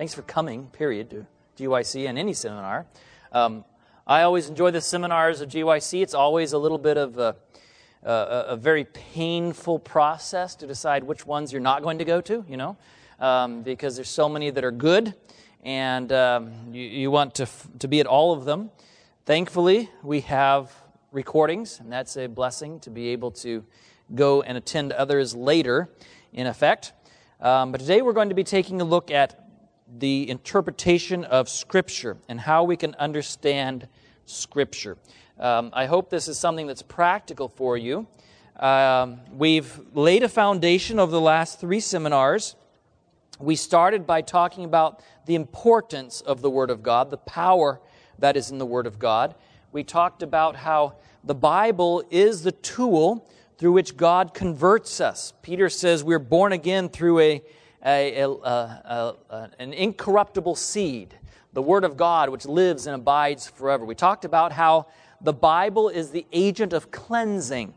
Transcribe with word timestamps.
thanks 0.00 0.14
for 0.14 0.22
coming, 0.22 0.66
period, 0.68 1.10
to 1.10 1.26
GYC 1.58 2.08
and 2.08 2.18
any 2.18 2.32
seminar. 2.32 2.86
Um, 3.32 3.66
I 4.06 4.22
always 4.22 4.48
enjoy 4.48 4.70
the 4.70 4.80
seminars 4.80 5.42
of 5.42 5.50
GYC. 5.50 6.00
It's 6.00 6.14
always 6.14 6.54
a 6.54 6.58
little 6.58 6.78
bit 6.78 6.96
of 6.96 7.18
a, 7.18 7.36
a, 8.02 8.44
a, 8.48 8.56
very 8.56 8.84
painful 8.84 9.78
process 9.78 10.54
to 10.54 10.66
decide 10.66 11.04
which 11.04 11.26
ones 11.26 11.52
you're 11.52 11.60
not 11.60 11.82
going 11.82 11.98
to 11.98 12.06
go 12.06 12.22
to, 12.22 12.46
you 12.48 12.56
know, 12.56 12.78
um, 13.18 13.60
because 13.62 13.94
there's 13.94 14.08
so 14.08 14.26
many 14.26 14.48
that 14.48 14.64
are 14.64 14.70
good, 14.70 15.12
and 15.64 16.10
um, 16.12 16.50
you, 16.72 16.80
you 16.80 17.10
want 17.10 17.34
to, 17.34 17.46
to 17.80 17.86
be 17.86 18.00
at 18.00 18.06
all 18.06 18.32
of 18.32 18.46
them. 18.46 18.70
Thankfully, 19.26 19.90
we 20.02 20.20
have 20.22 20.72
recordings, 21.12 21.78
and 21.78 21.92
that's 21.92 22.16
a 22.16 22.26
blessing 22.26 22.80
to 22.80 22.90
be 22.90 23.08
able 23.08 23.32
to 23.32 23.66
go 24.14 24.40
and 24.40 24.56
attend 24.56 24.92
others 24.92 25.36
later, 25.36 25.90
in 26.32 26.46
effect. 26.46 26.94
Um, 27.38 27.70
but 27.70 27.82
today 27.82 28.00
we're 28.00 28.14
going 28.14 28.30
to 28.30 28.34
be 28.34 28.44
taking 28.44 28.80
a 28.80 28.84
look 28.84 29.10
at 29.10 29.49
the 29.98 30.28
interpretation 30.30 31.24
of 31.24 31.48
Scripture 31.48 32.16
and 32.28 32.40
how 32.40 32.64
we 32.64 32.76
can 32.76 32.94
understand 32.94 33.88
Scripture. 34.24 34.96
Um, 35.38 35.70
I 35.72 35.86
hope 35.86 36.10
this 36.10 36.28
is 36.28 36.38
something 36.38 36.66
that's 36.66 36.82
practical 36.82 37.48
for 37.48 37.76
you. 37.76 38.06
Um, 38.56 39.20
we've 39.32 39.80
laid 39.94 40.22
a 40.22 40.28
foundation 40.28 40.98
over 41.00 41.10
the 41.10 41.20
last 41.20 41.60
three 41.60 41.80
seminars. 41.80 42.56
We 43.38 43.56
started 43.56 44.06
by 44.06 44.20
talking 44.20 44.64
about 44.64 45.02
the 45.26 45.34
importance 45.34 46.20
of 46.20 46.42
the 46.42 46.50
Word 46.50 46.70
of 46.70 46.82
God, 46.82 47.10
the 47.10 47.16
power 47.16 47.80
that 48.18 48.36
is 48.36 48.50
in 48.50 48.58
the 48.58 48.66
Word 48.66 48.86
of 48.86 48.98
God. 48.98 49.34
We 49.72 49.82
talked 49.82 50.22
about 50.22 50.56
how 50.56 50.96
the 51.24 51.34
Bible 51.34 52.04
is 52.10 52.42
the 52.42 52.52
tool 52.52 53.30
through 53.56 53.72
which 53.72 53.96
God 53.96 54.34
converts 54.34 55.00
us. 55.00 55.32
Peter 55.42 55.68
says 55.68 56.04
we're 56.04 56.18
born 56.18 56.52
again 56.52 56.88
through 56.88 57.20
a 57.20 57.42
a, 57.84 58.22
a, 58.22 58.26
a, 59.30 59.50
an 59.58 59.72
incorruptible 59.72 60.56
seed, 60.56 61.14
the 61.52 61.62
Word 61.62 61.84
of 61.84 61.96
God, 61.96 62.28
which 62.28 62.46
lives 62.46 62.86
and 62.86 62.94
abides 62.94 63.48
forever. 63.48 63.84
We 63.84 63.94
talked 63.94 64.24
about 64.24 64.52
how 64.52 64.86
the 65.20 65.32
Bible 65.32 65.88
is 65.88 66.10
the 66.10 66.26
agent 66.32 66.72
of 66.72 66.90
cleansing. 66.90 67.74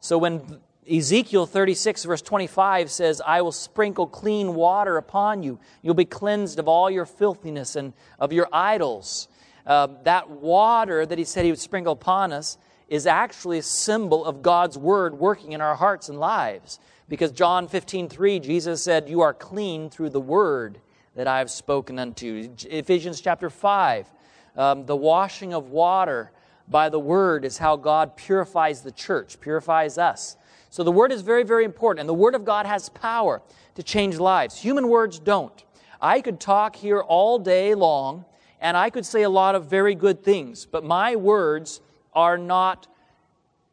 So 0.00 0.18
when 0.18 0.60
Ezekiel 0.90 1.46
36, 1.46 2.04
verse 2.04 2.22
25 2.22 2.90
says, 2.90 3.22
I 3.24 3.40
will 3.42 3.52
sprinkle 3.52 4.06
clean 4.06 4.54
water 4.54 4.96
upon 4.96 5.42
you. 5.42 5.60
You'll 5.80 5.94
be 5.94 6.04
cleansed 6.04 6.58
of 6.58 6.66
all 6.66 6.90
your 6.90 7.06
filthiness 7.06 7.76
and 7.76 7.92
of 8.18 8.32
your 8.32 8.48
idols. 8.52 9.28
Uh, 9.64 9.88
that 10.02 10.28
water 10.28 11.06
that 11.06 11.18
he 11.18 11.24
said 11.24 11.44
he 11.44 11.52
would 11.52 11.60
sprinkle 11.60 11.92
upon 11.92 12.32
us 12.32 12.58
is 12.88 13.06
actually 13.06 13.58
a 13.58 13.62
symbol 13.62 14.24
of 14.24 14.42
God's 14.42 14.76
word 14.76 15.14
working 15.14 15.52
in 15.52 15.60
our 15.60 15.76
hearts 15.76 16.08
and 16.08 16.18
lives. 16.18 16.80
Because 17.12 17.30
John 17.30 17.68
15, 17.68 18.08
3, 18.08 18.40
Jesus 18.40 18.82
said, 18.82 19.06
You 19.06 19.20
are 19.20 19.34
clean 19.34 19.90
through 19.90 20.08
the 20.08 20.20
word 20.20 20.80
that 21.14 21.26
I 21.26 21.40
have 21.40 21.50
spoken 21.50 21.98
unto 21.98 22.24
you. 22.24 22.54
Ephesians 22.70 23.20
chapter 23.20 23.50
5, 23.50 24.10
um, 24.56 24.86
the 24.86 24.96
washing 24.96 25.52
of 25.52 25.68
water 25.68 26.32
by 26.68 26.88
the 26.88 26.98
word 26.98 27.44
is 27.44 27.58
how 27.58 27.76
God 27.76 28.16
purifies 28.16 28.80
the 28.80 28.90
church, 28.90 29.38
purifies 29.42 29.98
us. 29.98 30.38
So 30.70 30.82
the 30.82 30.90
word 30.90 31.12
is 31.12 31.20
very, 31.20 31.42
very 31.42 31.66
important. 31.66 32.00
And 32.00 32.08
the 32.08 32.14
word 32.14 32.34
of 32.34 32.46
God 32.46 32.64
has 32.64 32.88
power 32.88 33.42
to 33.74 33.82
change 33.82 34.16
lives. 34.16 34.58
Human 34.58 34.88
words 34.88 35.18
don't. 35.18 35.64
I 36.00 36.22
could 36.22 36.40
talk 36.40 36.74
here 36.76 37.00
all 37.00 37.38
day 37.38 37.74
long 37.74 38.24
and 38.58 38.74
I 38.74 38.88
could 38.88 39.04
say 39.04 39.24
a 39.24 39.28
lot 39.28 39.54
of 39.54 39.66
very 39.66 39.94
good 39.94 40.24
things, 40.24 40.64
but 40.64 40.82
my 40.82 41.16
words 41.16 41.82
are 42.14 42.38
not 42.38 42.86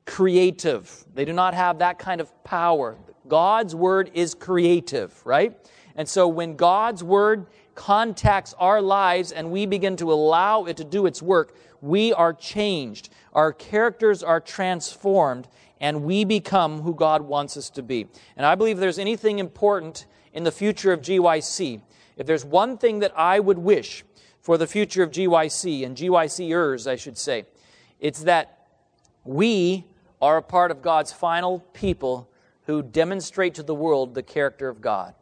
creative. 0.05 1.05
They 1.13 1.23
do 1.23 1.31
not 1.31 1.53
have 1.53 1.79
that 1.79 1.99
kind 1.99 2.19
of 2.19 2.43
power. 2.43 2.97
God's 3.29 3.73
word 3.73 4.11
is 4.13 4.33
creative, 4.33 5.25
right? 5.25 5.57
And 5.95 6.07
so 6.07 6.27
when 6.27 6.55
God's 6.55 7.03
word 7.03 7.47
contacts 7.75 8.53
our 8.59 8.81
lives 8.81 9.31
and 9.31 9.51
we 9.51 9.65
begin 9.65 9.95
to 9.97 10.11
allow 10.11 10.65
it 10.65 10.75
to 10.77 10.83
do 10.83 11.05
its 11.05 11.21
work, 11.21 11.55
we 11.81 12.11
are 12.11 12.33
changed. 12.33 13.09
Our 13.31 13.53
characters 13.53 14.21
are 14.21 14.41
transformed 14.41 15.47
and 15.79 16.03
we 16.03 16.25
become 16.25 16.81
who 16.81 16.93
God 16.93 17.21
wants 17.21 17.55
us 17.55 17.69
to 17.71 17.81
be. 17.81 18.07
And 18.35 18.45
I 18.45 18.55
believe 18.55 18.79
there's 18.79 18.99
anything 18.99 19.39
important 19.39 20.05
in 20.33 20.43
the 20.43 20.51
future 20.51 20.91
of 20.91 21.01
GYC, 21.01 21.81
if 22.17 22.27
there's 22.27 22.45
one 22.45 22.77
thing 22.77 22.99
that 22.99 23.17
I 23.17 23.39
would 23.39 23.57
wish 23.57 24.03
for 24.41 24.57
the 24.57 24.67
future 24.67 25.03
of 25.03 25.11
GYC 25.11 25.85
and 25.85 25.95
GYCers, 25.95 26.85
I 26.89 26.95
should 26.95 27.17
say, 27.17 27.45
it's 27.99 28.23
that 28.23 28.67
we 29.23 29.85
are 30.21 30.37
a 30.37 30.41
part 30.41 30.71
of 30.71 30.81
God's 30.81 31.11
final 31.11 31.59
people 31.73 32.28
who 32.69 32.83
demonstrate 32.83 33.55
to 33.55 33.63
the 33.63 33.73
world 33.73 34.13
the 34.13 34.21
character 34.21 34.69
of 34.69 34.79
God. 34.79 35.15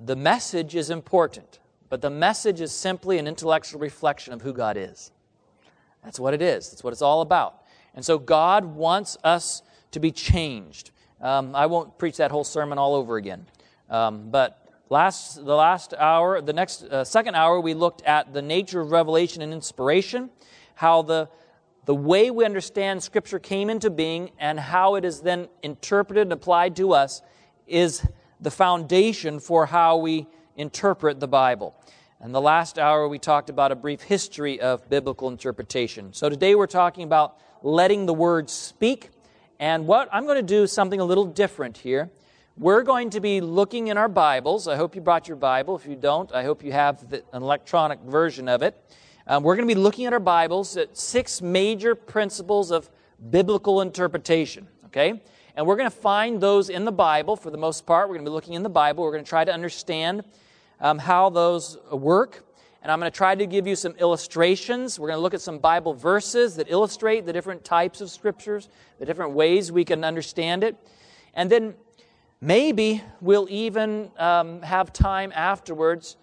The 0.00 0.16
message 0.16 0.74
is 0.74 0.90
important, 0.90 1.60
but 1.88 2.00
the 2.00 2.10
message 2.10 2.60
is 2.60 2.72
simply 2.72 3.18
an 3.18 3.28
intellectual 3.28 3.80
reflection 3.80 4.32
of 4.32 4.42
who 4.42 4.52
God 4.52 4.76
is. 4.76 5.12
That's 6.02 6.18
what 6.18 6.34
it 6.34 6.42
is, 6.42 6.68
that's 6.68 6.82
what 6.82 6.92
it's 6.92 7.00
all 7.00 7.20
about. 7.20 7.62
And 7.94 8.04
so 8.04 8.18
God 8.18 8.64
wants 8.64 9.16
us 9.22 9.62
to 9.92 10.00
be 10.00 10.10
changed. 10.10 10.90
Um, 11.20 11.54
I 11.54 11.66
won't 11.66 11.96
preach 11.96 12.16
that 12.16 12.32
whole 12.32 12.42
sermon 12.42 12.76
all 12.76 12.96
over 12.96 13.18
again. 13.18 13.46
Um, 13.88 14.28
but 14.28 14.68
last, 14.90 15.36
the 15.36 15.54
last 15.54 15.94
hour, 15.94 16.40
the 16.40 16.52
next 16.52 16.82
uh, 16.82 17.04
second 17.04 17.36
hour, 17.36 17.60
we 17.60 17.72
looked 17.72 18.02
at 18.02 18.34
the 18.34 18.42
nature 18.42 18.80
of 18.80 18.90
revelation 18.90 19.42
and 19.42 19.52
inspiration, 19.52 20.30
how 20.74 21.02
the 21.02 21.28
the 21.86 21.94
way 21.94 22.32
we 22.32 22.44
understand 22.44 23.02
Scripture 23.02 23.38
came 23.38 23.70
into 23.70 23.90
being 23.90 24.32
and 24.38 24.58
how 24.58 24.96
it 24.96 25.04
is 25.04 25.20
then 25.20 25.48
interpreted 25.62 26.22
and 26.22 26.32
applied 26.32 26.74
to 26.76 26.92
us 26.92 27.22
is 27.66 28.04
the 28.40 28.50
foundation 28.50 29.38
for 29.38 29.66
how 29.66 29.96
we 29.96 30.26
interpret 30.56 31.20
the 31.20 31.28
Bible. 31.28 31.76
And 32.20 32.34
the 32.34 32.40
last 32.40 32.76
hour, 32.78 33.06
we 33.06 33.20
talked 33.20 33.50
about 33.50 33.70
a 33.70 33.76
brief 33.76 34.02
history 34.02 34.60
of 34.60 34.88
biblical 34.88 35.28
interpretation. 35.28 36.12
So 36.12 36.28
today 36.28 36.56
we're 36.56 36.66
talking 36.66 37.04
about 37.04 37.38
letting 37.62 38.06
the 38.06 38.14
Word 38.14 38.50
speak. 38.50 39.10
And 39.60 39.86
what 39.86 40.08
I'm 40.12 40.24
going 40.24 40.36
to 40.36 40.42
do 40.42 40.66
something 40.66 40.98
a 40.98 41.04
little 41.04 41.24
different 41.26 41.78
here. 41.78 42.10
We're 42.56 42.82
going 42.82 43.10
to 43.10 43.20
be 43.20 43.40
looking 43.40 43.88
in 43.88 43.98
our 43.98 44.08
Bibles. 44.08 44.66
I 44.66 44.74
hope 44.76 44.96
you 44.96 45.02
brought 45.02 45.28
your 45.28 45.36
Bible. 45.36 45.76
If 45.76 45.86
you 45.86 45.94
don't, 45.94 46.32
I 46.32 46.42
hope 46.42 46.64
you 46.64 46.72
have 46.72 47.08
the, 47.10 47.18
an 47.32 47.42
electronic 47.42 48.00
version 48.00 48.48
of 48.48 48.62
it. 48.62 48.82
Um, 49.28 49.42
we're 49.42 49.56
going 49.56 49.68
to 49.68 49.74
be 49.74 49.80
looking 49.80 50.06
at 50.06 50.12
our 50.12 50.20
Bibles 50.20 50.76
at 50.76 50.96
six 50.96 51.42
major 51.42 51.96
principles 51.96 52.70
of 52.70 52.88
biblical 53.30 53.80
interpretation, 53.80 54.68
okay? 54.84 55.20
And 55.56 55.66
we're 55.66 55.74
going 55.74 55.90
to 55.90 55.96
find 55.96 56.40
those 56.40 56.70
in 56.70 56.84
the 56.84 56.92
Bible 56.92 57.34
for 57.34 57.50
the 57.50 57.58
most 57.58 57.86
part. 57.86 58.08
We're 58.08 58.14
going 58.14 58.24
to 58.24 58.30
be 58.30 58.34
looking 58.34 58.54
in 58.54 58.62
the 58.62 58.68
Bible. 58.68 59.02
We're 59.02 59.10
going 59.10 59.24
to 59.24 59.28
try 59.28 59.44
to 59.44 59.52
understand 59.52 60.22
um, 60.80 61.00
how 61.00 61.28
those 61.30 61.76
work. 61.90 62.44
And 62.82 62.92
I'm 62.92 63.00
going 63.00 63.10
to 63.10 63.16
try 63.16 63.34
to 63.34 63.46
give 63.46 63.66
you 63.66 63.74
some 63.74 63.96
illustrations. 63.98 64.96
We're 64.96 65.08
going 65.08 65.18
to 65.18 65.22
look 65.22 65.34
at 65.34 65.40
some 65.40 65.58
Bible 65.58 65.92
verses 65.92 66.54
that 66.54 66.70
illustrate 66.70 67.26
the 67.26 67.32
different 67.32 67.64
types 67.64 68.00
of 68.00 68.10
scriptures, 68.10 68.68
the 69.00 69.06
different 69.06 69.32
ways 69.32 69.72
we 69.72 69.84
can 69.84 70.04
understand 70.04 70.62
it. 70.62 70.76
And 71.34 71.50
then 71.50 71.74
maybe 72.40 73.02
we'll 73.20 73.48
even 73.50 74.12
um, 74.18 74.62
have 74.62 74.92
time 74.92 75.32
afterwards 75.34 76.16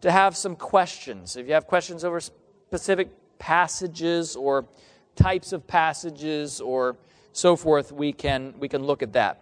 to 0.00 0.10
have 0.10 0.36
some 0.36 0.56
questions. 0.56 1.36
If 1.36 1.46
you 1.46 1.54
have 1.54 1.66
questions 1.66 2.04
over 2.04 2.20
specific 2.20 3.08
passages 3.38 4.36
or 4.36 4.66
types 5.14 5.52
of 5.52 5.66
passages 5.66 6.60
or 6.60 6.96
so 7.32 7.56
forth, 7.56 7.92
we 7.92 8.12
can, 8.12 8.54
we 8.58 8.68
can 8.68 8.84
look 8.84 9.02
at 9.02 9.12
that. 9.14 9.40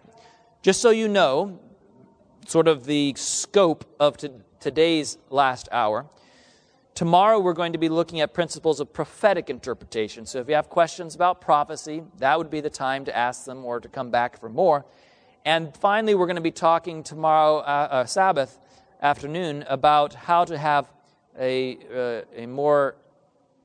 Just 0.61 0.81
so 0.81 0.89
you 0.89 1.07
know, 1.07 1.59
sort 2.47 2.67
of 2.67 2.85
the 2.85 3.13
scope 3.17 3.85
of 3.99 4.17
to, 4.17 4.31
today's 4.59 5.17
last 5.29 5.69
hour, 5.71 6.05
tomorrow 6.93 7.39
we're 7.39 7.53
going 7.53 7.73
to 7.73 7.77
be 7.79 7.89
looking 7.89 8.21
at 8.21 8.33
principles 8.33 8.79
of 8.79 8.91
prophetic 8.91 9.49
interpretation. 9.49 10.25
So 10.25 10.39
if 10.39 10.47
you 10.47 10.55
have 10.55 10.69
questions 10.69 11.15
about 11.15 11.41
prophecy, 11.41 12.03
that 12.17 12.37
would 12.37 12.49
be 12.49 12.61
the 12.61 12.69
time 12.69 13.05
to 13.05 13.15
ask 13.15 13.45
them 13.45 13.63
or 13.65 13.79
to 13.79 13.87
come 13.87 14.09
back 14.09 14.39
for 14.39 14.49
more. 14.49 14.85
And 15.43 15.75
finally, 15.77 16.15
we're 16.15 16.25
going 16.25 16.37
to 16.37 16.41
be 16.41 16.51
talking 16.51 17.03
tomorrow, 17.03 17.57
uh, 17.57 17.87
uh, 17.91 18.05
Sabbath, 18.05 18.57
afternoon 19.05 19.63
about 19.67 20.15
how 20.15 20.43
to 20.43 20.57
have 20.57 20.91
a, 21.37 21.77
uh, 21.93 22.21
a 22.35 22.47
more 22.47 22.95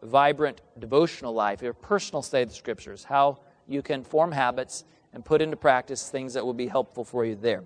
vibrant 0.03 0.61
devotional 0.79 1.33
life, 1.33 1.63
your 1.63 1.73
personal 1.73 2.21
study 2.21 2.43
of 2.43 2.51
the 2.51 2.55
scriptures, 2.55 3.05
how 3.05 3.41
you 3.67 3.81
can 3.81 4.05
form 4.05 4.33
habits 4.33 4.85
and 5.15 5.25
put 5.25 5.41
into 5.41 5.57
practice 5.57 6.11
things 6.11 6.35
that 6.35 6.45
will 6.45 6.53
be 6.53 6.67
helpful 6.67 7.05
for 7.05 7.25
you 7.25 7.35
there. 7.35 7.65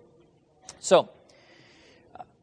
So, 0.79 1.11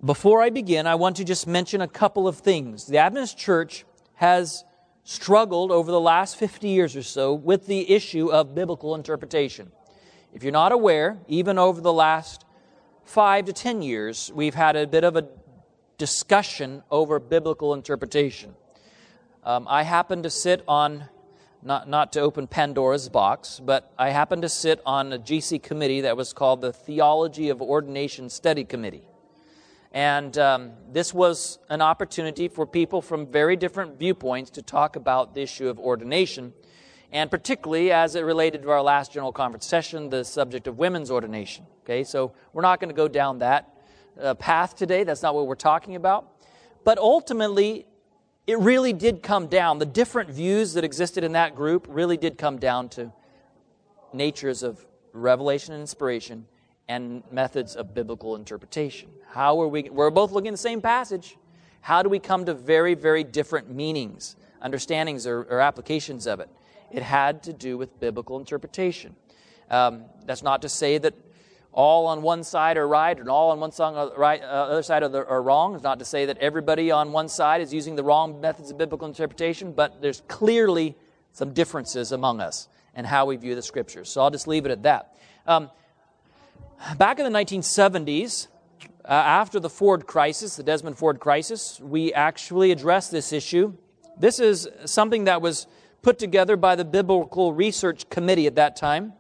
Before 0.04 0.42
I 0.42 0.50
begin, 0.50 0.88
I 0.88 0.96
want 0.96 1.18
to 1.18 1.24
just 1.24 1.46
mention 1.46 1.80
a 1.80 1.88
couple 1.88 2.28
of 2.28 2.40
things. 2.40 2.88
The 2.88 2.98
Adventist 2.98 3.38
Church 3.38 3.86
has 4.16 4.66
struggled 5.04 5.72
over 5.72 5.92
the 5.92 6.00
last 6.00 6.38
50 6.38 6.68
years 6.68 6.96
or 6.96 7.04
so 7.04 7.34
with 7.36 7.68
the 7.68 7.90
issue 7.90 8.32
of 8.32 8.56
biblical 8.56 8.96
interpretation. 8.96 9.72
If 10.34 10.42
you're 10.44 10.52
not 10.52 10.72
aware, 10.72 11.20
even 11.28 11.60
over 11.60 11.82
the 11.82 11.94
last 11.94 12.46
five 13.12 13.44
to 13.44 13.52
10 13.52 13.82
years, 13.82 14.32
we've 14.34 14.56
had 14.56 14.78
a 14.78 14.88
bit 14.88 15.04
of 15.04 15.18
a 15.18 15.28
discussion 15.98 16.82
over 16.90 17.20
biblical 17.20 17.74
interpretation. 17.74 18.56
Um, 19.44 19.68
I 19.70 19.84
happen 19.84 20.24
to 20.24 20.30
sit 20.30 20.64
on, 20.66 21.04
not, 21.62 21.90
not 21.90 22.14
to 22.14 22.22
open 22.22 22.48
Pandora's 22.48 23.10
box, 23.10 23.60
but 23.60 23.92
I 24.00 24.12
happen 24.12 24.42
to 24.44 24.48
sit 24.50 24.80
on 24.86 25.12
a 25.12 25.20
GC 25.20 25.62
committee 25.62 26.02
that 26.02 26.16
was 26.16 26.32
called 26.32 26.62
the 26.62 26.72
Theology 26.72 27.50
of 27.50 27.62
Ordination 27.62 28.30
Study 28.30 28.64
Committee. 28.64 29.04
And 29.92 30.38
um, 30.38 30.72
this 30.90 31.14
was 31.14 31.60
an 31.68 31.82
opportunity 31.82 32.48
for 32.48 32.66
people 32.66 33.02
from 33.02 33.28
very 33.28 33.58
different 33.58 34.00
viewpoints 34.00 34.52
to 34.52 34.62
talk 34.62 34.96
about 34.96 35.36
the 35.36 35.42
issue 35.42 35.68
of 35.68 35.78
ordination, 35.80 36.54
and 37.12 37.30
particularly 37.30 37.92
as 37.92 38.16
it 38.16 38.22
related 38.22 38.62
to 38.64 38.70
our 38.70 38.82
last 38.82 39.12
General 39.12 39.32
Conference 39.32 39.66
session, 39.66 40.10
the 40.10 40.24
subject 40.24 40.68
of 40.68 40.78
women's 40.78 41.12
ordination. 41.12 41.66
Okay, 41.84 42.04
so 42.04 42.34
we're 42.54 42.62
not 42.62 42.80
going 42.80 42.90
to 42.90 42.96
go 42.96 43.08
down 43.08 43.40
that 43.40 43.70
uh, 44.22 44.34
path 44.36 44.76
today. 44.76 45.04
That's 45.04 45.22
not 45.22 45.36
what 45.36 45.48
we're 45.48 45.56
talking 45.56 45.96
about. 45.96 46.28
But 46.84 46.98
ultimately, 46.98 47.86
it 48.48 48.58
really 48.60 48.94
did 48.94 49.22
come 49.22 49.48
down. 49.48 49.80
The 49.80 49.86
different 49.86 50.30
views 50.30 50.74
that 50.74 50.84
existed 50.84 51.24
in 51.24 51.34
that 51.34 51.56
group 51.56 51.86
really 51.90 52.18
did 52.18 52.38
come 52.38 52.58
down 52.58 52.90
to 52.90 53.12
natures 54.14 54.64
of 54.64 54.86
revelation 55.14 55.74
and 55.74 55.82
inspiration 55.82 56.46
and 56.88 57.24
methods 57.32 57.76
of 57.76 57.94
biblical 57.94 58.36
interpretation. 58.36 59.10
How 59.30 59.62
are 59.62 59.68
we? 59.68 59.84
We're 59.84 60.10
both 60.10 60.32
looking 60.32 60.50
at 60.50 60.54
the 60.54 60.58
same 60.58 60.82
passage. 60.82 61.38
How 61.82 62.04
do 62.04 62.10
we 62.10 62.20
come 62.20 62.46
to 62.46 62.54
very, 62.54 62.94
very 62.94 63.24
different 63.24 63.74
meanings, 63.74 64.36
understandings, 64.62 65.26
or, 65.26 65.44
or 65.44 65.60
applications 65.60 66.28
of 66.28 66.40
it? 66.40 66.50
It 66.92 67.04
had 67.04 67.44
to 67.44 67.54
do 67.54 67.78
with 67.78 68.00
biblical 68.00 68.38
interpretation. 68.38 69.16
Um, 69.70 70.06
that's 70.26 70.44
not 70.44 70.62
to 70.64 70.70
say 70.70 70.98
that 70.98 71.14
all 71.72 72.08
on 72.08 72.22
one 72.22 72.44
side 72.44 72.78
are 72.78 72.88
right 72.88 73.18
and 73.18 73.30
all 73.30 73.52
on 73.52 73.60
one 73.60 73.72
side, 73.72 73.96
uh, 73.96 74.12
right, 74.18 74.42
uh, 74.42 74.46
other 74.46 74.84
side 74.84 75.04
are, 75.04 75.10
the, 75.10 75.26
are 75.26 75.42
wrong. 75.42 75.76
It's 75.76 75.84
not 75.84 76.00
to 76.00 76.06
say 76.06 76.26
that 76.26 76.38
everybody 76.40 76.92
on 76.92 77.14
one 77.14 77.30
side 77.30 77.62
is 77.62 77.74
using 77.74 77.96
the 77.96 78.04
wrong 78.04 78.42
methods 78.42 78.72
of 78.72 78.78
biblical 78.78 79.08
interpretation, 79.08 79.72
but 79.72 80.02
there's 80.02 80.22
clearly 80.28 80.98
some 81.32 81.54
differences 81.54 82.12
among 82.12 82.42
us 82.42 82.68
and 82.94 83.08
how 83.08 83.26
we 83.26 83.38
view 83.38 83.56
the 83.56 83.62
scriptures. 83.62 84.10
So 84.10 84.22
I'll 84.22 84.30
just 84.30 84.48
leave 84.48 84.66
it 84.66 84.72
at 84.72 84.84
that. 84.84 85.16
Um, 85.48 85.72
back 86.98 87.20
in 87.20 87.32
the 87.32 87.40
1970s, 87.40 88.48
uh, 89.06 89.08
after 89.12 89.60
the 89.60 89.70
Ford 89.70 90.06
crisis, 90.06 90.58
the 90.58 90.64
Desmond 90.64 90.98
Ford 90.98 91.20
crisis, 91.20 91.80
we 91.80 92.14
actually 92.14 92.72
addressed 92.72 93.12
this 93.12 93.32
issue. 93.32 93.74
This 94.20 94.40
is 94.40 94.68
something 94.86 95.24
that 95.24 95.42
was 95.42 95.68
put 96.02 96.18
together 96.18 96.58
by 96.58 96.76
the 96.76 96.86
Biblical 96.86 97.54
Research 97.54 98.10
Committee 98.10 98.48
at 98.48 98.56
that 98.56 98.76
time, 98.76 99.14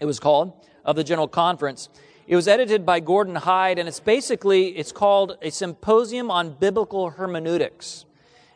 it 0.00 0.06
was 0.06 0.18
called, 0.18 0.52
of 0.84 0.96
the 0.96 1.04
General 1.04 1.28
Conference. 1.28 1.88
It 2.26 2.36
was 2.36 2.48
edited 2.48 2.86
by 2.86 3.00
Gordon 3.00 3.36
Hyde, 3.36 3.78
and 3.78 3.88
it's 3.88 4.00
basically, 4.00 4.68
it's 4.68 4.92
called 4.92 5.36
a 5.42 5.50
Symposium 5.50 6.30
on 6.30 6.54
Biblical 6.54 7.10
Hermeneutics. 7.10 8.04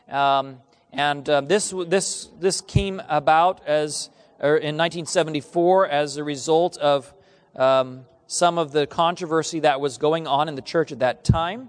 Um, 0.08 0.58
and 0.92 1.28
uh, 1.28 1.42
this, 1.42 1.72
this, 1.86 2.28
this 2.40 2.60
came 2.60 3.00
about 3.08 3.66
as, 3.66 4.10
in 4.40 4.76
1974 4.76 5.88
as 5.88 6.16
a 6.16 6.24
result 6.24 6.78
of 6.78 7.12
um, 7.54 8.06
some 8.26 8.58
of 8.58 8.72
the 8.72 8.86
controversy 8.86 9.60
that 9.60 9.80
was 9.80 9.98
going 9.98 10.26
on 10.26 10.48
in 10.48 10.54
the 10.54 10.62
church 10.62 10.92
at 10.92 11.00
that 11.00 11.24
time. 11.24 11.68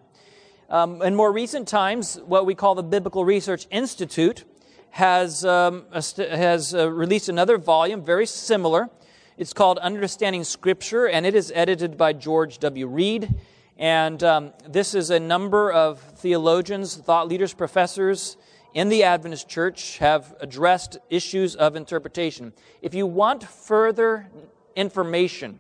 Um, 0.69 1.01
in 1.01 1.15
more 1.15 1.31
recent 1.31 1.67
times, 1.67 2.19
what 2.25 2.45
we 2.45 2.55
call 2.55 2.75
the 2.75 2.83
Biblical 2.83 3.25
Research 3.25 3.67
Institute 3.69 4.45
has, 4.91 5.43
um, 5.45 5.85
has 5.91 6.75
uh, 6.75 6.89
released 6.91 7.29
another 7.29 7.57
volume 7.57 8.03
very 8.03 8.25
similar. 8.25 8.89
It's 9.37 9.53
called 9.53 9.77
Understanding 9.79 10.43
Scripture, 10.43 11.07
and 11.07 11.25
it 11.25 11.33
is 11.33 11.51
edited 11.55 11.97
by 11.97 12.13
George 12.13 12.59
W. 12.59 12.87
Reid. 12.87 13.33
And 13.77 14.21
um, 14.23 14.53
this 14.67 14.93
is 14.93 15.09
a 15.09 15.19
number 15.19 15.71
of 15.71 15.99
theologians, 15.99 16.95
thought 16.95 17.27
leaders, 17.27 17.53
professors 17.53 18.37
in 18.73 18.89
the 18.89 19.03
Adventist 19.03 19.49
church 19.49 19.97
have 19.97 20.35
addressed 20.39 20.97
issues 21.09 21.55
of 21.55 21.75
interpretation. 21.75 22.53
If 22.81 22.93
you 22.93 23.07
want 23.07 23.43
further 23.43 24.29
information 24.75 25.59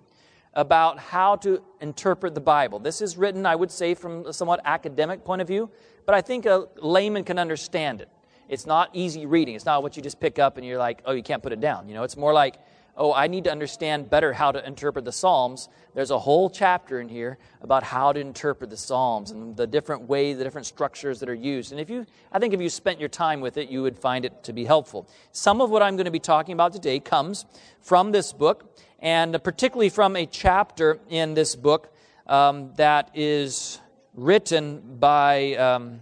about 0.53 0.99
how 0.99 1.35
to 1.37 1.61
interpret 1.79 2.35
the 2.35 2.41
Bible. 2.41 2.79
This 2.79 3.01
is 3.01 3.17
written, 3.17 3.45
I 3.45 3.55
would 3.55 3.71
say, 3.71 3.93
from 3.93 4.25
a 4.25 4.33
somewhat 4.33 4.59
academic 4.65 5.23
point 5.23 5.41
of 5.41 5.47
view, 5.47 5.69
but 6.05 6.13
I 6.13 6.21
think 6.21 6.45
a 6.45 6.67
layman 6.75 7.23
can 7.23 7.39
understand 7.39 8.01
it. 8.01 8.09
It's 8.49 8.65
not 8.65 8.89
easy 8.93 9.25
reading. 9.25 9.55
It's 9.55 9.65
not 9.65 9.83
what 9.83 9.95
you 9.95 10.03
just 10.03 10.19
pick 10.19 10.39
up 10.39 10.57
and 10.57 10.65
you're 10.65 10.77
like, 10.77 11.01
oh, 11.05 11.13
you 11.13 11.23
can't 11.23 11.41
put 11.41 11.53
it 11.53 11.61
down. 11.61 11.87
You 11.87 11.93
know, 11.93 12.03
it's 12.03 12.17
more 12.17 12.33
like, 12.33 12.55
oh, 12.97 13.13
I 13.13 13.27
need 13.27 13.45
to 13.45 13.51
understand 13.51 14.09
better 14.09 14.33
how 14.33 14.51
to 14.51 14.65
interpret 14.65 15.05
the 15.05 15.11
Psalms. 15.11 15.69
There's 15.93 16.11
a 16.11 16.19
whole 16.19 16.49
chapter 16.49 16.99
in 16.99 17.09
here 17.09 17.37
about 17.61 17.83
how 17.83 18.11
to 18.11 18.19
interpret 18.19 18.69
the 18.69 18.77
Psalms 18.77 19.31
and 19.31 19.55
the 19.55 19.65
different 19.65 20.03
ways, 20.03 20.37
the 20.37 20.43
different 20.43 20.67
structures 20.67 21.19
that 21.21 21.29
are 21.29 21.33
used. 21.33 21.71
And 21.71 21.79
if 21.79 21.89
you, 21.89 22.05
I 22.31 22.39
think 22.39 22.53
if 22.53 22.61
you 22.61 22.69
spent 22.69 22.99
your 22.99 23.09
time 23.09 23.41
with 23.41 23.57
it, 23.57 23.69
you 23.69 23.81
would 23.81 23.97
find 23.97 24.25
it 24.25 24.43
to 24.43 24.53
be 24.53 24.65
helpful. 24.65 25.07
Some 25.31 25.61
of 25.61 25.69
what 25.69 25.81
I'm 25.81 25.95
going 25.95 26.05
to 26.05 26.11
be 26.11 26.19
talking 26.19 26.53
about 26.53 26.73
today 26.73 26.99
comes 26.99 27.45
from 27.79 28.11
this 28.11 28.33
book 28.33 28.77
and 28.99 29.43
particularly 29.43 29.89
from 29.89 30.15
a 30.15 30.25
chapter 30.25 30.99
in 31.09 31.33
this 31.33 31.55
book 31.55 31.93
um, 32.27 32.71
that 32.75 33.09
is 33.15 33.79
written 34.13 34.97
by, 34.99 35.55
um, 35.55 36.01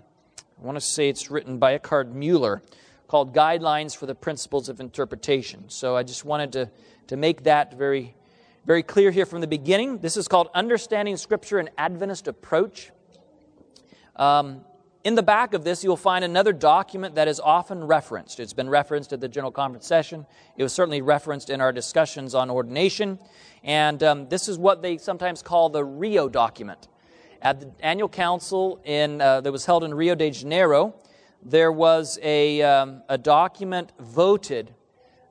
I 0.62 0.66
want 0.66 0.76
to 0.76 0.82
say 0.82 1.08
it's 1.08 1.32
written 1.32 1.58
by 1.58 1.78
Ekkehardt 1.78 2.12
Mueller, 2.12 2.62
called 3.08 3.34
Guidelines 3.34 3.96
for 3.96 4.06
the 4.06 4.16
Principles 4.16 4.68
of 4.68 4.82
Interpretation. 4.82 5.70
So 5.70 5.96
I 5.96 6.04
just 6.04 6.26
wanted 6.26 6.52
to, 6.54 6.70
to 7.08 7.16
make 7.16 7.44
that 7.44 7.76
very, 7.76 8.14
very 8.66 8.84
clear 8.84 9.10
here 9.10 9.26
from 9.26 9.40
the 9.40 9.48
beginning. 9.48 10.00
This 10.00 10.18
is 10.18 10.28
called 10.28 10.50
Understanding 10.54 11.16
Scripture, 11.16 11.60
an 11.60 11.70
Adventist 11.78 12.28
Approach. 12.28 12.92
Um, 14.18 14.66
in 15.06 15.16
the 15.16 15.24
back 15.24 15.54
of 15.54 15.64
this, 15.64 15.82
you'll 15.82 15.96
find 15.96 16.26
another 16.26 16.52
document 16.52 17.16
that 17.16 17.30
is 17.30 17.40
often 17.40 17.86
referenced. 17.86 18.42
It's 18.42 18.52
been 18.52 18.70
referenced 18.70 19.14
at 19.14 19.22
the 19.22 19.30
General 19.30 19.52
Conference 19.52 19.88
session. 19.88 20.26
It 20.58 20.64
was 20.64 20.74
certainly 20.74 21.02
referenced 21.02 21.50
in 21.50 21.62
our 21.62 21.72
discussions 21.72 22.36
on 22.36 22.50
ordination. 22.50 23.18
And 23.64 24.04
um, 24.04 24.28
this 24.28 24.50
is 24.50 24.58
what 24.58 24.82
they 24.82 24.98
sometimes 24.98 25.42
call 25.42 25.70
the 25.70 25.86
Rio 25.86 26.28
document. 26.28 26.90
At 27.42 27.62
the 27.62 27.72
annual 27.80 28.10
council 28.10 28.82
in, 28.84 29.22
uh, 29.22 29.40
that 29.42 29.52
was 29.52 29.66
held 29.66 29.86
in 29.86 29.94
Rio 29.94 30.14
de 30.14 30.30
Janeiro, 30.30 30.94
there 31.42 31.72
was 31.72 32.20
a, 32.22 32.62
um, 32.62 33.02
a 33.08 33.18
document 33.18 33.94
voted 33.98 34.74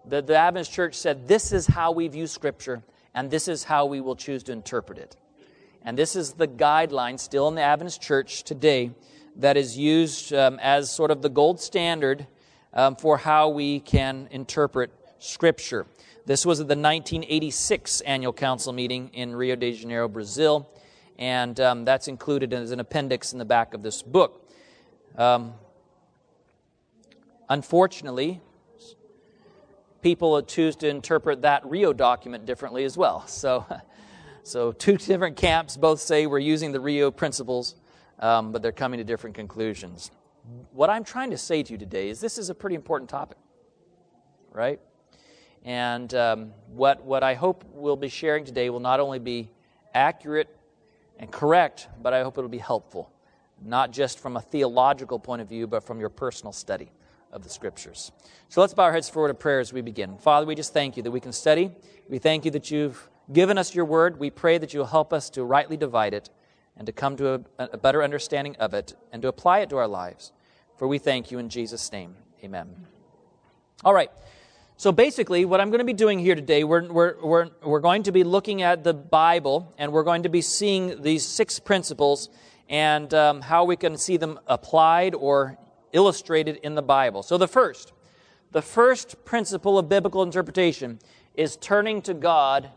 that 0.07 0.27
the 0.27 0.35
Adventist 0.35 0.73
Church 0.73 0.95
said, 0.95 1.29
This 1.29 1.53
is 1.53 1.67
how 1.67 1.93
we 1.93 2.09
view 2.09 2.27
Scripture, 2.27 2.83
and 3.15 3.31
this 3.31 3.47
is 3.47 3.65
how 3.65 3.85
we 3.85 4.01
will 4.01 4.17
choose 4.17 4.43
to 4.45 4.53
interpret 4.53 4.97
it. 4.97 5.17
And 5.83 5.99
this 5.99 6.17
is 6.17 6.33
the 6.33 6.49
guideline 6.49 7.21
still 7.21 7.47
in 7.49 7.55
the 7.55 7.63
Adventist 7.63 8.01
Church 8.01 8.43
today 8.43 8.91
that 9.37 9.59
is 9.59 9.77
used 9.77 10.33
um, 10.33 10.59
as 10.63 10.91
sort 10.91 11.11
of 11.11 11.21
the 11.21 11.29
gold 11.29 11.61
standard 11.61 12.27
um, 12.73 12.97
for 12.97 13.19
how 13.19 13.51
we 13.51 13.81
can 13.81 14.29
interpret 14.31 14.91
Scripture. 15.19 15.85
This 16.25 16.47
was 16.47 16.61
at 16.61 16.69
the 16.69 16.77
1986 16.77 18.01
annual 18.03 18.33
council 18.33 18.73
meeting 18.73 19.11
in 19.13 19.37
Rio 19.37 19.57
de 19.57 19.73
Janeiro, 19.73 20.09
Brazil, 20.09 20.71
and 21.19 21.59
um, 21.61 21.85
that's 21.85 22.09
included 22.09 22.53
as 22.53 22.71
an 22.71 22.81
appendix 22.81 23.33
in 23.33 23.39
the 23.39 23.45
back 23.45 23.75
of 23.75 23.83
this 23.83 24.03
book. 24.03 24.49
Um, 25.17 25.55
unfortunately, 27.49 28.41
people 30.03 30.41
choose 30.43 30.77
to 30.77 30.89
interpret 30.89 31.43
that 31.43 31.67
Rio 31.67 31.93
document 31.93 32.47
differently 32.47 32.85
as 32.85 32.97
well. 32.97 33.25
So, 33.29 33.67
so 34.43 34.73
two 34.73 34.97
different 34.97 35.37
camps 35.37 35.77
both 35.77 36.01
say 36.01 36.27
we're 36.27 36.39
using 36.39 36.73
the 36.73 36.81
Rio 36.81 37.11
principles 37.11 37.75
um, 38.19 38.53
but 38.53 38.63
they're 38.63 38.73
coming 38.73 38.99
to 38.99 39.05
different 39.05 39.37
conclusions. 39.37 40.11
What 40.73 40.91
I'm 40.91 41.05
trying 41.05 41.31
to 41.31 41.39
say 41.39 41.63
to 41.63 41.73
you 41.73 41.79
today 41.79 42.09
is 42.09 42.21
this 42.21 42.39
is 42.39 42.51
a 42.51 42.55
pretty 42.55 42.77
important 42.77 43.11
topic, 43.11 43.39
right? 44.53 44.81
And 45.65 46.13
um, 46.15 46.53
what, 46.69 47.05
what 47.05 47.23
I 47.23 47.35
hope 47.35 47.65
we'll 47.73 47.97
be 47.97 48.09
sharing 48.09 48.45
today 48.45 48.71
will 48.71 48.81
not 48.81 49.01
only 49.01 49.19
be 49.19 49.51
accurate 49.95 50.49
and 51.19 51.31
correct, 51.31 51.89
but 52.03 52.13
I 52.13 52.23
hope 52.23 52.39
it'll 52.39 52.49
be 52.49 52.59
helpful, 52.59 53.11
not 53.63 53.91
just 53.91 54.19
from 54.19 54.37
a 54.37 54.41
theological 54.41 55.19
point 55.19 55.43
of 55.43 55.49
view, 55.49 55.67
but 55.67 55.85
from 55.85 56.01
your 56.01 56.09
personal 56.09 56.53
study 56.53 56.91
of 57.33 57.43
the 57.43 57.49
Scriptures. 57.49 58.13
So 58.49 58.61
let's 58.61 58.75
bow 58.75 58.85
our 58.85 58.93
heads 58.93 59.09
forward 59.09 59.29
to 59.29 59.35
prayer 59.35 59.61
as 59.61 59.73
we 59.73 59.81
begin. 59.81 60.17
Father, 60.19 60.47
we 60.47 60.55
just 60.55 60.73
thank 60.73 60.97
you 60.97 61.03
that 61.03 61.11
we 61.11 61.21
can 61.21 61.33
study. 61.33 61.71
We 62.09 62.19
thank 62.19 62.45
you 62.45 62.51
that 62.53 62.71
you've 62.71 63.09
given 63.33 63.59
us 63.59 63.75
your 63.75 63.85
word. 63.85 64.19
We 64.19 64.31
pray 64.31 64.59
that 64.59 64.73
you'll 64.73 64.87
help 64.87 65.13
us 65.13 65.29
to 65.31 65.45
rightly 65.45 65.77
divide 65.77 66.15
it 66.15 66.31
and 66.77 66.87
to 66.87 66.93
come 66.93 67.17
to 67.17 67.45
a, 67.59 67.69
a 67.73 67.77
better 67.77 68.03
understanding 68.03 68.57
of 68.57 68.73
it 68.73 68.95
and 69.13 69.21
to 69.23 69.29
apply 69.29 69.61
it 69.61 69.71
to 69.71 69.77
our 69.77 69.89
lives. 69.89 70.33
For 70.77 70.87
we 70.87 70.99
thank 70.99 71.31
you 71.31 71.39
in 71.39 71.49
Jesus' 71.49 71.91
name. 71.93 72.15
Amen. 72.43 72.87
All 73.85 73.93
right. 73.93 74.11
So 74.79 74.93
basically, 74.93 75.45
what 75.45 75.61
I'm 75.61 75.71
going 75.71 75.81
to 75.81 75.85
be 75.85 75.93
doing 75.93 76.21
here 76.21 76.37
today, 76.37 76.63
we're, 76.63 76.87
we're, 76.87 77.17
we're, 77.21 77.49
we're 77.65 77.81
going 77.81 78.05
to 78.05 78.13
be 78.13 78.23
looking 78.23 78.63
at 78.63 78.85
the 78.85 78.95
Bible 78.95 79.75
and 79.77 79.91
we're 79.91 80.05
going 80.05 80.23
to 80.23 80.29
be 80.29 80.41
seeing 80.41 81.03
these 81.03 81.27
six 81.27 81.59
principles 81.59 82.29
and 82.69 83.13
um, 83.13 83.41
how 83.41 83.65
we 83.65 83.75
can 83.75 83.97
see 83.97 84.19
them 84.19 84.39
applied 84.47 85.17
or 85.17 85.59
illustrated 85.93 86.61
in 86.63 86.77
the 86.77 86.83
Bible. 86.83 87.25
So, 87.25 87.37
the 87.37 87.49
first, 87.49 87.93
the 88.53 88.63
first 88.63 89.25
principle 89.25 89.81
of 89.81 89.89
biblical 89.89 90.23
interpretation 90.23 91.01
is 91.35 91.57
turning 91.57 92.01
to 92.03 92.15
God 92.15 92.71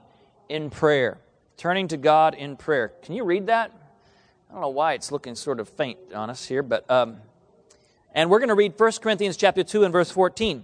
in 0.50 0.72
prayer. 0.72 1.20
Turning 1.55 1.88
to 1.89 1.98
God 1.98 2.34
in 2.34 2.58
prayer. 2.58 2.93
Can 3.03 3.13
you 3.13 3.25
read 3.25 3.46
that? 3.46 3.72
I 4.50 4.53
don't 4.53 4.62
know 4.62 4.70
why 4.70 4.93
it's 4.93 5.12
looking 5.12 5.36
sort 5.36 5.60
of 5.60 5.70
faint 5.70 6.00
on 6.15 6.31
us 6.31 6.48
here, 6.48 6.63
but 6.63 6.89
um, 6.89 7.17
and 8.12 8.31
we're 8.31 8.39
going 8.39 8.50
to 8.50 8.55
read 8.55 8.74
1 8.75 8.91
Corinthians 9.03 9.38
chapter 9.38 9.63
2 9.63 9.84
and 9.84 9.93
verse 9.93 10.10
14 10.10 10.63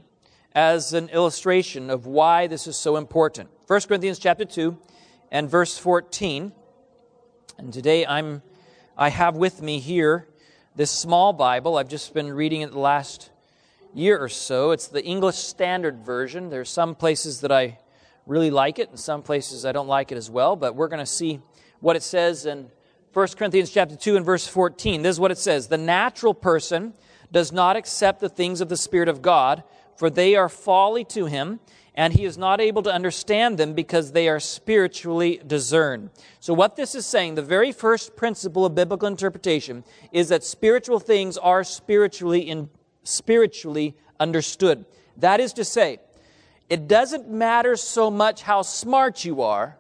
as 0.58 0.92
an 0.92 1.08
illustration 1.10 1.92
of 1.92 2.08
why 2.08 2.48
this 2.48 2.66
is 2.66 2.76
so 2.76 2.98
important. 2.98 3.48
1 3.68 3.82
Corinthians 3.82 4.18
chapter 4.18 4.44
2 4.44 4.76
and 5.30 5.48
verse 5.48 5.78
14. 5.78 6.52
And 7.60 7.72
today 7.72 8.08
I'm 8.08 8.42
I 8.98 9.10
have 9.10 9.36
with 9.36 9.62
me 9.62 9.78
here 9.78 10.28
this 10.76 10.90
small 10.90 11.32
Bible. 11.32 11.78
I've 11.78 11.90
just 11.90 12.12
been 12.12 12.34
reading 12.34 12.62
it 12.62 12.72
the 12.72 12.80
last 12.80 13.30
year 13.94 14.18
or 14.18 14.30
so. 14.30 14.72
It's 14.72 14.88
the 14.88 15.06
English 15.06 15.36
Standard 15.36 16.04
Version. 16.04 16.50
There's 16.50 16.72
some 16.72 16.96
places 16.96 17.42
that 17.42 17.52
I 17.52 17.78
really 18.26 18.50
like 18.50 18.80
it, 18.80 18.90
and 18.90 19.00
some 19.00 19.22
places 19.22 19.64
I 19.64 19.74
don't 19.74 19.88
like 19.88 20.12
it 20.12 20.18
as 20.18 20.28
well. 20.28 20.56
But 20.56 20.76
we're 20.76 20.88
going 20.88 20.98
to 20.98 21.06
see 21.06 21.40
what 21.82 21.96
it 21.96 22.02
says 22.02 22.48
in 22.48 22.72
1 23.14 23.28
Corinthians 23.38 23.70
chapter 23.70 23.96
2 23.96 24.16
and 24.16 24.26
verse 24.26 24.48
14. 24.48 25.04
This 25.04 25.18
is 25.18 25.20
what 25.20 25.30
it 25.30 25.38
says. 25.38 25.68
The 25.68 25.78
natural 25.78 26.34
person 26.34 26.96
does 27.32 27.52
not 27.52 27.76
accept 27.76 28.22
the 28.22 28.30
things 28.30 28.60
of 28.60 28.70
the 28.70 28.78
Spirit 28.78 29.08
of 29.08 29.22
God, 29.22 29.64
for 29.98 30.10
they 30.10 30.36
are 30.36 30.48
folly 30.48 31.04
to 31.06 31.26
him, 31.26 31.60
and 31.96 32.14
he 32.14 32.26
is 32.26 32.38
not 32.38 32.62
able 32.62 32.84
to 32.84 32.94
understand 32.94 33.58
them 33.58 33.74
because 33.74 34.12
they 34.12 34.30
are 34.30 34.40
spiritually 34.40 35.42
discerned. 35.46 36.12
So, 36.40 36.54
what 36.54 36.76
this 36.76 36.94
is 36.94 37.08
saying, 37.08 37.36
the 37.36 37.42
very 37.42 37.72
first 37.72 38.16
principle 38.16 38.66
of 38.66 38.76
biblical 38.76 39.08
interpretation, 39.08 39.84
is 40.12 40.30
that 40.30 40.44
spiritual 40.44 41.00
things 41.00 41.38
are 41.38 41.64
spiritually, 41.64 42.42
in, 42.42 42.70
spiritually 43.04 43.98
understood. 44.20 44.86
That 45.18 45.40
is 45.40 45.54
to 45.54 45.66
say, 45.66 45.98
it 46.70 46.88
doesn't 46.88 47.30
matter 47.30 47.76
so 47.76 48.12
much 48.12 48.44
how 48.44 48.62
smart 48.62 49.26
you 49.26 49.42
are. 49.42 49.78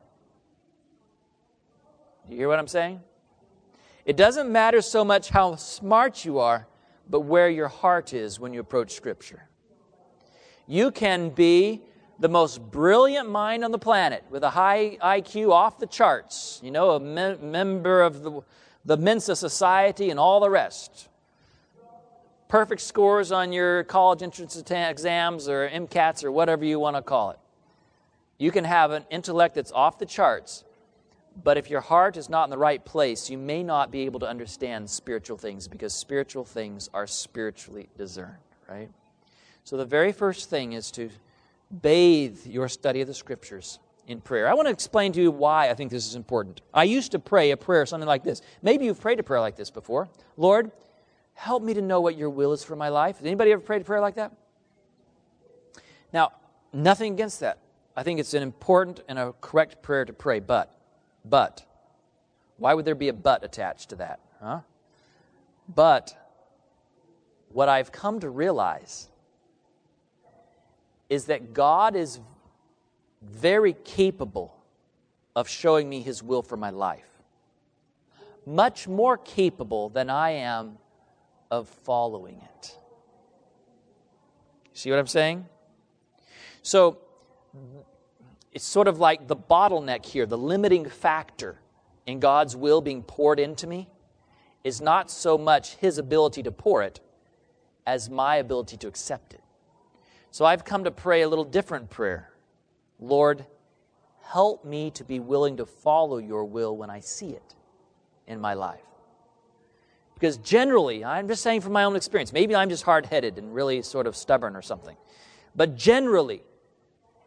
You 2.27 2.37
hear 2.37 2.47
what 2.47 2.57
I'm 2.59 2.67
saying? 2.67 3.01
It 4.05 4.17
doesn't 4.17 4.49
matter 4.49 4.81
so 4.81 5.05
much 5.05 5.29
how 5.29 5.55
smart 5.55 6.25
you 6.25 6.39
are, 6.39 6.67
but 7.09 7.21
where 7.21 7.49
your 7.49 7.67
heart 7.67 8.13
is 8.13 8.39
when 8.39 8.53
you 8.53 8.59
approach 8.59 8.93
Scripture. 8.93 9.46
You 10.67 10.91
can 10.91 11.29
be 11.29 11.81
the 12.19 12.29
most 12.29 12.59
brilliant 12.71 13.29
mind 13.29 13.63
on 13.63 13.71
the 13.71 13.79
planet 13.79 14.23
with 14.29 14.43
a 14.43 14.49
high 14.49 14.97
IQ 15.01 15.51
off 15.51 15.79
the 15.79 15.87
charts, 15.87 16.59
you 16.63 16.71
know, 16.71 16.91
a 16.91 16.99
me- 16.99 17.37
member 17.41 18.01
of 18.01 18.23
the, 18.23 18.41
the 18.83 18.97
Mensa 18.97 19.35
Society 19.35 20.09
and 20.09 20.19
all 20.19 20.39
the 20.39 20.49
rest. 20.49 21.09
Perfect 22.47 22.81
scores 22.81 23.31
on 23.31 23.51
your 23.51 23.83
college 23.83 24.23
entrance 24.23 24.57
exams 24.57 25.47
or 25.47 25.69
MCATs 25.69 26.23
or 26.23 26.31
whatever 26.31 26.65
you 26.65 26.79
want 26.79 26.95
to 26.95 27.01
call 27.01 27.31
it. 27.31 27.39
You 28.37 28.51
can 28.51 28.63
have 28.63 28.91
an 28.91 29.05
intellect 29.09 29.55
that's 29.55 29.71
off 29.71 29.99
the 29.99 30.05
charts, 30.05 30.63
but 31.43 31.57
if 31.57 31.69
your 31.69 31.81
heart 31.81 32.17
is 32.17 32.29
not 32.29 32.45
in 32.45 32.49
the 32.49 32.57
right 32.57 32.83
place, 32.83 33.29
you 33.29 33.37
may 33.37 33.63
not 33.63 33.91
be 33.91 34.01
able 34.01 34.19
to 34.21 34.27
understand 34.27 34.89
spiritual 34.89 35.37
things 35.37 35.67
because 35.67 35.93
spiritual 35.93 36.45
things 36.45 36.89
are 36.93 37.07
spiritually 37.07 37.89
discerned, 37.97 38.37
right? 38.69 38.89
So 39.67 39.75
the 39.75 39.83
very 39.83 40.13
first 40.13 40.49
thing 40.49 40.71
is 40.71 40.91
to 40.91 41.09
bathe 41.81 42.45
your 42.45 42.69
study 42.69 43.01
of 43.01 43.07
the 43.07 43.13
scriptures 43.13 43.79
in 44.07 44.21
prayer. 44.21 44.47
I 44.47 44.53
want 44.53 44.67
to 44.67 44.71
explain 44.71 45.11
to 45.11 45.21
you 45.21 45.29
why 45.29 45.69
I 45.69 45.73
think 45.73 45.91
this 45.91 46.07
is 46.07 46.15
important. 46.15 46.61
I 46.73 46.85
used 46.85 47.11
to 47.11 47.19
pray 47.19 47.51
a 47.51 47.57
prayer 47.57 47.85
something 47.85 48.07
like 48.07 48.23
this. 48.23 48.41
Maybe 48.61 48.85
you've 48.85 49.01
prayed 49.01 49.19
a 49.19 49.23
prayer 49.23 49.41
like 49.41 49.57
this 49.57 49.69
before. 49.69 50.07
Lord, 50.37 50.71
help 51.33 51.63
me 51.63 51.73
to 51.73 51.81
know 51.81 51.99
what 51.99 52.15
your 52.15 52.29
will 52.29 52.53
is 52.53 52.63
for 52.63 52.77
my 52.77 52.87
life. 52.87 53.17
Has 53.17 53.25
anybody 53.25 53.51
ever 53.51 53.61
prayed 53.61 53.81
a 53.81 53.83
prayer 53.83 53.99
like 53.99 54.15
that? 54.15 54.31
Now, 56.13 56.31
nothing 56.71 57.11
against 57.11 57.41
that. 57.41 57.59
I 57.93 58.03
think 58.03 58.21
it's 58.21 58.33
an 58.33 58.43
important 58.43 59.01
and 59.09 59.19
a 59.19 59.33
correct 59.41 59.81
prayer 59.81 60.05
to 60.05 60.13
pray, 60.13 60.39
but 60.39 60.79
but. 61.25 61.65
Why 62.55 62.73
would 62.73 62.85
there 62.85 62.95
be 62.95 63.09
a 63.09 63.13
but 63.13 63.43
attached 63.43 63.89
to 63.89 63.97
that? 63.97 64.21
Huh? 64.41 64.61
But 65.67 66.15
what 67.49 67.67
I've 67.67 67.91
come 67.91 68.21
to 68.21 68.29
realize 68.29 69.09
is 71.09 71.25
that 71.25 71.53
God 71.53 71.95
is 71.95 72.19
very 73.21 73.73
capable 73.73 74.55
of 75.35 75.47
showing 75.47 75.89
me 75.89 76.01
His 76.01 76.21
will 76.23 76.41
for 76.41 76.57
my 76.57 76.69
life. 76.69 77.05
Much 78.45 78.87
more 78.87 79.17
capable 79.17 79.89
than 79.89 80.09
I 80.09 80.31
am 80.31 80.77
of 81.51 81.67
following 81.67 82.41
it. 82.41 82.77
See 84.73 84.89
what 84.89 84.99
I'm 84.99 85.07
saying? 85.07 85.45
So, 86.61 86.99
it's 88.51 88.65
sort 88.65 88.87
of 88.87 88.99
like 88.99 89.27
the 89.27 89.35
bottleneck 89.35 90.05
here, 90.05 90.25
the 90.25 90.37
limiting 90.37 90.89
factor 90.89 91.59
in 92.05 92.19
God's 92.19 92.55
will 92.55 92.81
being 92.81 93.03
poured 93.03 93.39
into 93.39 93.67
me 93.67 93.89
is 94.63 94.81
not 94.81 95.11
so 95.11 95.37
much 95.37 95.75
His 95.75 95.97
ability 95.97 96.43
to 96.43 96.51
pour 96.51 96.81
it 96.81 96.99
as 97.85 98.09
my 98.09 98.37
ability 98.37 98.77
to 98.77 98.87
accept 98.87 99.33
it. 99.33 99.41
So 100.37 100.45
I've 100.45 100.63
come 100.63 100.83
to 100.83 100.91
pray 100.91 101.23
a 101.23 101.27
little 101.27 101.43
different 101.43 101.89
prayer 101.89 102.29
Lord, 102.99 103.43
help 104.21 104.63
me 104.63 104.91
to 104.91 105.03
be 105.03 105.19
willing 105.19 105.57
to 105.57 105.65
follow 105.65 106.19
your 106.19 106.45
will 106.45 106.77
when 106.77 106.91
I 106.91 106.99
see 106.99 107.29
it 107.29 107.55
in 108.27 108.39
my 108.39 108.53
life. 108.53 108.85
Because 110.13 110.37
generally, 110.37 111.03
I'm 111.03 111.27
just 111.27 111.41
saying 111.41 111.61
from 111.61 111.73
my 111.73 111.85
own 111.85 111.95
experience, 111.95 112.31
maybe 112.31 112.55
I'm 112.55 112.69
just 112.69 112.83
hard 112.83 113.07
headed 113.07 113.39
and 113.39 113.51
really 113.51 113.81
sort 113.81 114.05
of 114.05 114.15
stubborn 114.15 114.55
or 114.55 114.61
something. 114.61 114.95
But 115.55 115.75
generally, 115.75 116.43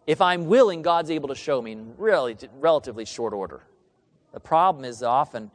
if 0.06 0.20
I'm 0.20 0.46
willing, 0.46 0.80
God's 0.80 1.10
able 1.10 1.30
to 1.30 1.34
show 1.34 1.60
me 1.60 1.72
in 1.72 1.94
really, 1.98 2.36
relatively 2.60 3.06
short 3.06 3.32
order. 3.32 3.64
The 4.32 4.38
problem 4.38 4.84
is 4.84 5.02
often 5.02 5.50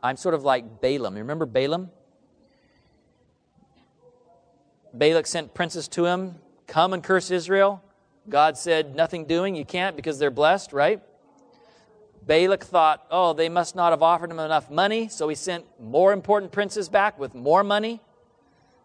I'm 0.00 0.16
sort 0.16 0.36
of 0.36 0.44
like 0.44 0.80
Balaam. 0.80 1.16
You 1.16 1.22
remember 1.22 1.46
Balaam? 1.46 1.90
Balak 4.94 5.26
sent 5.26 5.54
princes 5.54 5.88
to 5.88 6.04
him, 6.04 6.36
come 6.70 6.92
and 6.92 7.02
curse 7.02 7.30
Israel. 7.30 7.82
God 8.28 8.56
said, 8.56 8.94
nothing 8.94 9.26
doing, 9.26 9.56
you 9.56 9.64
can't 9.64 9.96
because 9.96 10.18
they're 10.18 10.30
blessed, 10.30 10.72
right? 10.72 11.02
Balak 12.26 12.62
thought, 12.62 13.04
oh, 13.10 13.32
they 13.32 13.48
must 13.48 13.74
not 13.74 13.90
have 13.90 14.02
offered 14.02 14.30
him 14.30 14.38
enough 14.38 14.70
money, 14.70 15.08
so 15.08 15.28
he 15.28 15.34
sent 15.34 15.64
more 15.80 16.12
important 16.12 16.52
princes 16.52 16.88
back 16.88 17.18
with 17.18 17.34
more 17.34 17.64
money, 17.64 18.00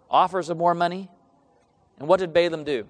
offers 0.09 0.49
of 0.49 0.57
more 0.57 0.73
money. 0.73 1.09
And 1.99 2.07
what 2.07 2.19
did 2.19 2.33
Balaam 2.33 2.63
do? 2.63 2.87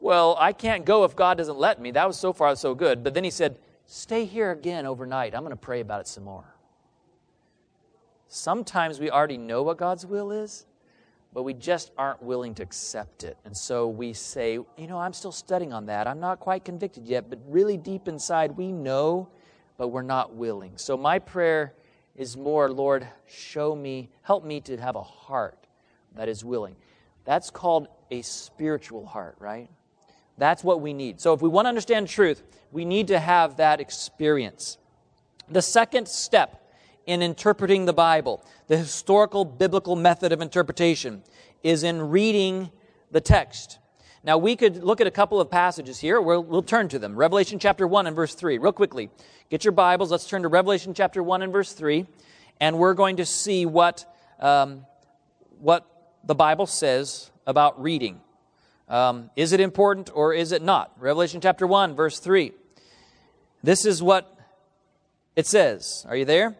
Well, 0.00 0.36
I 0.38 0.52
can't 0.52 0.86
go 0.86 1.04
if 1.04 1.14
God 1.14 1.36
doesn't 1.36 1.58
let 1.58 1.80
me. 1.80 1.90
That 1.90 2.06
was 2.06 2.18
so 2.18 2.32
far 2.32 2.56
so 2.56 2.74
good. 2.74 3.04
But 3.04 3.12
then 3.14 3.24
he 3.24 3.30
said, 3.30 3.58
Stay 3.88 4.24
here 4.24 4.50
again 4.50 4.84
overnight. 4.84 5.32
I'm 5.32 5.42
going 5.42 5.50
to 5.50 5.56
pray 5.56 5.80
about 5.80 6.00
it 6.00 6.08
some 6.08 6.24
more. 6.24 6.56
Sometimes 8.26 8.98
we 8.98 9.10
already 9.10 9.36
know 9.36 9.62
what 9.62 9.76
God's 9.76 10.04
will 10.04 10.32
is, 10.32 10.66
but 11.36 11.42
we 11.42 11.52
just 11.52 11.90
aren't 11.98 12.22
willing 12.22 12.54
to 12.54 12.62
accept 12.62 13.22
it. 13.22 13.36
And 13.44 13.54
so 13.54 13.88
we 13.88 14.14
say, 14.14 14.54
You 14.54 14.86
know, 14.86 14.96
I'm 14.96 15.12
still 15.12 15.30
studying 15.30 15.70
on 15.70 15.84
that. 15.84 16.06
I'm 16.06 16.18
not 16.18 16.40
quite 16.40 16.64
convicted 16.64 17.06
yet, 17.06 17.28
but 17.28 17.38
really 17.46 17.76
deep 17.76 18.08
inside, 18.08 18.52
we 18.52 18.72
know, 18.72 19.28
but 19.76 19.88
we're 19.88 20.00
not 20.00 20.34
willing. 20.34 20.72
So 20.76 20.96
my 20.96 21.18
prayer 21.18 21.74
is 22.16 22.38
more, 22.38 22.70
Lord, 22.70 23.06
show 23.26 23.76
me, 23.76 24.08
help 24.22 24.46
me 24.46 24.62
to 24.62 24.78
have 24.78 24.96
a 24.96 25.02
heart 25.02 25.58
that 26.14 26.30
is 26.30 26.42
willing. 26.42 26.74
That's 27.26 27.50
called 27.50 27.88
a 28.10 28.22
spiritual 28.22 29.04
heart, 29.04 29.36
right? 29.38 29.68
That's 30.38 30.64
what 30.64 30.80
we 30.80 30.94
need. 30.94 31.20
So, 31.20 31.34
if 31.34 31.42
we 31.42 31.50
want 31.50 31.66
to 31.66 31.68
understand 31.68 32.08
truth, 32.08 32.42
we 32.72 32.86
need 32.86 33.08
to 33.08 33.18
have 33.18 33.58
that 33.58 33.78
experience. 33.78 34.78
The 35.50 35.60
second 35.60 36.08
step 36.08 36.65
in 37.06 37.22
interpreting 37.22 37.84
the 37.84 37.92
Bible, 37.92 38.44
the 38.66 38.76
historical 38.76 39.44
biblical 39.44 39.96
method 39.96 40.32
of 40.32 40.40
interpretation, 40.40 41.22
is 41.62 41.82
in 41.82 42.10
reading 42.10 42.70
the 43.10 43.20
text. 43.20 43.78
Now, 44.24 44.38
we 44.38 44.56
could 44.56 44.82
look 44.82 45.00
at 45.00 45.06
a 45.06 45.12
couple 45.12 45.40
of 45.40 45.48
passages 45.48 46.00
here. 46.00 46.20
We'll, 46.20 46.42
we'll, 46.42 46.62
turn 46.62 46.88
to 46.88 46.98
them. 46.98 47.14
Revelation 47.14 47.60
chapter 47.60 47.86
1 47.86 48.08
and 48.08 48.16
verse 48.16 48.34
3. 48.34 48.58
Real 48.58 48.72
quickly, 48.72 49.08
get 49.50 49.64
your 49.64 49.70
Bibles. 49.70 50.10
Let's 50.10 50.26
turn 50.26 50.42
to 50.42 50.48
Revelation 50.48 50.94
chapter 50.94 51.22
1 51.22 51.42
and 51.42 51.52
verse 51.52 51.72
3. 51.72 52.06
And 52.60 52.76
we're 52.76 52.94
going 52.94 53.18
to 53.18 53.24
see 53.24 53.66
what, 53.66 54.04
um, 54.40 54.84
what 55.60 55.86
the 56.24 56.34
Bible 56.34 56.66
says 56.66 57.30
about 57.46 57.80
reading. 57.80 58.20
Um, 58.88 59.30
is 59.36 59.52
it 59.52 59.60
important 59.60 60.10
or 60.12 60.34
is 60.34 60.50
it 60.50 60.62
not? 60.62 60.92
Revelation 60.98 61.40
chapter 61.40 61.66
1, 61.66 61.94
verse 61.94 62.18
3. 62.18 62.52
This 63.62 63.84
is 63.84 64.02
what 64.02 64.36
it 65.36 65.46
says. 65.46 66.04
Are 66.08 66.16
you 66.16 66.24
there? 66.24 66.56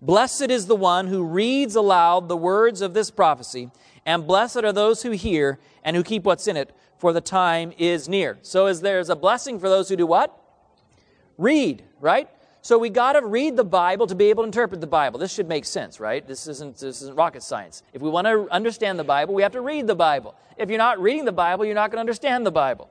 Blessed 0.00 0.50
is 0.50 0.66
the 0.66 0.76
one 0.76 1.08
who 1.08 1.24
reads 1.24 1.74
aloud 1.74 2.28
the 2.28 2.36
words 2.36 2.80
of 2.80 2.94
this 2.94 3.10
prophecy, 3.10 3.70
and 4.06 4.26
blessed 4.26 4.58
are 4.58 4.72
those 4.72 5.02
who 5.02 5.10
hear 5.10 5.58
and 5.82 5.96
who 5.96 6.02
keep 6.02 6.24
what's 6.24 6.46
in 6.46 6.56
it, 6.56 6.74
for 6.98 7.12
the 7.12 7.20
time 7.20 7.72
is 7.78 8.08
near. 8.08 8.38
So 8.42 8.66
is 8.66 8.80
there's 8.80 9.10
a 9.10 9.16
blessing 9.16 9.58
for 9.58 9.68
those 9.68 9.88
who 9.88 9.96
do 9.96 10.06
what? 10.06 10.36
Read, 11.36 11.84
right? 12.00 12.28
So 12.60 12.78
we 12.78 12.90
got 12.90 13.12
to 13.12 13.24
read 13.24 13.56
the 13.56 13.64
Bible 13.64 14.06
to 14.08 14.14
be 14.14 14.26
able 14.30 14.42
to 14.42 14.46
interpret 14.46 14.80
the 14.80 14.86
Bible. 14.86 15.18
This 15.18 15.32
should 15.32 15.48
make 15.48 15.64
sense, 15.64 16.00
right? 16.00 16.26
This 16.26 16.48
isn't, 16.48 16.78
this 16.78 17.02
isn't 17.02 17.16
rocket 17.16 17.42
science. 17.42 17.82
If 17.92 18.02
we 18.02 18.10
want 18.10 18.26
to 18.26 18.48
understand 18.50 18.98
the 18.98 19.04
Bible, 19.04 19.34
we 19.34 19.42
have 19.42 19.52
to 19.52 19.60
read 19.60 19.86
the 19.86 19.94
Bible. 19.94 20.34
If 20.56 20.68
you're 20.68 20.78
not 20.78 21.00
reading 21.00 21.24
the 21.24 21.32
Bible, 21.32 21.64
you're 21.64 21.74
not 21.74 21.90
going 21.90 21.98
to 21.98 22.00
understand 22.00 22.44
the 22.44 22.50
Bible. 22.50 22.90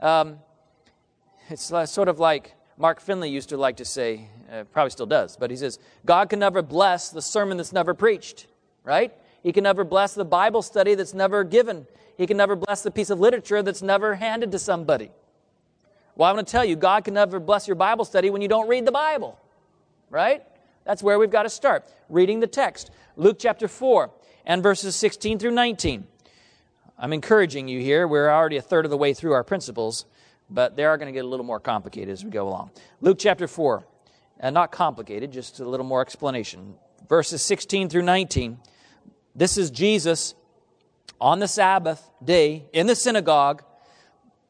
Um, 0.00 0.38
it's 1.48 1.72
sort 1.90 2.08
of 2.08 2.18
like 2.18 2.54
Mark 2.78 3.00
Finley 3.00 3.30
used 3.30 3.48
to 3.48 3.56
like 3.56 3.76
to 3.78 3.84
say, 3.84 4.28
uh, 4.52 4.64
probably 4.64 4.90
still 4.90 5.06
does, 5.06 5.36
but 5.36 5.50
he 5.50 5.56
says, 5.56 5.78
God 6.04 6.28
can 6.28 6.38
never 6.38 6.62
bless 6.62 7.08
the 7.08 7.22
sermon 7.22 7.56
that's 7.56 7.72
never 7.72 7.94
preached, 7.94 8.46
right? 8.84 9.12
He 9.42 9.52
can 9.52 9.64
never 9.64 9.84
bless 9.84 10.14
the 10.14 10.24
Bible 10.24 10.60
study 10.60 10.94
that's 10.94 11.14
never 11.14 11.42
given. 11.42 11.86
He 12.18 12.26
can 12.26 12.36
never 12.36 12.56
bless 12.56 12.82
the 12.82 12.90
piece 12.90 13.10
of 13.10 13.18
literature 13.18 13.62
that's 13.62 13.82
never 13.82 14.16
handed 14.16 14.52
to 14.52 14.58
somebody. 14.58 15.10
Well, 16.16 16.28
I 16.28 16.32
want 16.32 16.46
to 16.46 16.50
tell 16.50 16.64
you, 16.64 16.76
God 16.76 17.04
can 17.04 17.14
never 17.14 17.38
bless 17.38 17.66
your 17.68 17.76
Bible 17.76 18.04
study 18.04 18.30
when 18.30 18.42
you 18.42 18.48
don't 18.48 18.68
read 18.68 18.86
the 18.86 18.92
Bible, 18.92 19.38
right? 20.10 20.42
That's 20.84 21.02
where 21.02 21.18
we've 21.18 21.30
got 21.30 21.42
to 21.42 21.50
start. 21.50 21.84
Reading 22.08 22.40
the 22.40 22.46
text. 22.46 22.90
Luke 23.16 23.36
chapter 23.38 23.68
4 23.68 24.10
and 24.44 24.62
verses 24.62 24.96
16 24.96 25.38
through 25.38 25.50
19. 25.50 26.06
I'm 26.98 27.12
encouraging 27.12 27.68
you 27.68 27.80
here. 27.80 28.08
We're 28.08 28.30
already 28.30 28.56
a 28.56 28.62
third 28.62 28.86
of 28.86 28.90
the 28.90 28.96
way 28.96 29.12
through 29.12 29.32
our 29.32 29.44
principles, 29.44 30.06
but 30.48 30.76
they 30.76 30.84
are 30.84 30.96
going 30.96 31.06
to 31.06 31.12
get 31.12 31.24
a 31.24 31.28
little 31.28 31.46
more 31.46 31.60
complicated 31.60 32.10
as 32.10 32.24
we 32.24 32.30
go 32.30 32.48
along. 32.48 32.70
Luke 33.00 33.18
chapter 33.18 33.48
4, 33.48 33.86
and 34.40 34.54
not 34.54 34.72
complicated, 34.72 35.32
just 35.32 35.60
a 35.60 35.68
little 35.68 35.86
more 35.86 36.00
explanation. 36.00 36.74
Verses 37.08 37.42
16 37.42 37.88
through 37.88 38.02
19. 38.02 38.58
This 39.34 39.58
is 39.58 39.70
Jesus 39.70 40.34
on 41.20 41.38
the 41.38 41.48
Sabbath 41.48 42.10
day 42.24 42.66
in 42.72 42.86
the 42.86 42.94
synagogue 42.94 43.62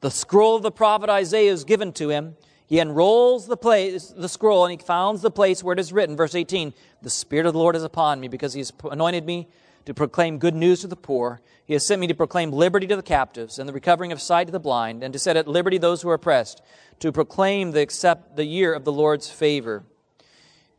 the 0.01 0.11
scroll 0.11 0.57
of 0.57 0.63
the 0.63 0.71
prophet 0.71 1.09
Isaiah 1.09 1.53
is 1.53 1.65
given 1.65 1.93
to 1.95 2.11
him. 2.11 2.37
He 2.67 2.79
unrolls 2.79 3.47
the 3.47 3.57
place, 3.57 4.13
the 4.17 4.29
scroll, 4.29 4.65
and 4.65 4.73
he 4.73 4.85
finds 4.85 5.23
the 5.23 5.31
place 5.31 5.63
where 5.63 5.73
it 5.73 5.79
is 5.79 5.93
written, 5.93 6.17
verse 6.17 6.35
18, 6.35 6.75
The 7.03 7.11
Spirit 7.11 7.47
of 7.47 7.53
the 7.55 7.59
Lord 7.59 7.77
is 7.77 7.85
upon 7.85 8.21
me, 8.21 8.29
because 8.29 8.53
he 8.53 8.61
has 8.61 8.73
anointed 8.91 9.25
me 9.25 9.49
to 9.87 9.95
proclaim 9.95 10.39
good 10.39 10.55
news 10.55 10.81
to 10.81 10.89
the 10.89 10.97
poor. 10.97 11.41
He 11.65 11.73
has 11.73 11.87
sent 11.87 12.01
me 12.01 12.07
to 12.09 12.15
proclaim 12.15 12.53
liberty 12.53 12.87
to 12.89 12.97
the 12.97 13.03
captives, 13.03 13.59
and 13.59 13.69
the 13.69 13.73
recovering 13.73 14.13
of 14.13 14.21
sight 14.21 14.49
to 14.49 14.53
the 14.53 14.61
blind, 14.61 15.03
and 15.03 15.13
to 15.13 15.19
set 15.19 15.37
at 15.37 15.49
liberty 15.49 15.79
those 15.79 16.03
who 16.03 16.11
are 16.11 16.15
oppressed, 16.15 16.61
to 17.01 17.11
proclaim 17.11 17.71
the, 17.71 17.81
accept, 17.81 18.37
the 18.37 18.45
year 18.45 18.75
of 18.75 18.85
the 18.85 18.93
Lord's 18.93 19.31
favor. 19.31 19.85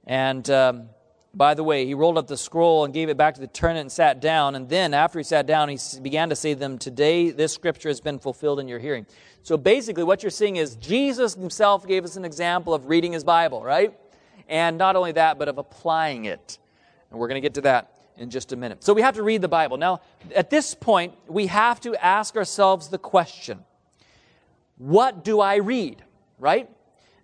And 0.05 0.49
um, 0.49 0.89
by 1.33 1.53
the 1.53 1.63
way, 1.63 1.85
he 1.85 1.93
rolled 1.93 2.17
up 2.17 2.27
the 2.27 2.37
scroll 2.37 2.83
and 2.83 2.93
gave 2.93 3.09
it 3.09 3.17
back 3.17 3.35
to 3.35 3.41
the 3.41 3.47
turner 3.47 3.79
and 3.79 3.91
sat 3.91 4.19
down. 4.19 4.55
And 4.55 4.67
then, 4.67 4.93
after 4.93 5.19
he 5.19 5.23
sat 5.23 5.45
down, 5.45 5.69
he 5.69 5.77
began 6.01 6.29
to 6.29 6.35
say 6.35 6.53
to 6.53 6.59
them, 6.59 6.77
Today 6.77 7.29
this 7.29 7.53
scripture 7.53 7.89
has 7.89 8.01
been 8.01 8.19
fulfilled 8.19 8.59
in 8.59 8.67
your 8.67 8.79
hearing. 8.79 9.05
So 9.43 9.55
basically, 9.55 10.03
what 10.03 10.23
you're 10.23 10.29
seeing 10.29 10.57
is 10.57 10.75
Jesus 10.75 11.35
himself 11.35 11.87
gave 11.87 12.03
us 12.03 12.17
an 12.17 12.25
example 12.25 12.73
of 12.73 12.87
reading 12.87 13.13
his 13.13 13.23
Bible, 13.23 13.63
right? 13.63 13.97
And 14.49 14.77
not 14.77 14.95
only 14.95 15.13
that, 15.13 15.39
but 15.39 15.47
of 15.47 15.57
applying 15.57 16.25
it. 16.25 16.57
And 17.09 17.19
we're 17.19 17.27
going 17.27 17.41
to 17.41 17.45
get 17.45 17.53
to 17.55 17.61
that 17.61 17.96
in 18.17 18.29
just 18.29 18.51
a 18.51 18.55
minute. 18.55 18.83
So 18.83 18.93
we 18.93 19.01
have 19.01 19.15
to 19.15 19.23
read 19.23 19.41
the 19.41 19.47
Bible. 19.47 19.77
Now, 19.77 20.01
at 20.35 20.49
this 20.49 20.73
point, 20.73 21.13
we 21.27 21.47
have 21.47 21.79
to 21.81 21.95
ask 22.03 22.35
ourselves 22.35 22.89
the 22.89 22.97
question 22.97 23.63
What 24.77 25.23
do 25.23 25.39
I 25.39 25.55
read, 25.57 26.03
right? 26.39 26.69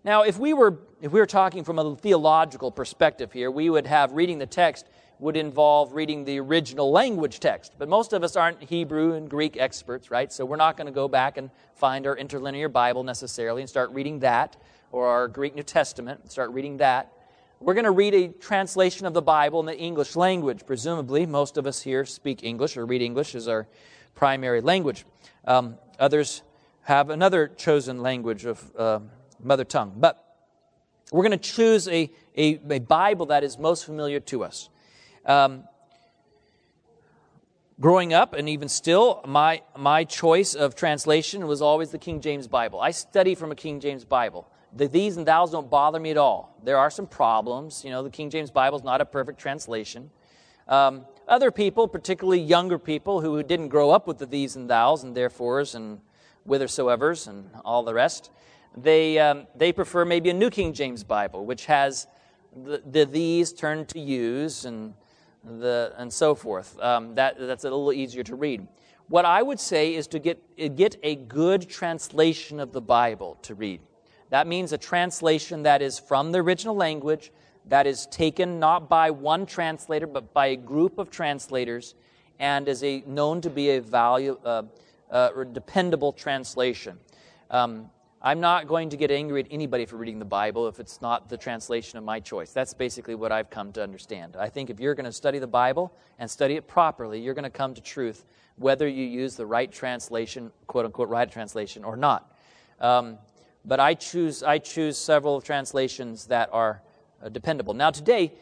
Now, 0.03 0.23
if 0.23 0.37
we 0.37 0.53
were 0.53 0.79
if 1.01 1.11
we 1.11 1.19
were 1.19 1.25
talking 1.25 1.63
from 1.63 1.79
a 1.79 1.95
theological 1.95 2.71
perspective 2.71 3.33
here, 3.33 3.51
we 3.51 3.69
would 3.69 3.87
have 3.87 4.13
reading 4.13 4.39
the 4.39 4.45
text 4.45 4.85
would 5.19 5.37
involve 5.37 5.93
reading 5.93 6.25
the 6.25 6.39
original 6.39 6.91
language 6.91 7.39
text. 7.39 7.73
But 7.77 7.87
most 7.87 8.13
of 8.13 8.23
us 8.23 8.35
aren't 8.35 8.61
Hebrew 8.61 9.13
and 9.13 9.29
Greek 9.29 9.57
experts, 9.57 10.11
right? 10.11 10.31
So 10.31 10.43
we're 10.43 10.57
not 10.57 10.75
going 10.75 10.87
to 10.87 10.93
go 10.93 11.07
back 11.07 11.37
and 11.37 11.49
find 11.75 12.05
our 12.05 12.17
interlinear 12.17 12.67
Bible 12.67 13.03
necessarily 13.03 13.61
and 13.61 13.69
start 13.69 13.89
reading 13.91 14.19
that, 14.19 14.57
or 14.91 15.07
our 15.07 15.27
Greek 15.29 15.55
New 15.55 15.63
Testament 15.63 16.19
and 16.21 16.31
start 16.31 16.51
reading 16.51 16.77
that. 16.77 17.13
We're 17.63 17.75
going 17.75 17.85
to 17.85 17.91
read 17.91 18.13
a 18.13 18.27
translation 18.27 19.05
of 19.05 19.13
the 19.13 19.21
Bible 19.21 19.61
in 19.61 19.65
the 19.65 19.77
English 19.77 20.17
language. 20.17 20.65
Presumably, 20.65 21.25
most 21.25 21.55
of 21.55 21.65
us 21.65 21.81
here 21.81 22.03
speak 22.03 22.43
English 22.43 22.75
or 22.75 22.85
read 22.85 23.01
English 23.01 23.35
as 23.35 23.47
our 23.47 23.67
primary 24.15 24.59
language. 24.59 25.05
Um, 25.45 25.77
others 25.97 26.43
have 26.81 27.09
another 27.09 27.47
chosen 27.47 28.01
language 28.01 28.43
of 28.43 28.75
uh, 28.77 28.99
mother 29.41 29.63
tongue. 29.63 29.93
But 29.95 30.21
we're 31.09 31.23
going 31.23 31.39
to 31.39 31.49
choose 31.49 31.87
a, 31.87 32.11
a, 32.35 32.59
a, 32.69 32.79
Bible 32.79 33.27
that 33.27 33.45
is 33.45 33.57
most 33.57 33.85
familiar 33.85 34.19
to 34.19 34.43
us. 34.43 34.67
Um, 35.25 35.63
growing 37.79 38.13
up, 38.13 38.33
and 38.33 38.49
even 38.49 38.67
still, 38.67 39.21
my, 39.25 39.61
my 39.77 40.03
choice 40.03 40.53
of 40.53 40.75
translation 40.75 41.47
was 41.47 41.61
always 41.61 41.91
the 41.91 41.97
King 41.97 42.19
James 42.19 42.49
Bible. 42.49 42.81
I 42.81 42.91
study 42.91 43.35
from 43.35 43.53
a 43.53 43.55
King 43.55 43.79
James 43.79 44.03
Bible. 44.03 44.49
The 44.75 44.87
these 44.87 45.17
and 45.17 45.25
thous 45.25 45.51
don't 45.51 45.69
bother 45.69 45.99
me 45.99 46.11
at 46.11 46.17
all. 46.17 46.57
There 46.63 46.77
are 46.77 46.89
some 46.89 47.05
problems. 47.05 47.83
You 47.85 47.91
know, 47.91 48.01
the 48.01 48.09
King 48.09 48.29
James 48.29 48.49
Bible 48.49 48.77
is 48.77 48.83
not 48.83 49.01
a 49.01 49.05
perfect 49.05 49.39
translation. 49.39 50.09
Um, 50.67 51.05
other 51.27 51.51
people, 51.51 51.87
particularly 51.87 52.39
younger 52.39 52.79
people 52.79 53.21
who 53.21 53.43
didn't 53.43 53.67
grow 53.67 53.91
up 53.91 54.07
with 54.07 54.17
the 54.17 54.25
these 54.25 54.55
and 54.55 54.67
thous 54.67 55.03
and 55.03 55.15
therefores 55.15 55.75
and 55.75 55.99
whithersoevers 56.47 57.27
and 57.27 57.49
all 57.63 57.83
the 57.83 57.93
rest, 57.93 58.31
they, 58.75 59.19
um, 59.19 59.47
they 59.55 59.71
prefer 59.71 60.05
maybe 60.05 60.29
a 60.29 60.33
New 60.33 60.49
King 60.49 60.73
James 60.73 61.03
Bible, 61.03 61.45
which 61.45 61.65
has 61.65 62.07
the, 62.55 62.81
the 62.85 63.05
these 63.05 63.53
turned 63.53 63.89
to 63.89 63.99
use 63.99 64.65
and, 64.65 64.93
the, 65.43 65.93
and 65.97 66.11
so 66.11 66.33
forth. 66.33 66.79
Um, 66.79 67.15
that, 67.15 67.35
that's 67.39 67.63
a 67.63 67.69
little 67.69 67.93
easier 67.93 68.23
to 68.23 68.35
read. 68.35 68.67
What 69.07 69.25
I 69.25 69.41
would 69.41 69.59
say 69.59 69.93
is 69.93 70.07
to 70.07 70.19
get, 70.19 70.75
get 70.75 70.95
a 71.03 71.15
good 71.15 71.69
translation 71.69 72.59
of 72.59 72.71
the 72.71 72.81
Bible 72.81 73.37
to 73.43 73.53
read. 73.53 73.81
That 74.33 74.47
means 74.47 74.73
a 74.73 74.79
translation 74.79 75.61
that 75.61 75.83
is 75.83 75.99
from 75.99 76.31
the 76.31 76.39
original 76.39 76.75
language, 76.75 77.31
that 77.67 77.85
is 77.85 78.07
taken 78.07 78.59
not 78.59 78.89
by 78.89 79.11
one 79.11 79.45
translator, 79.45 80.07
but 80.07 80.33
by 80.33 80.47
a 80.47 80.55
group 80.55 80.97
of 80.97 81.11
translators, 81.11 81.93
and 82.39 82.67
is 82.67 82.83
a, 82.83 83.03
known 83.05 83.41
to 83.41 83.51
be 83.51 83.69
a 83.69 83.79
value, 83.79 84.39
uh, 84.43 84.63
uh, 85.11 85.43
dependable 85.43 86.11
translation. 86.11 86.97
Um, 87.51 87.91
I'm 88.23 88.39
not 88.39 88.67
going 88.67 88.89
to 88.89 88.97
get 88.97 89.11
angry 89.11 89.41
at 89.41 89.47
anybody 89.51 89.85
for 89.85 89.97
reading 89.97 90.17
the 90.17 90.25
Bible 90.25 90.67
if 90.67 90.79
it's 90.79 90.99
not 90.99 91.29
the 91.29 91.37
translation 91.37 91.99
of 91.99 92.03
my 92.03 92.19
choice. 92.19 92.53
That's 92.53 92.73
basically 92.73 93.13
what 93.13 93.31
I've 93.31 93.51
come 93.51 93.71
to 93.73 93.83
understand. 93.83 94.35
I 94.35 94.49
think 94.49 94.71
if 94.71 94.79
you're 94.79 94.95
going 94.95 95.05
to 95.05 95.13
study 95.13 95.37
the 95.37 95.45
Bible 95.45 95.95
and 96.17 96.27
study 96.27 96.55
it 96.55 96.67
properly, 96.67 97.21
you're 97.21 97.35
going 97.35 97.43
to 97.43 97.51
come 97.51 97.75
to 97.75 97.81
truth 97.81 98.25
whether 98.55 98.87
you 98.87 99.05
use 99.05 99.35
the 99.35 99.45
right 99.45 99.71
translation, 99.71 100.51
quote 100.65 100.85
unquote, 100.85 101.09
right 101.09 101.31
translation, 101.31 101.83
or 101.83 101.95
not. 101.95 102.35
Um, 102.79 103.19
but 103.65 103.79
I 103.79 103.93
choose, 103.93 104.43
I 104.43 104.57
choose 104.59 104.97
several 104.97 105.41
translations 105.41 106.27
that 106.27 106.49
are 106.51 106.81
uh, 107.23 107.29
dependable. 107.29 107.73
Now, 107.73 107.91
today, 107.91 108.33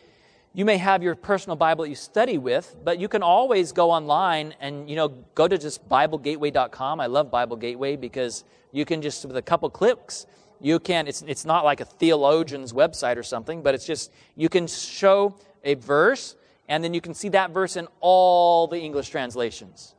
you 0.53 0.65
may 0.65 0.77
have 0.77 1.01
your 1.01 1.15
personal 1.15 1.55
Bible 1.55 1.83
that 1.83 1.89
you 1.89 1.95
study 1.95 2.37
with, 2.37 2.75
but 2.83 2.99
you 2.99 3.07
can 3.07 3.23
always 3.23 3.71
go 3.71 3.89
online 3.91 4.53
and 4.59 4.89
you 4.89 4.97
know 4.97 5.07
go 5.33 5.47
to 5.47 5.57
just 5.57 5.87
BibleGateway.com. 5.87 6.99
I 6.99 7.05
love 7.05 7.31
Bible 7.31 7.55
Gateway 7.55 7.95
because 7.95 8.43
you 8.71 8.83
can 8.83 9.01
just 9.01 9.23
with 9.25 9.37
a 9.37 9.41
couple 9.41 9.69
clicks, 9.69 10.25
you 10.59 10.79
can. 10.79 11.07
It's 11.07 11.21
it's 11.21 11.45
not 11.45 11.63
like 11.63 11.79
a 11.79 11.85
theologian's 11.85 12.73
website 12.73 13.15
or 13.15 13.23
something, 13.23 13.61
but 13.61 13.75
it's 13.75 13.85
just 13.85 14.11
you 14.35 14.49
can 14.49 14.67
show 14.67 15.35
a 15.63 15.75
verse 15.75 16.35
and 16.67 16.83
then 16.83 16.93
you 16.93 17.01
can 17.01 17.13
see 17.13 17.29
that 17.29 17.51
verse 17.51 17.75
in 17.77 17.87
all 17.99 18.67
the 18.67 18.79
English 18.79 19.09
translations, 19.09 19.95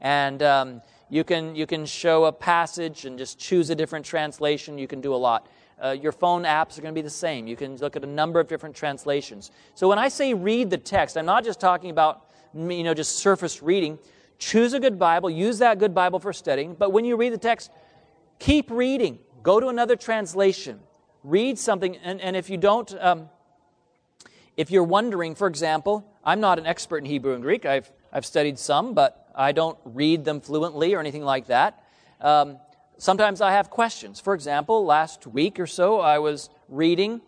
and 0.00 0.42
um, 0.42 0.82
you 1.10 1.24
can 1.24 1.54
you 1.56 1.66
can 1.66 1.84
show 1.84 2.24
a 2.24 2.32
passage 2.32 3.04
and 3.04 3.18
just 3.18 3.38
choose 3.38 3.68
a 3.68 3.74
different 3.74 4.06
translation. 4.06 4.78
You 4.78 4.86
can 4.86 5.00
do 5.00 5.14
a 5.14 5.16
lot. 5.16 5.48
Uh, 5.82 5.90
your 5.90 6.12
phone 6.12 6.44
apps 6.44 6.78
are 6.78 6.82
going 6.82 6.94
to 6.94 6.98
be 6.98 7.02
the 7.02 7.10
same. 7.10 7.46
You 7.46 7.56
can 7.56 7.76
look 7.78 7.96
at 7.96 8.04
a 8.04 8.06
number 8.06 8.38
of 8.38 8.48
different 8.48 8.76
translations. 8.76 9.50
So 9.74 9.88
when 9.88 9.98
I 9.98 10.08
say 10.08 10.34
read 10.34 10.70
the 10.70 10.78
text, 10.78 11.16
I'm 11.16 11.26
not 11.26 11.44
just 11.44 11.60
talking 11.60 11.90
about 11.90 12.30
you 12.54 12.84
know 12.84 12.94
just 12.94 13.16
surface 13.16 13.62
reading. 13.62 13.98
Choose 14.38 14.72
a 14.72 14.80
good 14.80 14.98
Bible, 14.98 15.28
use 15.28 15.58
that 15.58 15.78
good 15.78 15.94
Bible 15.94 16.18
for 16.18 16.32
studying, 16.32 16.74
but 16.74 16.92
when 16.92 17.04
you 17.04 17.16
read 17.16 17.32
the 17.32 17.38
text, 17.38 17.70
keep 18.38 18.70
reading. 18.70 19.18
Go 19.42 19.60
to 19.60 19.68
another 19.68 19.96
translation. 19.96 20.80
Read 21.22 21.58
something, 21.58 21.96
and, 21.98 22.20
and 22.20 22.36
if 22.36 22.48
you 22.48 22.56
don't, 22.56 22.94
um, 22.98 23.28
if 24.56 24.70
you're 24.70 24.84
wondering, 24.84 25.34
for 25.34 25.46
example, 25.46 26.06
I'm 26.24 26.40
not 26.40 26.58
an 26.58 26.66
expert 26.66 26.98
in 26.98 27.04
Hebrew 27.04 27.34
and 27.34 27.42
Greek. 27.42 27.66
I've, 27.66 27.90
I've 28.12 28.26
studied 28.26 28.58
some, 28.58 28.94
but 28.94 29.30
I 29.34 29.52
don't 29.52 29.78
read 29.84 30.24
them 30.24 30.40
fluently 30.40 30.94
or 30.94 31.00
anything 31.00 31.24
like 31.24 31.46
that. 31.46 31.84
Um, 32.20 32.58
sometimes 32.98 33.40
I 33.40 33.52
have 33.52 33.70
questions. 33.70 34.20
For 34.20 34.34
example, 34.34 34.84
last 34.84 35.26
week 35.26 35.60
or 35.60 35.66
so, 35.66 36.00
I 36.00 36.18
was 36.18 36.50
reading 36.68 37.20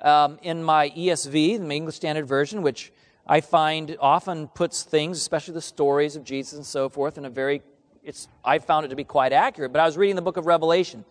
um, 0.00 0.38
in 0.42 0.62
my 0.62 0.90
ESV, 0.90 1.58
the 1.58 1.70
English 1.70 1.96
Standard 1.96 2.26
Version, 2.26 2.62
which 2.62 2.92
I 3.26 3.40
find 3.40 3.96
often 4.00 4.48
puts 4.48 4.82
things, 4.82 5.18
especially 5.18 5.54
the 5.54 5.62
stories 5.62 6.16
of 6.16 6.24
Jesus 6.24 6.54
and 6.54 6.66
so 6.66 6.88
forth, 6.88 7.16
in 7.16 7.24
a 7.24 7.30
very, 7.30 7.62
it's, 8.02 8.28
I 8.44 8.58
found 8.58 8.84
it 8.84 8.88
to 8.88 8.96
be 8.96 9.04
quite 9.04 9.32
accurate. 9.32 9.72
But 9.72 9.80
I 9.80 9.86
was 9.86 9.96
reading 9.96 10.16
the 10.16 10.22
book 10.22 10.36
of 10.36 10.46
Revelation. 10.46 11.04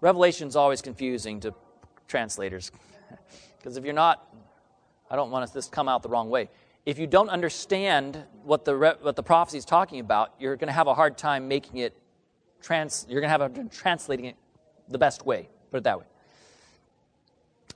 Revelation 0.00 0.48
is 0.48 0.56
always 0.56 0.82
confusing 0.82 1.40
to 1.40 1.54
translators. 2.08 2.70
Because 3.58 3.78
if 3.78 3.84
you're 3.86 3.94
not, 3.94 4.28
I 5.10 5.16
don't 5.16 5.30
want 5.30 5.50
this 5.54 5.68
to 5.68 5.70
come 5.70 5.88
out 5.88 6.02
the 6.02 6.10
wrong 6.10 6.28
way. 6.28 6.50
If 6.86 6.98
you 6.98 7.06
don't 7.06 7.30
understand 7.30 8.24
what 8.42 8.64
the, 8.64 8.76
what 9.00 9.16
the 9.16 9.22
prophecy 9.22 9.56
is 9.56 9.64
talking 9.64 10.00
about, 10.00 10.34
you're 10.38 10.56
going 10.56 10.68
to 10.68 10.74
have 10.74 10.86
a 10.86 10.94
hard 10.94 11.16
time 11.16 11.48
making 11.48 11.78
it 11.78 11.96
trans, 12.60 13.06
you're 13.08 13.20
going 13.20 13.32
to 13.32 13.38
have 13.38 13.40
a 13.40 13.68
translating 13.68 14.26
it 14.26 14.36
the 14.88 14.98
best 14.98 15.24
way, 15.24 15.48
put 15.70 15.78
it 15.78 15.84
that 15.84 15.98
way. 15.98 16.04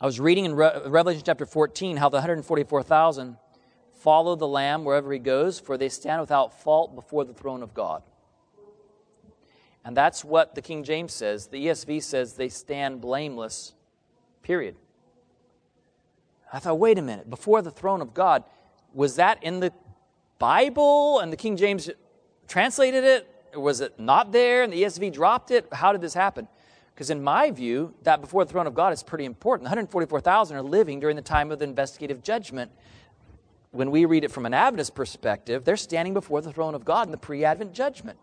I 0.00 0.06
was 0.06 0.20
reading 0.20 0.44
in 0.44 0.54
Re- 0.54 0.82
Revelation 0.86 1.22
chapter 1.24 1.46
14 1.46 1.96
how 1.96 2.08
the 2.08 2.18
144,000 2.18 3.36
follow 3.94 4.36
the 4.36 4.46
Lamb 4.46 4.84
wherever 4.84 5.12
he 5.12 5.18
goes, 5.18 5.58
for 5.58 5.76
they 5.76 5.88
stand 5.88 6.20
without 6.20 6.62
fault 6.62 6.94
before 6.94 7.24
the 7.24 7.34
throne 7.34 7.62
of 7.62 7.74
God. 7.74 8.02
And 9.84 9.96
that's 9.96 10.24
what 10.24 10.54
the 10.54 10.62
King 10.62 10.84
James 10.84 11.14
says. 11.14 11.46
The 11.46 11.66
ESV 11.66 12.02
says 12.02 12.34
they 12.34 12.50
stand 12.50 13.00
blameless, 13.00 13.72
period. 14.42 14.76
I 16.52 16.58
thought, 16.58 16.78
wait 16.78 16.98
a 16.98 17.02
minute, 17.02 17.28
before 17.28 17.62
the 17.62 17.70
throne 17.70 18.00
of 18.00 18.14
God, 18.14 18.44
was 18.98 19.14
that 19.14 19.40
in 19.44 19.60
the 19.60 19.72
Bible 20.40 21.20
and 21.20 21.32
the 21.32 21.36
King 21.36 21.56
James 21.56 21.88
translated 22.48 23.04
it? 23.04 23.28
Was 23.54 23.80
it 23.80 23.98
not 24.00 24.32
there 24.32 24.64
and 24.64 24.72
the 24.72 24.82
ESV 24.82 25.12
dropped 25.12 25.52
it? 25.52 25.68
How 25.72 25.92
did 25.92 26.00
this 26.00 26.14
happen? 26.14 26.48
Because 26.92 27.08
in 27.08 27.22
my 27.22 27.52
view, 27.52 27.94
that 28.02 28.20
before 28.20 28.44
the 28.44 28.50
throne 28.50 28.66
of 28.66 28.74
God 28.74 28.92
is 28.92 29.04
pretty 29.04 29.24
important. 29.24 29.66
144,000 29.66 30.56
are 30.56 30.62
living 30.62 30.98
during 30.98 31.14
the 31.14 31.22
time 31.22 31.52
of 31.52 31.60
the 31.60 31.64
investigative 31.64 32.24
judgment. 32.24 32.72
When 33.70 33.92
we 33.92 34.04
read 34.04 34.24
it 34.24 34.32
from 34.32 34.46
an 34.46 34.52
Adventist 34.52 34.96
perspective, 34.96 35.64
they're 35.64 35.76
standing 35.76 36.12
before 36.12 36.40
the 36.40 36.52
throne 36.52 36.74
of 36.74 36.84
God 36.84 37.06
in 37.06 37.12
the 37.12 37.18
pre 37.18 37.44
Advent 37.44 37.74
judgment. 37.74 38.18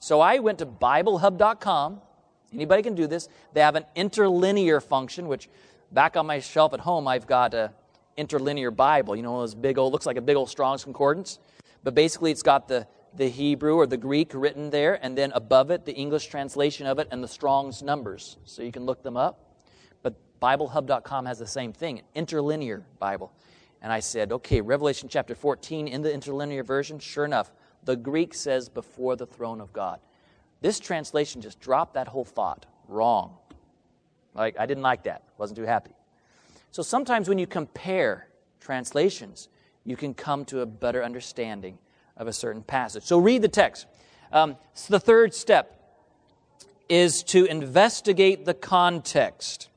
So 0.00 0.20
I 0.20 0.38
went 0.38 0.58
to 0.58 0.66
BibleHub.com. 0.66 2.02
Anybody 2.52 2.82
can 2.82 2.94
do 2.94 3.06
this. 3.06 3.30
They 3.54 3.62
have 3.62 3.74
an 3.74 3.86
interlinear 3.96 4.82
function, 4.82 5.28
which 5.28 5.48
back 5.90 6.14
on 6.14 6.26
my 6.26 6.40
shelf 6.40 6.74
at 6.74 6.80
home, 6.80 7.08
I've 7.08 7.26
got 7.26 7.54
a 7.54 7.72
interlinear 8.20 8.70
Bible. 8.70 9.16
You 9.16 9.22
know, 9.22 9.40
those 9.40 9.54
big 9.54 9.78
old, 9.78 9.92
looks 9.92 10.06
like 10.06 10.16
a 10.16 10.22
big 10.22 10.36
old 10.36 10.48
Strong's 10.48 10.84
Concordance. 10.84 11.38
But 11.82 11.94
basically, 11.94 12.30
it's 12.30 12.42
got 12.42 12.68
the 12.68 12.86
the 13.14 13.28
Hebrew 13.28 13.74
or 13.74 13.86
the 13.86 13.96
Greek 13.96 14.32
written 14.34 14.70
there, 14.70 14.98
and 15.04 15.16
then 15.16 15.32
above 15.32 15.70
it, 15.70 15.84
the 15.84 15.94
English 15.94 16.26
translation 16.26 16.86
of 16.86 16.98
it 16.98 17.08
and 17.10 17.22
the 17.22 17.28
Strong's 17.28 17.82
numbers. 17.82 18.38
So 18.44 18.62
you 18.62 18.72
can 18.72 18.84
look 18.84 19.02
them 19.02 19.16
up. 19.16 19.56
But 20.02 20.14
BibleHub.com 20.40 21.26
has 21.26 21.38
the 21.38 21.46
same 21.46 21.72
thing, 21.72 22.02
interlinear 22.14 22.84
Bible. 22.98 23.32
And 23.82 23.92
I 23.92 24.00
said, 24.00 24.32
okay, 24.32 24.60
Revelation 24.60 25.08
chapter 25.08 25.34
14 25.34 25.88
in 25.88 26.02
the 26.02 26.12
interlinear 26.12 26.62
version, 26.62 26.98
sure 26.98 27.24
enough, 27.24 27.50
the 27.84 27.96
Greek 27.96 28.34
says 28.34 28.68
before 28.68 29.16
the 29.16 29.26
throne 29.26 29.60
of 29.60 29.72
God. 29.72 30.00
This 30.60 30.78
translation 30.78 31.40
just 31.40 31.58
dropped 31.60 31.94
that 31.94 32.06
whole 32.06 32.26
thought. 32.26 32.66
Wrong. 32.88 33.36
Like, 34.34 34.58
I 34.58 34.66
didn't 34.66 34.82
like 34.82 35.04
that. 35.04 35.24
Wasn't 35.38 35.56
too 35.56 35.64
happy. 35.64 35.92
So 36.70 36.82
sometimes 36.82 37.28
when 37.28 37.38
you 37.38 37.46
compare 37.46 38.28
translations, 38.60 39.48
you 39.84 39.96
can 39.96 40.14
come 40.14 40.44
to 40.46 40.60
a 40.60 40.66
better 40.66 41.02
understanding 41.02 41.78
of 42.16 42.28
a 42.28 42.32
certain 42.32 42.62
passage. 42.62 43.02
So 43.02 43.18
read 43.18 43.42
the 43.42 43.48
text. 43.48 43.86
Um, 44.30 44.56
so 44.74 44.92
the 44.92 45.00
third 45.00 45.34
step 45.34 45.76
is 46.88 47.22
to 47.24 47.44
investigate 47.46 48.44
the 48.44 48.54
context. 48.54 49.68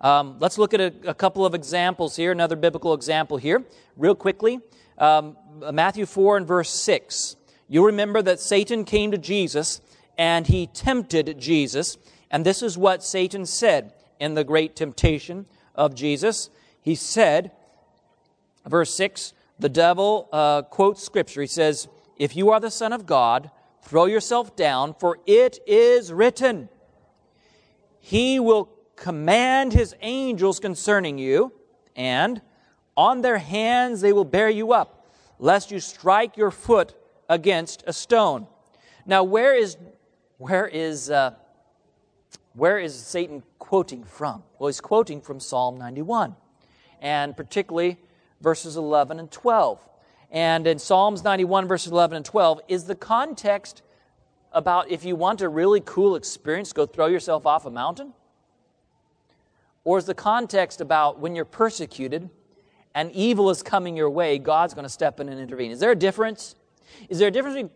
Um, 0.00 0.36
let's 0.40 0.58
look 0.58 0.74
at 0.74 0.80
a, 0.80 0.92
a, 1.06 1.14
couple 1.14 1.46
of 1.46 1.54
examples 1.54 2.16
here, 2.16 2.32
another 2.32 2.56
biblical 2.56 2.94
example 2.94 3.36
here, 3.36 3.62
real 3.96 4.14
quickly. 4.14 4.60
Um, 4.98 5.36
Matthew 5.72 6.06
4 6.06 6.38
and 6.38 6.46
verse 6.46 6.70
6. 6.70 7.36
You 7.68 7.86
remember 7.86 8.22
that 8.22 8.40
Satan 8.40 8.84
came 8.84 9.12
to 9.12 9.18
Jesus 9.18 9.80
and 10.18 10.46
he 10.46 10.66
tempted 10.66 11.38
Jesus. 11.38 11.96
And 12.30 12.44
this 12.44 12.62
is 12.62 12.76
what 12.76 13.02
Satan 13.02 13.46
said 13.46 13.94
in 14.20 14.34
the 14.34 14.44
great 14.44 14.76
temptation 14.76 15.46
of 15.74 15.94
Jesus. 15.94 16.50
He 16.80 16.94
said, 16.94 17.52
verse 18.66 18.94
6 18.94 19.34
the 19.58 19.68
devil 19.68 20.28
uh, 20.32 20.62
quotes 20.62 21.02
scripture. 21.02 21.40
He 21.40 21.46
says, 21.46 21.88
If 22.16 22.36
you 22.36 22.50
are 22.50 22.60
the 22.60 22.70
Son 22.70 22.92
of 22.92 23.06
God, 23.06 23.50
throw 23.82 24.06
yourself 24.06 24.56
down, 24.56 24.94
for 24.94 25.18
it 25.26 25.58
is 25.66 26.12
written, 26.12 26.68
He 28.00 28.40
will 28.40 28.70
command 28.96 29.72
His 29.72 29.94
angels 30.00 30.58
concerning 30.58 31.18
you, 31.18 31.52
and 31.94 32.40
on 32.96 33.22
their 33.22 33.38
hands 33.38 34.00
they 34.00 34.12
will 34.12 34.24
bear 34.24 34.50
you 34.50 34.72
up, 34.72 35.06
lest 35.38 35.70
you 35.70 35.80
strike 35.80 36.36
your 36.36 36.50
foot 36.50 36.94
against 37.28 37.84
a 37.86 37.92
stone. 37.92 38.46
Now, 39.06 39.22
where 39.22 39.54
is, 39.54 39.76
where 40.38 40.66
is, 40.66 41.10
uh, 41.10 41.34
where 42.54 42.78
is 42.78 42.94
Satan 42.94 43.42
quoting 43.58 44.04
from? 44.04 44.42
Well, 44.58 44.68
he's 44.68 44.80
quoting 44.80 45.20
from 45.20 45.40
Psalm 45.40 45.76
91, 45.76 46.36
and 47.00 47.36
particularly 47.36 47.98
verses 48.40 48.76
11 48.76 49.18
and 49.18 49.30
12. 49.30 49.80
And 50.30 50.66
in 50.66 50.78
Psalms 50.78 51.24
91, 51.24 51.66
verses 51.66 51.92
11 51.92 52.16
and 52.16 52.24
12, 52.24 52.60
is 52.68 52.84
the 52.84 52.94
context 52.94 53.82
about 54.52 54.90
if 54.90 55.04
you 55.04 55.16
want 55.16 55.40
a 55.40 55.48
really 55.48 55.80
cool 55.80 56.14
experience, 56.14 56.72
go 56.72 56.86
throw 56.86 57.06
yourself 57.06 57.44
off 57.44 57.66
a 57.66 57.70
mountain? 57.70 58.12
Or 59.82 59.98
is 59.98 60.06
the 60.06 60.14
context 60.14 60.80
about 60.80 61.18
when 61.18 61.34
you're 61.34 61.44
persecuted 61.44 62.30
and 62.94 63.10
evil 63.12 63.50
is 63.50 63.62
coming 63.62 63.96
your 63.96 64.10
way, 64.10 64.38
God's 64.38 64.74
going 64.74 64.84
to 64.84 64.88
step 64.88 65.18
in 65.18 65.28
and 65.28 65.40
intervene? 65.40 65.72
Is 65.72 65.80
there 65.80 65.90
a 65.90 65.96
difference? 65.96 66.54
Is 67.08 67.18
there 67.18 67.28
a 67.28 67.32
difference 67.32 67.70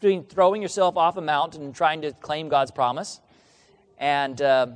between 0.00 0.24
throwing 0.24 0.62
yourself 0.62 0.96
off 0.96 1.16
a 1.16 1.20
mountain 1.20 1.62
and 1.62 1.74
trying 1.74 2.02
to 2.02 2.12
claim 2.12 2.48
God's 2.48 2.70
promise 2.70 3.20
and, 4.02 4.42
uh, 4.42 4.66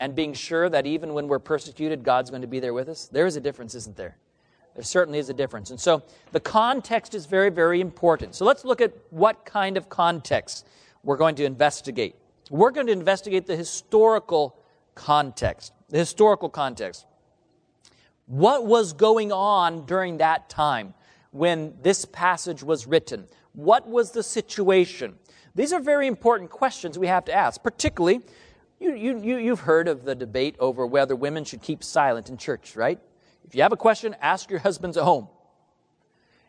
and 0.00 0.16
being 0.16 0.34
sure 0.34 0.68
that 0.68 0.84
even 0.84 1.14
when 1.14 1.28
we're 1.28 1.38
persecuted, 1.38 2.02
God's 2.02 2.28
going 2.28 2.42
to 2.42 2.48
be 2.48 2.58
there 2.58 2.74
with 2.74 2.88
us? 2.88 3.06
There 3.06 3.24
is 3.24 3.36
a 3.36 3.40
difference, 3.40 3.76
isn't 3.76 3.96
there? 3.96 4.18
There 4.74 4.82
certainly 4.82 5.20
is 5.20 5.30
a 5.30 5.32
difference. 5.32 5.70
And 5.70 5.80
so 5.80 6.02
the 6.32 6.40
context 6.40 7.14
is 7.14 7.26
very, 7.26 7.50
very 7.50 7.80
important. 7.80 8.34
So 8.34 8.44
let's 8.44 8.64
look 8.64 8.80
at 8.80 8.92
what 9.10 9.44
kind 9.44 9.76
of 9.76 9.88
context 9.88 10.66
we're 11.04 11.16
going 11.16 11.36
to 11.36 11.44
investigate. 11.44 12.16
We're 12.50 12.72
going 12.72 12.88
to 12.88 12.92
investigate 12.92 13.46
the 13.46 13.54
historical 13.54 14.56
context. 14.96 15.72
The 15.88 15.98
historical 15.98 16.48
context. 16.48 17.06
What 18.26 18.66
was 18.66 18.92
going 18.92 19.30
on 19.30 19.86
during 19.86 20.18
that 20.18 20.48
time 20.48 20.94
when 21.30 21.74
this 21.82 22.04
passage 22.04 22.64
was 22.64 22.88
written? 22.88 23.28
What 23.52 23.86
was 23.86 24.10
the 24.10 24.24
situation? 24.24 25.14
These 25.54 25.72
are 25.72 25.78
very 25.78 26.08
important 26.08 26.50
questions 26.50 26.98
we 26.98 27.06
have 27.06 27.24
to 27.26 27.32
ask, 27.32 27.62
particularly. 27.62 28.22
You, 28.84 28.94
you, 28.94 29.18
you, 29.18 29.36
you've 29.38 29.60
heard 29.60 29.88
of 29.88 30.04
the 30.04 30.14
debate 30.14 30.56
over 30.58 30.86
whether 30.86 31.16
women 31.16 31.44
should 31.44 31.62
keep 31.62 31.82
silent 31.82 32.28
in 32.28 32.36
church, 32.36 32.76
right? 32.76 33.00
If 33.46 33.54
you 33.54 33.62
have 33.62 33.72
a 33.72 33.78
question, 33.78 34.14
ask 34.20 34.50
your 34.50 34.58
husbands 34.58 34.98
at 34.98 35.04
home. 35.04 35.28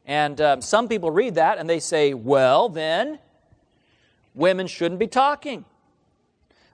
And 0.05 0.41
um, 0.41 0.61
some 0.61 0.89
people 0.89 1.11
read 1.11 1.35
that 1.35 1.59
and 1.59 1.69
they 1.69 1.79
say, 1.79 2.13
well, 2.13 2.67
then 2.67 3.19
women 4.33 4.67
shouldn't 4.67 4.99
be 4.99 5.07
talking. 5.07 5.63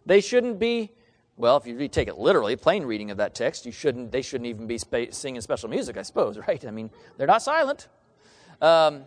They 0.03 0.19
shouldn't 0.19 0.57
be, 0.57 0.89
well, 1.37 1.57
if 1.57 1.67
you 1.67 1.87
take 1.87 2.07
it 2.07 2.17
literally, 2.17 2.55
plain 2.55 2.83
reading 2.83 3.11
of 3.11 3.17
that 3.17 3.35
text, 3.35 3.67
you 3.67 3.71
shouldn't, 3.71 4.11
they 4.11 4.23
shouldn't 4.23 4.47
even 4.47 4.65
be 4.65 4.79
singing 5.11 5.41
special 5.41 5.69
music, 5.69 5.95
I 5.95 6.01
suppose, 6.01 6.39
right? 6.47 6.65
I 6.65 6.71
mean, 6.71 6.89
they're 7.17 7.27
not 7.27 7.43
silent. 7.43 7.87
Um, 8.63 9.03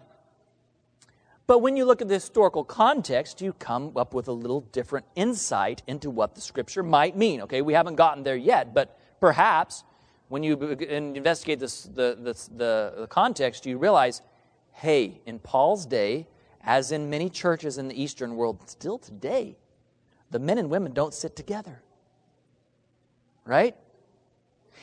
but 1.47 1.59
when 1.59 1.77
you 1.77 1.85
look 1.85 2.01
at 2.01 2.09
the 2.09 2.15
historical 2.15 2.65
context, 2.65 3.41
you 3.41 3.53
come 3.53 3.93
up 3.97 4.15
with 4.15 4.29
a 4.29 4.33
little 4.33 4.63
different 4.63 5.07
insight 5.15 5.83
into 5.87 6.11
what 6.11 6.35
the 6.35 6.41
scripture 6.41 6.83
might 6.83 7.17
mean. 7.17 7.43
Okay, 7.43 7.63
we 7.63 7.75
haven't 7.75 7.97
gotten 7.97 8.23
there 8.23 8.37
yet, 8.37 8.73
but 8.73 8.99
perhaps 9.21 9.85
when 10.29 10.43
you 10.43 10.57
investigate 10.59 11.61
this, 11.61 11.85
the, 11.85 12.17
the, 12.21 12.33
the, 12.57 12.95
the 13.01 13.07
context, 13.09 13.67
you 13.67 13.79
realize 13.79 14.23
hey, 14.75 15.21
in 15.25 15.39
Paul's 15.39 15.87
day, 15.87 16.27
as 16.63 16.91
in 16.91 17.09
many 17.09 17.31
churches 17.31 17.79
in 17.79 17.89
the 17.89 18.03
Eastern 18.03 18.35
world, 18.35 18.59
still 18.69 18.99
today, 18.99 19.57
the 20.31 20.39
men 20.39 20.59
and 20.59 20.69
women 20.69 20.93
don't 20.93 21.15
sit 21.15 21.37
together. 21.37 21.81
Right? 23.45 23.77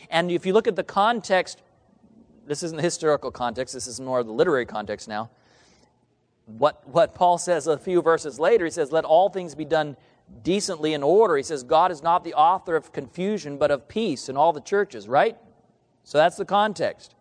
And 0.09 0.31
if 0.31 0.45
you 0.45 0.53
look 0.53 0.67
at 0.67 0.75
the 0.75 0.83
context, 0.83 1.61
this 2.47 2.63
isn't 2.63 2.77
the 2.77 2.83
historical 2.83 3.31
context, 3.31 3.73
this 3.73 3.87
is 3.87 3.99
more 3.99 4.23
the 4.23 4.31
literary 4.31 4.65
context 4.65 5.07
now. 5.07 5.29
What, 6.45 6.87
what 6.87 7.15
Paul 7.15 7.37
says 7.37 7.67
a 7.67 7.77
few 7.77 8.01
verses 8.01 8.39
later, 8.39 8.65
he 8.65 8.71
says, 8.71 8.91
Let 8.91 9.05
all 9.05 9.29
things 9.29 9.55
be 9.55 9.65
done 9.65 9.95
decently 10.43 10.93
in 10.93 11.03
order. 11.03 11.37
He 11.37 11.43
says, 11.43 11.63
God 11.63 11.91
is 11.91 12.01
not 12.01 12.23
the 12.23 12.33
author 12.33 12.75
of 12.75 12.91
confusion, 12.91 13.57
but 13.57 13.71
of 13.71 13.87
peace 13.87 14.29
in 14.29 14.37
all 14.37 14.53
the 14.53 14.61
churches, 14.61 15.07
right? 15.07 15.37
So 16.03 16.17
that's 16.17 16.37
the 16.37 16.45
context. 16.45 17.15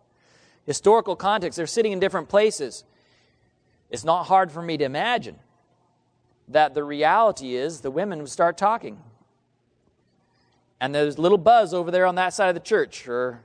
Historical 0.65 1.15
context, 1.15 1.57
they're 1.57 1.67
sitting 1.67 1.91
in 1.91 1.99
different 1.99 2.29
places. 2.29 2.83
It's 3.89 4.03
not 4.03 4.23
hard 4.23 4.51
for 4.51 4.61
me 4.61 4.77
to 4.77 4.85
imagine 4.85 5.39
that 6.47 6.73
the 6.73 6.83
reality 6.83 7.55
is 7.55 7.81
the 7.81 7.91
women 7.91 8.19
would 8.19 8.29
start 8.29 8.57
talking. 8.57 9.01
And 10.79 10.95
there's 10.95 11.17
a 11.17 11.21
little 11.21 11.37
buzz 11.37 11.73
over 11.73 11.91
there 11.91 12.05
on 12.05 12.15
that 12.15 12.33
side 12.33 12.49
of 12.49 12.55
the 12.55 12.61
church, 12.61 13.07
or 13.07 13.41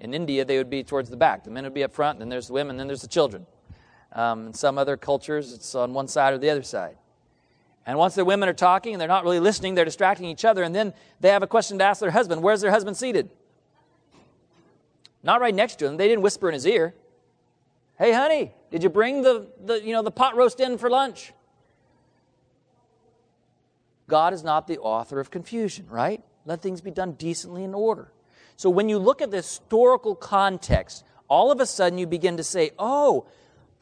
in 0.00 0.14
India, 0.14 0.44
they 0.44 0.58
would 0.58 0.70
be 0.70 0.84
towards 0.84 1.10
the 1.10 1.16
back. 1.16 1.44
The 1.44 1.50
men 1.50 1.64
would 1.64 1.74
be 1.74 1.84
up 1.84 1.92
front, 1.92 2.18
then 2.18 2.28
there's 2.28 2.48
the 2.48 2.52
women, 2.52 2.76
then 2.76 2.86
there's 2.86 3.02
the 3.02 3.08
children. 3.08 3.46
Um, 4.14 4.48
in 4.48 4.54
some 4.54 4.78
other 4.78 4.96
cultures, 4.96 5.52
it's 5.52 5.74
on 5.74 5.92
one 5.92 6.06
side 6.08 6.34
or 6.34 6.38
the 6.38 6.50
other 6.50 6.62
side. 6.62 6.96
And 7.86 7.98
once 7.98 8.14
the 8.14 8.24
women 8.24 8.48
are 8.48 8.54
talking 8.54 8.94
and 8.94 9.00
they're 9.00 9.08
not 9.08 9.24
really 9.24 9.40
listening, 9.40 9.74
they're 9.74 9.84
distracting 9.84 10.26
each 10.26 10.44
other, 10.44 10.62
and 10.62 10.74
then 10.74 10.94
they 11.20 11.28
have 11.28 11.42
a 11.42 11.46
question 11.46 11.78
to 11.78 11.84
ask 11.84 12.00
their 12.00 12.10
husband 12.10 12.42
Where's 12.42 12.60
their 12.60 12.70
husband 12.70 12.96
seated? 12.96 13.30
Not 15.22 15.40
right 15.40 15.54
next 15.54 15.76
to 15.80 15.86
him. 15.86 15.96
They 15.96 16.08
didn't 16.08 16.22
whisper 16.22 16.48
in 16.48 16.54
his 16.54 16.66
ear. 16.66 16.94
Hey, 17.98 18.12
honey, 18.12 18.52
did 18.70 18.82
you 18.82 18.90
bring 18.90 19.22
the, 19.22 19.46
the, 19.64 19.82
you 19.82 19.92
know, 19.92 20.02
the 20.02 20.10
pot 20.10 20.36
roast 20.36 20.60
in 20.60 20.78
for 20.78 20.90
lunch? 20.90 21.32
God 24.06 24.34
is 24.34 24.44
not 24.44 24.66
the 24.66 24.78
author 24.78 25.20
of 25.20 25.30
confusion, 25.30 25.86
right? 25.88 26.22
Let 26.44 26.60
things 26.60 26.80
be 26.80 26.90
done 26.90 27.12
decently 27.12 27.64
in 27.64 27.72
order. 27.72 28.12
So 28.56 28.68
when 28.68 28.88
you 28.88 28.98
look 28.98 29.22
at 29.22 29.30
the 29.30 29.38
historical 29.38 30.14
context, 30.14 31.04
all 31.28 31.50
of 31.50 31.60
a 31.60 31.66
sudden 31.66 31.98
you 31.98 32.06
begin 32.06 32.36
to 32.36 32.44
say, 32.44 32.72
oh, 32.78 33.26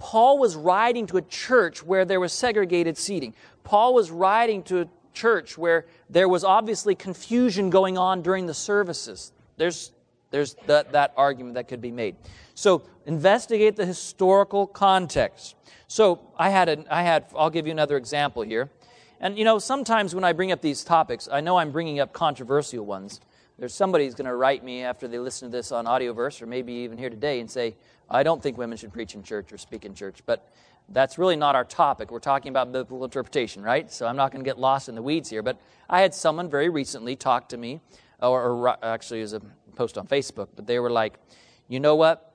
Paul 0.02 0.38
was 0.38 0.56
writing 0.56 1.06
to 1.06 1.16
a 1.16 1.22
church 1.22 1.84
where 1.84 2.04
there 2.04 2.18
was 2.18 2.32
segregated 2.32 2.98
seating. 2.98 3.34
Paul 3.62 3.94
was 3.94 4.10
writing 4.10 4.64
to 4.64 4.80
a 4.80 4.88
church 5.14 5.56
where 5.56 5.86
there 6.10 6.28
was 6.28 6.42
obviously 6.42 6.96
confusion 6.96 7.70
going 7.70 7.96
on 7.96 8.20
during 8.20 8.46
the 8.46 8.52
services. 8.52 9.30
There's, 9.58 9.92
there's 10.32 10.54
that, 10.66 10.90
that 10.90 11.14
argument 11.16 11.54
that 11.54 11.68
could 11.68 11.80
be 11.80 11.92
made. 11.92 12.16
So 12.56 12.82
investigate 13.06 13.76
the 13.76 13.86
historical 13.86 14.66
context. 14.66 15.54
So 15.86 16.18
I 16.36 16.50
had, 16.50 16.84
I 16.90 17.02
had, 17.04 17.26
I'll 17.36 17.48
give 17.48 17.66
you 17.66 17.72
another 17.72 17.96
example 17.96 18.42
here. 18.42 18.70
And 19.20 19.38
you 19.38 19.44
know, 19.44 19.60
sometimes 19.60 20.16
when 20.16 20.24
I 20.24 20.32
bring 20.32 20.50
up 20.50 20.60
these 20.60 20.82
topics, 20.82 21.28
I 21.30 21.40
know 21.40 21.58
I'm 21.58 21.70
bringing 21.70 22.00
up 22.00 22.12
controversial 22.12 22.84
ones. 22.84 23.20
There's 23.56 23.72
somebody 23.72 24.06
who's 24.06 24.16
going 24.16 24.26
to 24.26 24.34
write 24.34 24.64
me 24.64 24.82
after 24.82 25.06
they 25.06 25.20
listen 25.20 25.48
to 25.48 25.56
this 25.56 25.70
on 25.70 25.84
Audioverse 25.84 26.42
or 26.42 26.46
maybe 26.46 26.72
even 26.72 26.98
here 26.98 27.10
today 27.10 27.38
and 27.38 27.48
say, 27.48 27.76
I 28.12 28.22
don't 28.22 28.42
think 28.42 28.58
women 28.58 28.76
should 28.76 28.92
preach 28.92 29.14
in 29.14 29.22
church 29.22 29.52
or 29.52 29.58
speak 29.58 29.84
in 29.84 29.94
church. 29.94 30.20
But 30.26 30.48
that's 30.88 31.18
really 31.18 31.36
not 31.36 31.54
our 31.54 31.64
topic. 31.64 32.10
We're 32.10 32.18
talking 32.18 32.50
about 32.50 32.70
biblical 32.70 33.04
interpretation, 33.04 33.62
right? 33.62 33.90
So 33.90 34.06
I'm 34.06 34.16
not 34.16 34.30
going 34.30 34.44
to 34.44 34.48
get 34.48 34.58
lost 34.58 34.88
in 34.88 34.94
the 34.94 35.02
weeds 35.02 35.30
here. 35.30 35.42
But 35.42 35.58
I 35.88 36.02
had 36.02 36.14
someone 36.14 36.50
very 36.50 36.68
recently 36.68 37.16
talk 37.16 37.48
to 37.48 37.56
me, 37.56 37.80
or, 38.20 38.42
or 38.42 38.84
actually, 38.84 39.20
it 39.20 39.22
was 39.22 39.32
a 39.32 39.40
post 39.74 39.96
on 39.96 40.06
Facebook, 40.06 40.48
but 40.54 40.66
they 40.66 40.78
were 40.78 40.90
like, 40.90 41.14
you 41.68 41.80
know 41.80 41.96
what? 41.96 42.28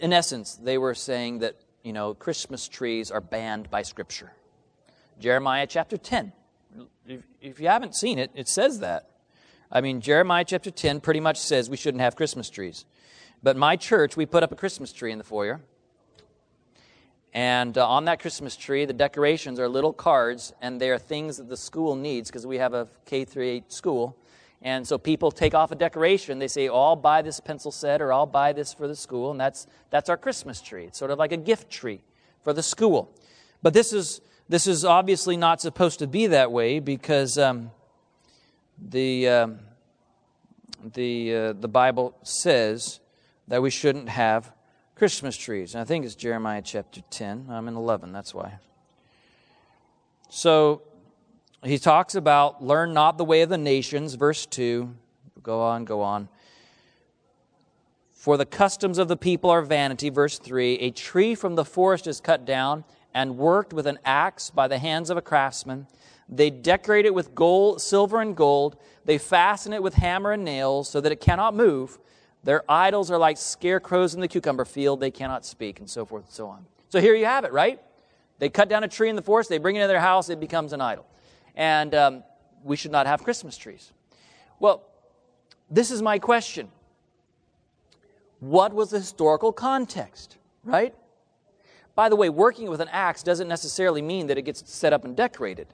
In 0.00 0.12
essence, 0.12 0.54
they 0.54 0.78
were 0.78 0.94
saying 0.94 1.40
that, 1.40 1.56
you 1.82 1.92
know, 1.92 2.14
Christmas 2.14 2.68
trees 2.68 3.10
are 3.10 3.20
banned 3.20 3.70
by 3.70 3.82
Scripture. 3.82 4.32
Jeremiah 5.18 5.66
chapter 5.66 5.96
10. 5.96 6.32
If, 7.06 7.22
if 7.40 7.60
you 7.60 7.68
haven't 7.68 7.94
seen 7.94 8.18
it, 8.18 8.30
it 8.34 8.48
says 8.48 8.80
that. 8.80 9.10
I 9.70 9.80
mean, 9.80 10.00
Jeremiah 10.00 10.44
chapter 10.46 10.70
10 10.70 11.00
pretty 11.00 11.20
much 11.20 11.38
says 11.38 11.68
we 11.68 11.76
shouldn't 11.76 12.00
have 12.00 12.16
Christmas 12.16 12.48
trees. 12.48 12.84
But 13.42 13.56
my 13.56 13.76
church, 13.76 14.16
we 14.16 14.24
put 14.24 14.42
up 14.42 14.52
a 14.52 14.56
Christmas 14.56 14.92
tree 14.92 15.10
in 15.10 15.18
the 15.18 15.24
foyer. 15.24 15.60
And 17.34 17.76
uh, 17.78 17.88
on 17.88 18.04
that 18.04 18.20
Christmas 18.20 18.56
tree, 18.56 18.84
the 18.84 18.92
decorations 18.92 19.58
are 19.58 19.68
little 19.68 19.92
cards, 19.92 20.52
and 20.60 20.80
they 20.80 20.90
are 20.90 20.98
things 20.98 21.38
that 21.38 21.48
the 21.48 21.56
school 21.56 21.96
needs 21.96 22.30
because 22.30 22.46
we 22.46 22.58
have 22.58 22.74
a 22.74 22.88
K 23.06 23.26
8 23.34 23.72
school. 23.72 24.16
And 24.60 24.86
so 24.86 24.96
people 24.96 25.32
take 25.32 25.54
off 25.54 25.72
a 25.72 25.74
decoration. 25.74 26.38
They 26.38 26.46
say, 26.46 26.68
oh, 26.68 26.80
I'll 26.80 26.96
buy 26.96 27.22
this 27.22 27.40
pencil 27.40 27.72
set 27.72 28.00
or 28.00 28.12
I'll 28.12 28.26
buy 28.26 28.52
this 28.52 28.72
for 28.72 28.86
the 28.86 28.94
school. 28.94 29.32
And 29.32 29.40
that's, 29.40 29.66
that's 29.90 30.08
our 30.08 30.16
Christmas 30.16 30.60
tree. 30.60 30.84
It's 30.84 30.98
sort 30.98 31.10
of 31.10 31.18
like 31.18 31.32
a 31.32 31.36
gift 31.36 31.68
tree 31.68 32.02
for 32.44 32.52
the 32.52 32.62
school. 32.62 33.12
But 33.60 33.74
this 33.74 33.92
is, 33.92 34.20
this 34.48 34.68
is 34.68 34.84
obviously 34.84 35.36
not 35.36 35.60
supposed 35.60 35.98
to 35.98 36.06
be 36.06 36.28
that 36.28 36.52
way 36.52 36.78
because 36.78 37.38
um, 37.38 37.72
the, 38.78 39.28
um, 39.28 39.58
the, 40.94 41.34
uh, 41.34 41.52
the 41.54 41.68
Bible 41.68 42.16
says 42.22 43.00
that 43.48 43.62
we 43.62 43.70
shouldn't 43.70 44.08
have 44.08 44.52
Christmas 44.94 45.36
trees. 45.36 45.74
And 45.74 45.82
I 45.82 45.84
think 45.84 46.04
it's 46.04 46.14
Jeremiah 46.14 46.62
chapter 46.62 47.00
10. 47.10 47.48
I'm 47.50 47.68
in 47.68 47.76
11, 47.76 48.12
that's 48.12 48.34
why. 48.34 48.58
So 50.28 50.82
he 51.64 51.78
talks 51.78 52.14
about 52.14 52.62
learn 52.62 52.92
not 52.92 53.18
the 53.18 53.24
way 53.24 53.42
of 53.42 53.48
the 53.48 53.58
nations, 53.58 54.14
verse 54.14 54.46
2. 54.46 54.94
Go 55.42 55.60
on, 55.60 55.84
go 55.84 56.00
on. 56.02 56.28
For 58.12 58.36
the 58.36 58.46
customs 58.46 58.98
of 58.98 59.08
the 59.08 59.16
people 59.16 59.50
are 59.50 59.62
vanity, 59.62 60.08
verse 60.08 60.38
3. 60.38 60.74
A 60.74 60.90
tree 60.90 61.34
from 61.34 61.56
the 61.56 61.64
forest 61.64 62.06
is 62.06 62.20
cut 62.20 62.44
down 62.44 62.84
and 63.12 63.36
worked 63.36 63.72
with 63.72 63.86
an 63.86 63.98
axe 64.04 64.50
by 64.50 64.68
the 64.68 64.78
hands 64.78 65.10
of 65.10 65.16
a 65.16 65.22
craftsman. 65.22 65.86
They 66.28 66.48
decorate 66.48 67.04
it 67.04 67.14
with 67.14 67.34
gold, 67.34 67.82
silver 67.82 68.20
and 68.20 68.36
gold. 68.36 68.76
They 69.04 69.18
fasten 69.18 69.72
it 69.72 69.82
with 69.82 69.94
hammer 69.94 70.32
and 70.32 70.44
nails 70.44 70.88
so 70.88 71.00
that 71.00 71.12
it 71.12 71.20
cannot 71.20 71.54
move. 71.54 71.98
Their 72.44 72.64
idols 72.68 73.10
are 73.10 73.18
like 73.18 73.36
scarecrows 73.38 74.14
in 74.14 74.20
the 74.20 74.28
cucumber 74.28 74.64
field. 74.64 75.00
They 75.00 75.10
cannot 75.10 75.44
speak, 75.44 75.78
and 75.78 75.88
so 75.88 76.04
forth 76.04 76.24
and 76.24 76.32
so 76.32 76.48
on. 76.48 76.66
So 76.88 77.00
here 77.00 77.14
you 77.14 77.24
have 77.24 77.44
it, 77.44 77.52
right? 77.52 77.80
They 78.38 78.48
cut 78.48 78.68
down 78.68 78.82
a 78.82 78.88
tree 78.88 79.08
in 79.08 79.16
the 79.16 79.22
forest, 79.22 79.48
they 79.48 79.58
bring 79.58 79.76
it 79.76 79.78
into 79.78 79.88
their 79.88 80.00
house, 80.00 80.28
it 80.28 80.40
becomes 80.40 80.72
an 80.72 80.80
idol. 80.80 81.06
And 81.54 81.94
um, 81.94 82.24
we 82.64 82.76
should 82.76 82.90
not 82.90 83.06
have 83.06 83.22
Christmas 83.22 83.56
trees. 83.56 83.92
Well, 84.58 84.82
this 85.70 85.90
is 85.90 86.02
my 86.02 86.18
question. 86.18 86.68
What 88.40 88.72
was 88.72 88.90
the 88.90 88.98
historical 88.98 89.52
context, 89.52 90.38
right? 90.64 90.94
By 91.94 92.08
the 92.08 92.16
way, 92.16 92.28
working 92.28 92.68
with 92.68 92.80
an 92.80 92.88
axe 92.90 93.22
doesn't 93.22 93.48
necessarily 93.48 94.02
mean 94.02 94.26
that 94.26 94.38
it 94.38 94.42
gets 94.42 94.68
set 94.68 94.92
up 94.92 95.04
and 95.04 95.16
decorated. 95.16 95.68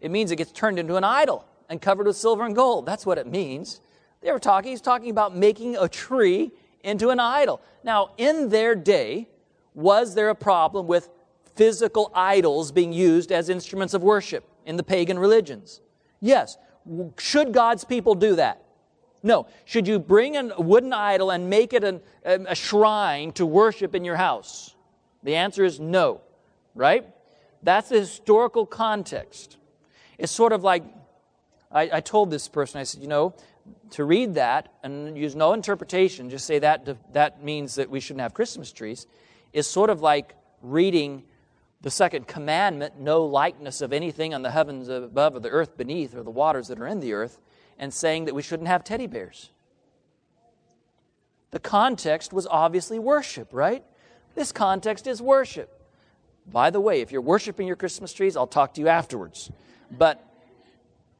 It 0.00 0.10
means 0.10 0.30
it 0.30 0.36
gets 0.36 0.52
turned 0.52 0.78
into 0.78 0.96
an 0.96 1.04
idol 1.04 1.44
and 1.68 1.82
covered 1.82 2.06
with 2.06 2.16
silver 2.16 2.46
and 2.46 2.54
gold. 2.54 2.86
That's 2.86 3.04
what 3.04 3.18
it 3.18 3.26
means. 3.26 3.80
They 4.20 4.32
were 4.32 4.38
talking, 4.38 4.70
he's 4.70 4.80
talking 4.80 5.10
about 5.10 5.36
making 5.36 5.76
a 5.76 5.88
tree 5.88 6.52
into 6.82 7.10
an 7.10 7.20
idol. 7.20 7.60
Now, 7.84 8.10
in 8.16 8.48
their 8.48 8.74
day, 8.74 9.28
was 9.74 10.14
there 10.14 10.30
a 10.30 10.34
problem 10.34 10.86
with 10.86 11.08
physical 11.54 12.10
idols 12.14 12.72
being 12.72 12.92
used 12.92 13.30
as 13.32 13.48
instruments 13.48 13.94
of 13.94 14.02
worship 14.02 14.44
in 14.66 14.76
the 14.76 14.82
pagan 14.82 15.18
religions? 15.18 15.80
Yes. 16.20 16.56
Should 17.18 17.52
God's 17.52 17.84
people 17.84 18.14
do 18.14 18.36
that? 18.36 18.62
No. 19.22 19.46
Should 19.64 19.86
you 19.86 19.98
bring 19.98 20.36
a 20.36 20.60
wooden 20.60 20.92
idol 20.92 21.30
and 21.30 21.48
make 21.50 21.72
it 21.72 21.84
an, 21.84 22.00
um, 22.24 22.46
a 22.48 22.54
shrine 22.54 23.32
to 23.32 23.46
worship 23.46 23.94
in 23.94 24.04
your 24.04 24.16
house? 24.16 24.74
The 25.22 25.36
answer 25.36 25.64
is 25.64 25.80
no, 25.80 26.20
right? 26.74 27.06
That's 27.62 27.88
the 27.88 28.00
historical 28.00 28.66
context. 28.66 29.56
It's 30.16 30.32
sort 30.32 30.52
of 30.52 30.62
like 30.62 30.84
I, 31.70 31.90
I 31.94 32.00
told 32.00 32.30
this 32.30 32.48
person, 32.48 32.80
I 32.80 32.84
said, 32.84 33.02
you 33.02 33.08
know, 33.08 33.34
to 33.90 34.04
read 34.04 34.34
that 34.34 34.72
and 34.82 35.16
use 35.16 35.34
no 35.34 35.52
interpretation, 35.52 36.30
just 36.30 36.46
say 36.46 36.58
that 36.58 37.12
that 37.12 37.42
means 37.42 37.76
that 37.76 37.90
we 37.90 38.00
shouldn't 38.00 38.22
have 38.22 38.34
Christmas 38.34 38.72
trees, 38.72 39.06
is 39.52 39.66
sort 39.66 39.90
of 39.90 40.02
like 40.02 40.34
reading 40.62 41.22
the 41.80 41.90
second 41.90 42.26
commandment, 42.26 42.98
no 42.98 43.24
likeness 43.24 43.80
of 43.80 43.92
anything 43.92 44.34
on 44.34 44.42
the 44.42 44.50
heavens 44.50 44.88
above 44.88 45.36
or 45.36 45.40
the 45.40 45.48
earth 45.48 45.76
beneath 45.76 46.14
or 46.14 46.22
the 46.22 46.30
waters 46.30 46.68
that 46.68 46.80
are 46.80 46.86
in 46.86 47.00
the 47.00 47.12
earth, 47.12 47.40
and 47.78 47.94
saying 47.94 48.24
that 48.24 48.34
we 48.34 48.42
shouldn't 48.42 48.68
have 48.68 48.82
teddy 48.82 49.06
bears. 49.06 49.50
The 51.50 51.60
context 51.60 52.32
was 52.32 52.46
obviously 52.48 52.98
worship, 52.98 53.48
right? 53.52 53.84
This 54.34 54.52
context 54.52 55.06
is 55.06 55.22
worship. 55.22 55.74
By 56.50 56.70
the 56.70 56.80
way, 56.80 57.00
if 57.00 57.12
you're 57.12 57.20
worshiping 57.20 57.66
your 57.66 57.76
Christmas 57.76 58.12
trees, 58.12 58.36
I'll 58.36 58.46
talk 58.46 58.74
to 58.74 58.80
you 58.80 58.88
afterwards. 58.88 59.50
But 59.90 60.24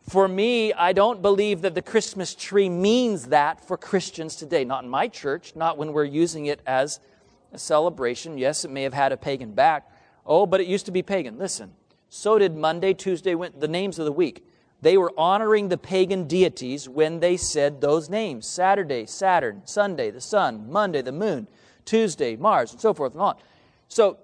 for 0.09 0.29
me, 0.29 0.73
I 0.73 0.92
don't 0.92 1.23
believe 1.23 1.62
that 1.62 1.75
the 1.75 1.83
Christmas 1.83 2.35
tree 2.35 2.68
means 2.68 3.27
that 3.27 3.66
for 3.66 3.77
Christians 3.77 4.37
today. 4.37 4.64
Not 4.64 4.85
in 4.85 4.90
my 4.90 5.09
church, 5.09 5.55
not 5.55 5.77
when 5.77 5.92
we're 5.92 6.05
using 6.05 6.47
it 6.47 6.61
as 6.66 7.01
a 7.53 7.59
celebration. 7.59 8.38
Yes, 8.38 8.64
it 8.64 8.71
may 8.71 8.83
have 8.83 8.94
had 8.94 9.12
a 9.12 9.16
pagan 9.16 9.53
back. 9.53 9.90
Oh, 10.27 10.47
but 10.47 10.61
it 10.61 10.66
used 10.66 10.87
to 10.87 10.92
be 10.92 11.03
pagan. 11.03 11.38
Listen, 11.38 11.73
so 12.09 12.38
did 12.38 12.57
Monday, 12.57 12.94
Tuesday, 12.94 13.35
the 13.35 13.68
names 13.68 13.99
of 13.99 14.05
the 14.05 14.12
week. 14.12 14.47
They 14.81 14.97
were 14.97 15.12
honoring 15.16 15.68
the 15.68 15.79
pagan 15.79 16.29
deities 16.29 16.88
when 16.88 17.21
they 17.21 17.37
said 17.37 17.81
those 17.81 18.09
names 18.09 18.47
Saturday, 18.47 19.07
Saturn, 19.07 19.62
Sunday, 19.64 20.11
the 20.11 20.21
sun, 20.21 20.71
Monday, 20.71 21.03
the 21.03 21.12
moon, 21.12 21.49
Tuesday, 21.85 22.37
Mars, 22.37 22.73
and 22.73 22.81
so 22.81 22.94
forth 22.94 23.12
and 23.12 23.23
on. 23.23 23.37
So, 23.88 24.18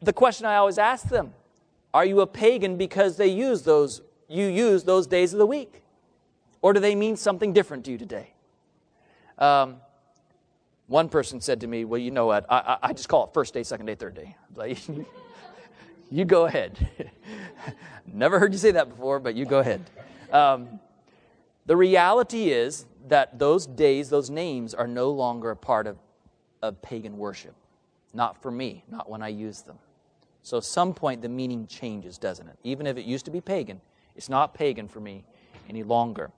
the 0.00 0.14
question 0.14 0.46
I 0.46 0.56
always 0.56 0.78
ask 0.78 1.08
them 1.08 1.34
are 1.92 2.04
you 2.04 2.20
a 2.20 2.26
pagan 2.26 2.76
because 2.76 3.16
they 3.16 3.26
use 3.26 3.62
those 3.62 4.00
you 4.30 4.46
use 4.46 4.84
those 4.84 5.06
days 5.06 5.32
of 5.32 5.38
the 5.38 5.46
week? 5.46 5.82
Or 6.62 6.72
do 6.72 6.80
they 6.80 6.94
mean 6.94 7.16
something 7.16 7.52
different 7.52 7.84
to 7.86 7.92
you 7.92 7.98
today? 7.98 8.32
Um, 9.38 9.76
one 10.86 11.08
person 11.08 11.40
said 11.40 11.60
to 11.62 11.66
me, 11.66 11.84
Well, 11.84 11.98
you 11.98 12.10
know 12.10 12.26
what? 12.26 12.46
I, 12.50 12.78
I, 12.82 12.92
just 12.92 13.08
call 13.08 13.24
it 13.24 13.34
first 13.34 13.54
day, 13.54 13.62
second 13.62 13.86
day, 13.86 13.94
third 13.94 14.14
day. 14.14 14.36
Like, 14.54 14.78
you 16.10 16.24
go 16.24 16.46
ahead. 16.46 16.88
Never 18.12 18.38
heard 18.38 18.52
you 18.52 18.58
say 18.58 18.72
that 18.72 18.88
before, 18.88 19.20
but 19.20 19.34
you 19.34 19.46
go 19.46 19.60
ahead. 19.60 19.88
Um, 20.32 20.80
the 21.66 21.76
reality 21.76 22.50
is 22.50 22.84
that 23.08 23.38
those 23.38 23.66
days, 23.66 24.10
those 24.10 24.28
names, 24.28 24.74
are 24.74 24.88
no 24.88 25.10
longer 25.10 25.52
a 25.52 25.56
part 25.56 25.86
of, 25.86 25.96
of 26.62 26.82
pagan 26.82 27.16
worship. 27.16 27.54
Not 28.12 28.42
for 28.42 28.50
me, 28.50 28.82
not 28.90 29.08
when 29.08 29.22
I 29.22 29.28
use 29.28 29.62
them. 29.62 29.78
So, 30.42 30.56
at 30.58 30.64
some 30.64 30.92
point, 30.94 31.22
the 31.22 31.28
meaning 31.28 31.66
changes, 31.68 32.18
doesn't 32.18 32.48
it? 32.48 32.58
Even 32.64 32.86
if 32.86 32.96
it 32.96 33.04
used 33.04 33.24
to 33.26 33.30
be 33.30 33.40
pagan, 33.40 33.80
it's 34.16 34.28
not 34.28 34.54
pagan 34.54 34.88
for 34.88 35.00
me 35.00 35.24
any 35.68 35.82
longer. 35.82 36.30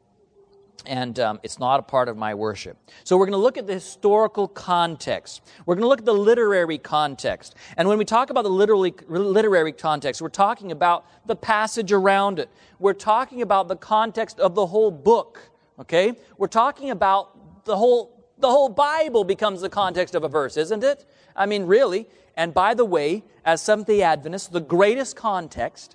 And 0.85 1.18
um, 1.20 1.40
it's 1.42 1.58
not 1.58 1.78
a 1.78 1.82
part 1.82 2.08
of 2.08 2.16
my 2.16 2.35
worship. 2.35 2.76
So 3.04 3.16
we're 3.16 3.26
going 3.26 3.38
to 3.38 3.42
look 3.42 3.56
at 3.56 3.66
the 3.66 3.74
historical 3.74 4.48
context. 4.48 5.42
We're 5.64 5.76
going 5.76 5.85
to 5.85 5.88
look 5.88 6.00
at 6.00 6.04
the 6.04 6.12
literary 6.12 6.78
context. 6.78 7.54
And 7.76 7.88
when 7.88 7.98
we 7.98 8.04
talk 8.04 8.30
about 8.30 8.42
the 8.42 8.50
literary, 8.50 8.92
literary 9.08 9.72
context, 9.72 10.20
we're 10.20 10.28
talking 10.28 10.72
about 10.72 11.06
the 11.26 11.37
passage 11.37 11.92
around 11.92 12.40
it. 12.40 12.50
We're 12.80 12.94
talking 12.94 13.42
about 13.42 13.68
the 13.68 13.76
context 13.76 14.40
of 14.40 14.54
the 14.54 14.66
whole 14.66 14.90
book. 14.90 15.50
Okay? 15.78 16.14
We're 16.37 16.48
talking 16.48 16.90
about 16.90 17.64
the 17.64 17.76
whole, 17.76 18.26
the 18.38 18.50
whole 18.50 18.68
Bible 18.68 19.22
becomes 19.22 19.61
the 19.61 19.70
context 19.70 20.16
of 20.16 20.24
a 20.24 20.28
verse, 20.28 20.56
isn't 20.56 20.82
it? 20.82 21.04
I 21.37 21.46
mean, 21.46 21.64
really. 21.66 22.08
And 22.37 22.52
by 22.52 22.74
the 22.74 22.85
way, 22.85 23.22
as 23.44 23.62
Seventh 23.62 23.87
day 23.87 24.02
Adventists, 24.02 24.48
the 24.48 24.61
greatest 24.61 25.14
context 25.14 25.94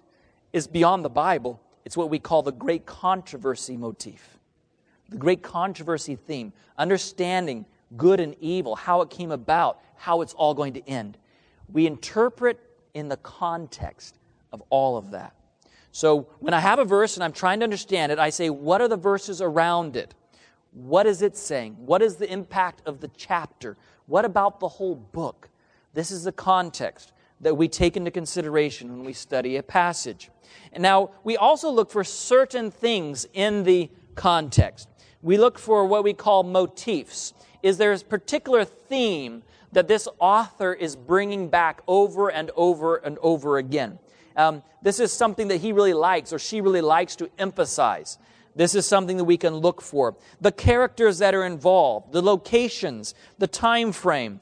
is 0.53 0.65
beyond 0.65 1.03
the 1.03 1.09
Bible 1.09 1.61
it's 1.87 1.95
what 1.95 2.09
we 2.09 2.19
call 2.19 2.43
the 2.43 2.51
great 2.51 2.85
controversy 2.85 3.77
motif. 3.77 4.39
the 5.07 5.17
great 5.17 5.41
controversy 5.41 6.17
theme, 6.17 6.51
understanding 6.77 7.65
good 7.95 8.19
and 8.19 8.35
evil, 8.41 8.75
how 8.75 8.99
it 8.99 9.09
came 9.09 9.31
about, 9.31 9.79
how 9.95 10.19
it's 10.19 10.33
all 10.33 10.53
going 10.53 10.73
to 10.73 10.85
end. 10.85 11.17
We 11.71 11.87
interpret 11.87 12.59
in 12.93 13.07
the 13.07 13.15
context 13.15 14.17
of 14.51 14.61
all 14.69 14.97
of 14.97 15.11
that. 15.11 15.33
So 15.93 16.27
when 16.39 16.53
I 16.53 16.59
have 16.59 16.77
a 16.79 16.83
verse 16.83 17.15
and 17.15 17.23
I'm 17.23 17.31
trying 17.31 17.61
to 17.61 17.63
understand 17.63 18.11
it, 18.11 18.19
I 18.19 18.31
say, 18.31 18.49
what 18.49 18.81
are 18.81 18.89
the 18.89 18.97
verses 18.97 19.41
around 19.41 19.95
it? 19.95 20.13
What 20.73 21.07
is 21.07 21.21
it 21.21 21.37
saying? 21.37 21.77
What 21.79 22.01
is 22.01 22.17
the 22.17 22.29
impact 22.29 22.81
of 22.85 22.99
the 22.99 23.09
chapter? 23.15 23.77
What 24.07 24.25
about 24.25 24.59
the 24.59 24.67
whole 24.67 24.95
book? 24.95 25.47
This 25.93 26.11
is 26.11 26.25
the 26.25 26.33
context 26.33 27.13
that 27.41 27.55
we 27.55 27.67
take 27.67 27.95
into 27.95 28.11
consideration 28.11 28.91
when 28.91 29.05
we 29.05 29.13
study 29.13 29.57
a 29.57 29.63
passage. 29.63 30.29
And 30.73 30.81
now, 30.81 31.11
we 31.23 31.37
also 31.37 31.69
look 31.69 31.91
for 31.91 32.03
certain 32.03 32.71
things 32.71 33.27
in 33.33 33.63
the 33.63 33.89
context. 34.15 34.89
We 35.21 35.37
look 35.37 35.59
for 35.59 35.85
what 35.85 36.03
we 36.03 36.13
call 36.13 36.43
motifs. 36.43 37.33
Is 37.63 37.77
there 37.77 37.93
a 37.93 37.99
particular 37.99 38.65
theme 38.65 39.43
that 39.71 39.87
this 39.87 40.07
author 40.19 40.73
is 40.73 40.95
bringing 40.95 41.49
back 41.49 41.81
over 41.87 42.29
and 42.29 42.51
over 42.55 42.97
and 42.97 43.17
over 43.21 43.57
again? 43.57 43.99
Um, 44.35 44.63
this 44.81 44.99
is 44.99 45.11
something 45.11 45.47
that 45.47 45.57
he 45.57 45.71
really 45.71 45.93
likes 45.93 46.31
or 46.31 46.39
she 46.39 46.61
really 46.61 46.81
likes 46.81 47.15
to 47.17 47.29
emphasize. 47.37 48.17
This 48.55 48.73
is 48.73 48.87
something 48.87 49.17
that 49.17 49.23
we 49.23 49.37
can 49.37 49.55
look 49.55 49.81
for. 49.81 50.15
The 50.41 50.51
characters 50.51 51.19
that 51.19 51.35
are 51.35 51.45
involved, 51.45 52.11
the 52.11 52.21
locations, 52.21 53.13
the 53.37 53.47
time 53.47 53.91
frame, 53.91 54.39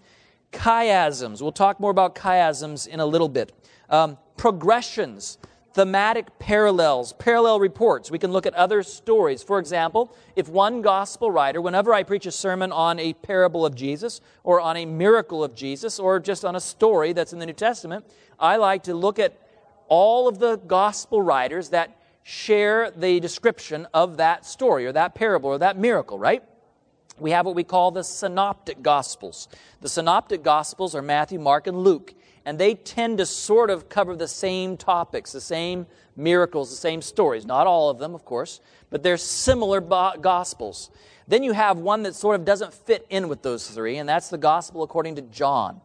chiasms. 0.55 1.41
We'll 1.41 1.51
talk 1.51 1.79
more 1.79 1.91
about 1.91 2.15
chiasms 2.15 2.87
in 2.87 2.99
a 2.99 3.05
little 3.05 3.29
bit. 3.29 3.51
Um, 3.89 4.17
progressions, 4.37 5.37
thematic 5.73 6.39
parallels, 6.39 7.13
parallel 7.13 7.59
reports. 7.59 8.09
We 8.09 8.17
can 8.17 8.31
look 8.31 8.45
at 8.45 8.53
other 8.53 8.81
stories. 8.81 9.43
For 9.43 9.59
example, 9.59 10.15
if 10.35 10.47
one 10.47 10.81
gospel 10.81 11.29
writer, 11.29 11.61
whenever 11.61 11.93
I 11.93 12.03
preach 12.03 12.25
a 12.25 12.31
sermon 12.31 12.71
on 12.71 12.97
a 12.99 13.13
parable 13.13 13.65
of 13.65 13.75
Jesus, 13.75 14.21
or 14.43 14.61
on 14.61 14.77
a 14.77 14.85
miracle 14.85 15.43
of 15.43 15.53
Jesus, 15.53 15.99
or 15.99 16.19
just 16.19 16.45
on 16.45 16.55
a 16.55 16.61
story 16.61 17.13
that's 17.13 17.33
in 17.33 17.39
the 17.39 17.45
New 17.45 17.53
Testament, 17.53 18.05
I 18.39 18.55
like 18.55 18.83
to 18.83 18.93
look 18.93 19.19
at 19.19 19.37
all 19.87 20.27
of 20.27 20.39
the 20.39 20.55
gospel 20.55 21.21
writers 21.21 21.69
that 21.69 21.97
share 22.23 22.89
the 22.89 23.19
description 23.19 23.85
of 23.93 24.17
that 24.17 24.45
story, 24.45 24.87
or 24.87 24.93
that 24.93 25.13
parable, 25.13 25.49
or 25.49 25.57
that 25.59 25.77
miracle, 25.77 26.17
right? 26.17 26.43
We 27.19 27.31
have 27.31 27.45
what 27.45 27.55
we 27.55 27.63
call 27.63 27.91
the 27.91 28.03
synoptic 28.03 28.81
gospels. 28.81 29.47
The 29.81 29.89
synoptic 29.89 30.43
gospels 30.43 30.95
are 30.95 31.01
Matthew, 31.01 31.39
Mark, 31.39 31.67
and 31.67 31.77
Luke, 31.77 32.13
and 32.45 32.59
they 32.59 32.75
tend 32.75 33.19
to 33.19 33.25
sort 33.25 33.69
of 33.69 33.87
cover 33.89 34.15
the 34.15 34.27
same 34.27 34.77
topics, 34.77 35.31
the 35.31 35.41
same 35.41 35.87
miracles, 36.15 36.69
the 36.69 36.75
same 36.75 37.01
stories. 37.01 37.45
Not 37.45 37.67
all 37.67 37.89
of 37.89 37.99
them, 37.99 38.13
of 38.13 38.25
course, 38.25 38.59
but 38.89 39.01
they're 39.01 39.17
similar 39.17 39.81
gospels. 39.81 40.89
Then 41.27 41.41
you 41.41 41.53
have 41.53 41.77
one 41.77 42.03
that 42.03 42.15
sort 42.15 42.35
of 42.35 42.45
doesn't 42.45 42.73
fit 42.73 43.05
in 43.09 43.29
with 43.29 43.41
those 43.41 43.69
three, 43.69 43.97
and 43.97 44.07
that's 44.07 44.29
the 44.29 44.37
gospel 44.37 44.83
according 44.83 45.15
to 45.15 45.21
John. 45.23 45.81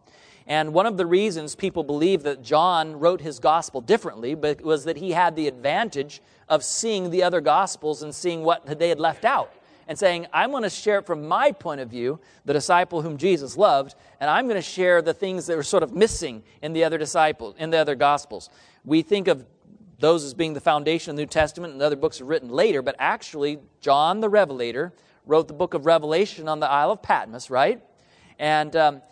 And 0.47 0.75
one 0.75 0.87
of 0.87 0.97
the 0.97 1.07
reasons 1.07 1.55
people 1.55 1.85
believe 1.85 2.25
that 2.25 2.43
John 2.43 2.99
wrote 2.99 3.21
his 3.21 3.39
gospel 3.39 3.81
differently 3.81 4.35
was 4.35 4.85
that 4.85 4.97
he 4.97 5.13
had 5.13 5.37
the 5.37 5.47
advantage 5.47 6.21
of 6.49 6.65
seeing 6.65 7.11
the 7.11 7.23
other 7.23 7.41
gospels 7.41 8.03
and 8.03 8.13
seeing 8.13 8.43
what 8.43 8.67
they 8.79 8.89
had 8.89 8.99
left 8.99 9.25
out 9.25 9.55
and 9.91 9.99
saying, 9.99 10.25
I'm 10.33 10.53
going 10.53 10.63
to 10.63 10.71
share 10.71 11.01
it 11.01 11.07
from 11.07 11.27
my 11.27 11.51
point 11.51 11.81
of 11.81 11.91
view, 11.91 12.21
the 12.45 12.53
disciple 12.53 13.03
whom 13.03 13.17
Jesus 13.17 13.57
loved, 13.57 13.97
and 14.21 14.31
I'm 14.31 14.47
going 14.47 14.55
to 14.55 14.63
share 14.63 15.03
the 15.03 15.13
things 15.13 15.47
that 15.47 15.57
were 15.57 15.65
sort 15.65 15.83
of 15.83 15.93
missing 15.93 16.45
in 16.63 16.73
the 16.75 16.85
other 16.85 16.97
disciples, 16.97 17.57
in 17.59 17.71
the 17.71 17.79
other 17.79 17.97
gospels. 17.97 18.51
We 18.85 19.03
think 19.03 19.27
of 19.27 19.45
those 19.99 20.23
as 20.23 20.33
being 20.33 20.53
the 20.53 20.61
foundation 20.61 21.11
of 21.11 21.17
the 21.17 21.23
New 21.23 21.27
Testament, 21.27 21.73
and 21.73 21.83
other 21.83 21.97
books 21.97 22.21
are 22.21 22.25
written 22.25 22.51
later, 22.51 22.83
but 22.83 22.95
actually, 23.01 23.59
John 23.81 24.21
the 24.21 24.29
Revelator 24.29 24.93
wrote 25.27 25.49
the 25.49 25.55
book 25.55 25.75
of 25.75 25.87
Revelation 25.87 26.49
on 26.49 26.61
the 26.61 26.71
Isle 26.71 26.93
of 26.93 27.03
Patmos, 27.03 27.51
right? 27.51 27.83
And 28.39 28.77
um, 28.77 29.03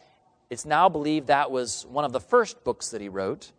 it's 0.49 0.65
now 0.65 0.89
believed 0.89 1.27
that 1.27 1.51
was 1.51 1.87
one 1.87 2.05
of 2.05 2.13
the 2.13 2.21
first 2.21 2.63
books 2.63 2.91
that 2.91 3.01
he 3.01 3.09
wrote, 3.09 3.51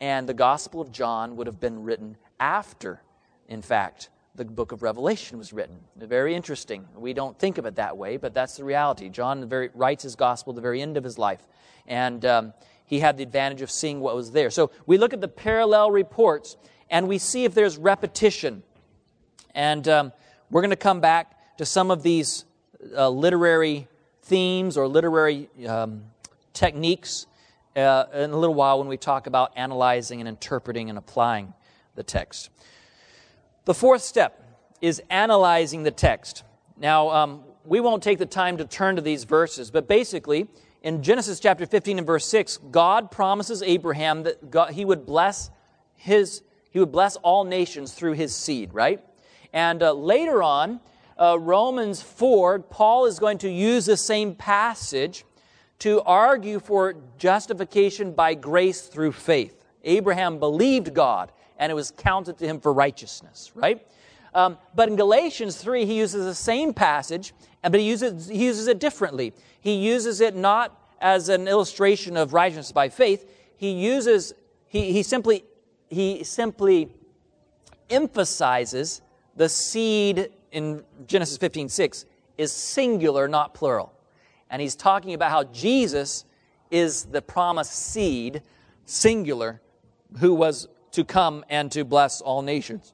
and 0.00 0.28
the 0.28 0.34
Gospel 0.34 0.80
of 0.80 0.92
John 0.92 1.34
would 1.34 1.48
have 1.48 1.58
been 1.58 1.82
written 1.82 2.16
after, 2.38 3.02
in 3.48 3.62
fact, 3.62 4.10
the 4.38 4.44
book 4.44 4.72
of 4.72 4.82
Revelation 4.82 5.36
was 5.36 5.52
written. 5.52 5.78
Very 5.96 6.34
interesting. 6.34 6.86
We 6.96 7.12
don't 7.12 7.38
think 7.38 7.58
of 7.58 7.66
it 7.66 7.76
that 7.76 7.96
way, 7.96 8.16
but 8.16 8.32
that's 8.32 8.56
the 8.56 8.64
reality. 8.64 9.08
John 9.10 9.46
very, 9.48 9.68
writes 9.74 10.02
his 10.02 10.16
gospel 10.16 10.52
at 10.52 10.56
the 10.56 10.62
very 10.62 10.80
end 10.80 10.96
of 10.96 11.04
his 11.04 11.18
life, 11.18 11.46
and 11.86 12.24
um, 12.24 12.54
he 12.86 13.00
had 13.00 13.16
the 13.16 13.22
advantage 13.22 13.60
of 13.60 13.70
seeing 13.70 14.00
what 14.00 14.14
was 14.14 14.30
there. 14.30 14.48
So 14.50 14.70
we 14.86 14.96
look 14.96 15.12
at 15.12 15.20
the 15.20 15.28
parallel 15.28 15.90
reports, 15.90 16.56
and 16.88 17.06
we 17.06 17.18
see 17.18 17.44
if 17.44 17.52
there's 17.52 17.76
repetition. 17.76 18.62
And 19.54 19.86
um, 19.88 20.12
we're 20.50 20.62
going 20.62 20.70
to 20.70 20.76
come 20.76 21.00
back 21.00 21.58
to 21.58 21.66
some 21.66 21.90
of 21.90 22.02
these 22.02 22.44
uh, 22.96 23.10
literary 23.10 23.88
themes 24.22 24.76
or 24.76 24.86
literary 24.86 25.50
um, 25.66 26.04
techniques 26.52 27.26
uh, 27.76 28.04
in 28.14 28.30
a 28.30 28.36
little 28.36 28.54
while 28.54 28.78
when 28.78 28.88
we 28.88 28.96
talk 28.96 29.26
about 29.26 29.52
analyzing 29.56 30.20
and 30.20 30.28
interpreting 30.28 30.88
and 30.88 30.98
applying 30.98 31.52
the 31.94 32.02
text. 32.02 32.50
The 33.68 33.74
fourth 33.74 34.00
step 34.00 34.42
is 34.80 35.02
analyzing 35.10 35.82
the 35.82 35.90
text. 35.90 36.42
Now, 36.78 37.10
um, 37.10 37.42
we 37.66 37.80
won't 37.80 38.02
take 38.02 38.16
the 38.16 38.24
time 38.24 38.56
to 38.56 38.64
turn 38.64 38.96
to 38.96 39.02
these 39.02 39.24
verses, 39.24 39.70
but 39.70 39.86
basically, 39.86 40.48
in 40.82 41.02
Genesis 41.02 41.38
chapter 41.38 41.66
15 41.66 41.98
and 41.98 42.06
verse 42.06 42.24
6, 42.24 42.60
God 42.70 43.10
promises 43.10 43.62
Abraham 43.62 44.22
that 44.22 44.50
God, 44.50 44.72
he 44.72 44.86
would 44.86 45.04
bless 45.04 45.50
his, 45.96 46.40
he 46.70 46.78
would 46.78 46.90
bless 46.90 47.16
all 47.16 47.44
nations 47.44 47.92
through 47.92 48.14
his 48.14 48.34
seed, 48.34 48.72
right? 48.72 49.04
And 49.52 49.82
uh, 49.82 49.92
later 49.92 50.42
on, 50.42 50.80
uh, 51.20 51.38
Romans 51.38 52.00
4, 52.00 52.60
Paul 52.60 53.04
is 53.04 53.18
going 53.18 53.36
to 53.36 53.50
use 53.50 53.84
the 53.84 53.98
same 53.98 54.34
passage 54.34 55.26
to 55.80 56.00
argue 56.04 56.58
for 56.58 56.94
justification 57.18 58.12
by 58.12 58.32
grace 58.32 58.80
through 58.80 59.12
faith. 59.12 59.62
Abraham 59.84 60.38
believed 60.38 60.94
God, 60.94 61.32
and 61.58 61.70
it 61.70 61.74
was 61.74 61.90
counted 61.90 62.38
to 62.38 62.46
him 62.46 62.60
for 62.60 62.72
righteousness, 62.72 63.52
right? 63.54 63.86
Um, 64.34 64.58
but 64.74 64.88
in 64.88 64.96
Galatians 64.96 65.56
3, 65.56 65.84
he 65.84 65.98
uses 65.98 66.24
the 66.24 66.34
same 66.34 66.72
passage, 66.72 67.32
but 67.62 67.74
he 67.74 67.88
uses, 67.88 68.28
he 68.28 68.44
uses 68.44 68.66
it 68.68 68.78
differently. 68.78 69.32
He 69.60 69.74
uses 69.74 70.20
it 70.20 70.36
not 70.36 70.78
as 71.00 71.28
an 71.28 71.48
illustration 71.48 72.16
of 72.16 72.32
righteousness 72.32 72.72
by 72.72 72.88
faith. 72.88 73.28
He 73.56 73.72
uses, 73.72 74.34
he, 74.66 74.92
he 74.92 75.02
simply, 75.02 75.44
he 75.88 76.22
simply 76.24 76.88
emphasizes 77.90 79.02
the 79.36 79.48
seed 79.48 80.30
in 80.52 80.84
Genesis 81.06 81.36
15, 81.38 81.68
6 81.68 82.04
is 82.36 82.52
singular, 82.52 83.28
not 83.28 83.54
plural. 83.54 83.92
And 84.50 84.62
he's 84.62 84.76
talking 84.76 85.14
about 85.14 85.30
how 85.30 85.44
Jesus 85.44 86.24
is 86.70 87.04
the 87.04 87.20
promised 87.20 87.72
seed, 87.72 88.42
singular, 88.84 89.60
who 90.20 90.34
was 90.34 90.68
to 90.92 91.04
come 91.04 91.44
and 91.48 91.70
to 91.72 91.84
bless 91.84 92.20
all 92.20 92.42
nations 92.42 92.92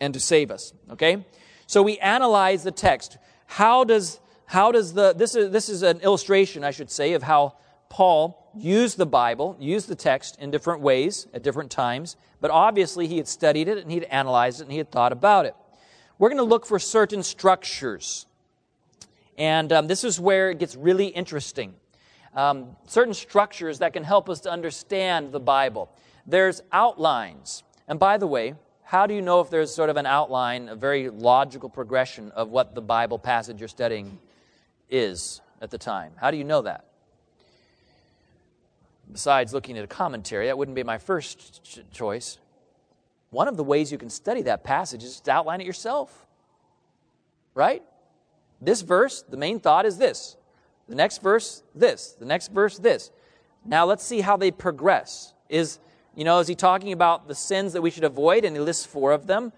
and 0.00 0.14
to 0.14 0.20
save 0.20 0.50
us. 0.50 0.72
Okay? 0.90 1.24
So 1.66 1.82
we 1.82 1.98
analyze 1.98 2.64
the 2.64 2.70
text. 2.70 3.18
How 3.46 3.84
does, 3.84 4.20
how 4.46 4.72
does 4.72 4.94
the, 4.94 5.12
this 5.12 5.34
is, 5.34 5.50
this 5.50 5.68
is 5.68 5.82
an 5.82 6.00
illustration, 6.00 6.64
I 6.64 6.70
should 6.70 6.90
say, 6.90 7.14
of 7.14 7.22
how 7.22 7.56
Paul 7.88 8.50
used 8.56 8.98
the 8.98 9.06
Bible, 9.06 9.56
used 9.60 9.88
the 9.88 9.94
text 9.94 10.38
in 10.40 10.50
different 10.50 10.80
ways 10.80 11.26
at 11.32 11.42
different 11.42 11.70
times, 11.70 12.16
but 12.40 12.50
obviously 12.50 13.06
he 13.06 13.16
had 13.16 13.28
studied 13.28 13.68
it 13.68 13.78
and 13.78 13.90
he 13.90 13.98
had 13.98 14.04
analyzed 14.04 14.60
it 14.60 14.64
and 14.64 14.72
he 14.72 14.78
had 14.78 14.90
thought 14.90 15.12
about 15.12 15.46
it. 15.46 15.54
We're 16.18 16.28
going 16.28 16.38
to 16.38 16.44
look 16.44 16.66
for 16.66 16.78
certain 16.78 17.22
structures. 17.22 18.26
And 19.36 19.72
um, 19.72 19.86
this 19.86 20.04
is 20.04 20.20
where 20.20 20.50
it 20.50 20.58
gets 20.58 20.76
really 20.76 21.06
interesting. 21.06 21.74
Um, 22.34 22.76
certain 22.86 23.14
structures 23.14 23.80
that 23.80 23.92
can 23.92 24.04
help 24.04 24.28
us 24.28 24.40
to 24.40 24.50
understand 24.50 25.32
the 25.32 25.40
Bible. 25.40 25.90
There's 26.26 26.62
outlines. 26.72 27.62
And 27.88 27.98
by 27.98 28.18
the 28.18 28.26
way, 28.26 28.54
how 28.84 29.06
do 29.06 29.14
you 29.14 29.22
know 29.22 29.40
if 29.40 29.50
there's 29.50 29.74
sort 29.74 29.90
of 29.90 29.96
an 29.96 30.06
outline, 30.06 30.68
a 30.68 30.76
very 30.76 31.08
logical 31.08 31.68
progression 31.68 32.30
of 32.32 32.50
what 32.50 32.74
the 32.74 32.82
Bible 32.82 33.18
passage 33.18 33.58
you're 33.58 33.68
studying 33.68 34.18
is 34.90 35.40
at 35.60 35.70
the 35.70 35.78
time? 35.78 36.12
How 36.16 36.30
do 36.30 36.36
you 36.36 36.44
know 36.44 36.62
that? 36.62 36.84
Besides 39.10 39.52
looking 39.52 39.78
at 39.78 39.84
a 39.84 39.88
commentary, 39.88 40.46
that 40.46 40.56
wouldn't 40.56 40.74
be 40.74 40.82
my 40.82 40.98
first 40.98 41.64
ch- 41.64 41.80
choice. 41.92 42.38
One 43.30 43.48
of 43.48 43.56
the 43.56 43.64
ways 43.64 43.90
you 43.90 43.98
can 43.98 44.10
study 44.10 44.42
that 44.42 44.62
passage 44.62 45.02
is 45.02 45.20
to 45.20 45.30
outline 45.30 45.60
it 45.60 45.66
yourself. 45.66 46.26
Right? 47.54 47.82
This 48.60 48.82
verse, 48.82 49.22
the 49.22 49.36
main 49.36 49.58
thought 49.58 49.86
is 49.86 49.98
this. 49.98 50.36
The 50.88 50.94
next 50.94 51.22
verse, 51.22 51.62
this. 51.74 52.12
The 52.12 52.26
next 52.26 52.52
verse, 52.52 52.78
this. 52.78 53.10
Now 53.64 53.86
let's 53.86 54.04
see 54.04 54.20
how 54.20 54.36
they 54.36 54.50
progress. 54.50 55.32
Is 55.48 55.78
you 56.14 56.24
know, 56.24 56.38
is 56.40 56.48
he 56.48 56.54
talking 56.54 56.92
about 56.92 57.28
the 57.28 57.34
sins 57.34 57.72
that 57.72 57.82
we 57.82 57.90
should 57.90 58.04
avoid? 58.04 58.44
And 58.44 58.54
he 58.54 58.60
lists 58.60 58.84
four 58.84 59.12
of 59.12 59.26
them. 59.26 59.52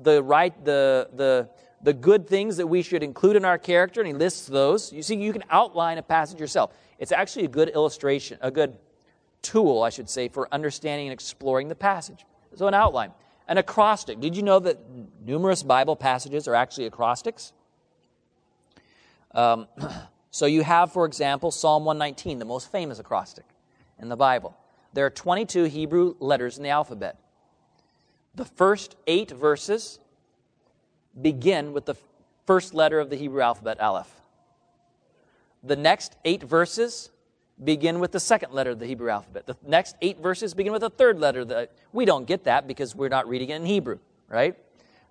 The 0.00 0.22
right, 0.22 0.52
the, 0.64 1.08
the, 1.14 1.48
the 1.82 1.92
good 1.92 2.28
things 2.28 2.56
that 2.56 2.66
we 2.66 2.82
should 2.82 3.02
include 3.02 3.36
in 3.36 3.44
our 3.44 3.58
character, 3.58 4.00
and 4.00 4.08
he 4.08 4.14
lists 4.14 4.46
those. 4.46 4.92
You 4.92 5.02
see, 5.02 5.16
you 5.16 5.32
can 5.32 5.44
outline 5.50 5.98
a 5.98 6.02
passage 6.02 6.40
yourself. 6.40 6.72
It's 6.98 7.12
actually 7.12 7.44
a 7.44 7.48
good 7.48 7.68
illustration, 7.68 8.38
a 8.40 8.50
good 8.50 8.76
tool, 9.42 9.82
I 9.82 9.90
should 9.90 10.10
say, 10.10 10.28
for 10.28 10.52
understanding 10.52 11.08
and 11.08 11.12
exploring 11.12 11.68
the 11.68 11.74
passage. 11.74 12.24
So, 12.54 12.66
an 12.66 12.74
outline. 12.74 13.12
An 13.46 13.58
acrostic. 13.58 14.20
Did 14.20 14.36
you 14.36 14.42
know 14.42 14.58
that 14.58 14.78
numerous 15.24 15.62
Bible 15.62 15.96
passages 15.96 16.48
are 16.48 16.54
actually 16.54 16.86
acrostics? 16.86 17.52
Um, 19.34 19.68
so 20.30 20.46
you 20.46 20.62
have, 20.62 20.92
for 20.92 21.06
example, 21.06 21.50
Psalm 21.50 21.84
119, 21.84 22.38
the 22.38 22.44
most 22.44 22.70
famous 22.70 22.98
acrostic 22.98 23.44
in 24.00 24.08
the 24.08 24.16
Bible. 24.16 24.56
There 24.92 25.06
are 25.06 25.10
22 25.10 25.64
Hebrew 25.64 26.14
letters 26.18 26.56
in 26.56 26.62
the 26.62 26.70
alphabet. 26.70 27.18
The 28.34 28.44
first 28.44 28.96
eight 29.06 29.30
verses 29.30 29.98
begin 31.20 31.72
with 31.72 31.86
the 31.86 31.96
first 32.46 32.74
letter 32.74 33.00
of 33.00 33.10
the 33.10 33.16
Hebrew 33.16 33.42
alphabet, 33.42 33.80
Aleph. 33.80 34.10
The 35.62 35.76
next 35.76 36.16
eight 36.24 36.42
verses 36.42 37.10
begin 37.62 37.98
with 37.98 38.12
the 38.12 38.20
second 38.20 38.52
letter 38.52 38.70
of 38.70 38.78
the 38.78 38.86
Hebrew 38.86 39.10
alphabet. 39.10 39.46
The 39.46 39.56
next 39.66 39.96
eight 40.00 40.20
verses 40.20 40.54
begin 40.54 40.72
with 40.72 40.82
the 40.82 40.90
third 40.90 41.18
letter. 41.18 41.44
The, 41.44 41.68
we 41.92 42.04
don't 42.04 42.26
get 42.26 42.44
that 42.44 42.66
because 42.68 42.94
we're 42.94 43.08
not 43.08 43.28
reading 43.28 43.50
it 43.50 43.56
in 43.56 43.66
Hebrew, 43.66 43.98
right? 44.28 44.56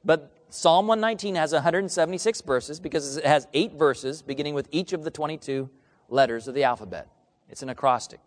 But 0.05 0.31
Psalm 0.49 0.87
119 0.87 1.35
has 1.35 1.51
176 1.51 2.41
verses 2.41 2.79
because 2.79 3.17
it 3.17 3.25
has 3.25 3.47
eight 3.53 3.73
verses 3.73 4.21
beginning 4.21 4.53
with 4.53 4.69
each 4.71 4.93
of 4.93 5.03
the 5.03 5.11
22 5.11 5.69
letters 6.09 6.47
of 6.47 6.55
the 6.55 6.63
alphabet. 6.63 7.09
It's 7.49 7.61
an 7.61 7.69
acrostic. 7.69 8.21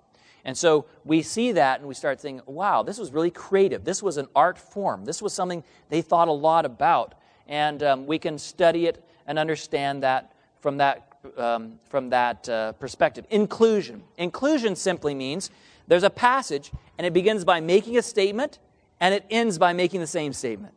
And 0.44 0.56
so 0.56 0.86
we 1.04 1.22
see 1.22 1.52
that 1.52 1.80
and 1.80 1.88
we 1.88 1.94
start 1.94 2.20
thinking, 2.20 2.42
wow, 2.46 2.82
this 2.82 2.98
was 2.98 3.12
really 3.12 3.30
creative. 3.30 3.84
This 3.84 4.02
was 4.02 4.16
an 4.16 4.28
art 4.34 4.58
form. 4.58 5.04
This 5.04 5.20
was 5.20 5.32
something 5.32 5.62
they 5.88 6.02
thought 6.02 6.28
a 6.28 6.32
lot 6.32 6.64
about. 6.64 7.14
And 7.46 7.82
um, 7.82 8.06
we 8.06 8.18
can 8.18 8.38
study 8.38 8.86
it 8.86 9.04
and 9.26 9.38
understand 9.38 10.02
that 10.02 10.32
from 10.60 10.78
that, 10.78 11.16
um, 11.36 11.78
from 11.88 12.10
that 12.10 12.48
uh, 12.48 12.72
perspective. 12.72 13.26
Inclusion. 13.30 14.02
Inclusion 14.16 14.76
simply 14.76 15.14
means 15.14 15.50
there's 15.88 16.04
a 16.04 16.10
passage 16.10 16.70
and 16.96 17.06
it 17.06 17.12
begins 17.12 17.44
by 17.44 17.60
making 17.60 17.98
a 17.98 18.02
statement 18.02 18.58
and 19.00 19.14
it 19.14 19.24
ends 19.30 19.58
by 19.58 19.72
making 19.72 20.00
the 20.00 20.06
same 20.06 20.32
statement. 20.32 20.74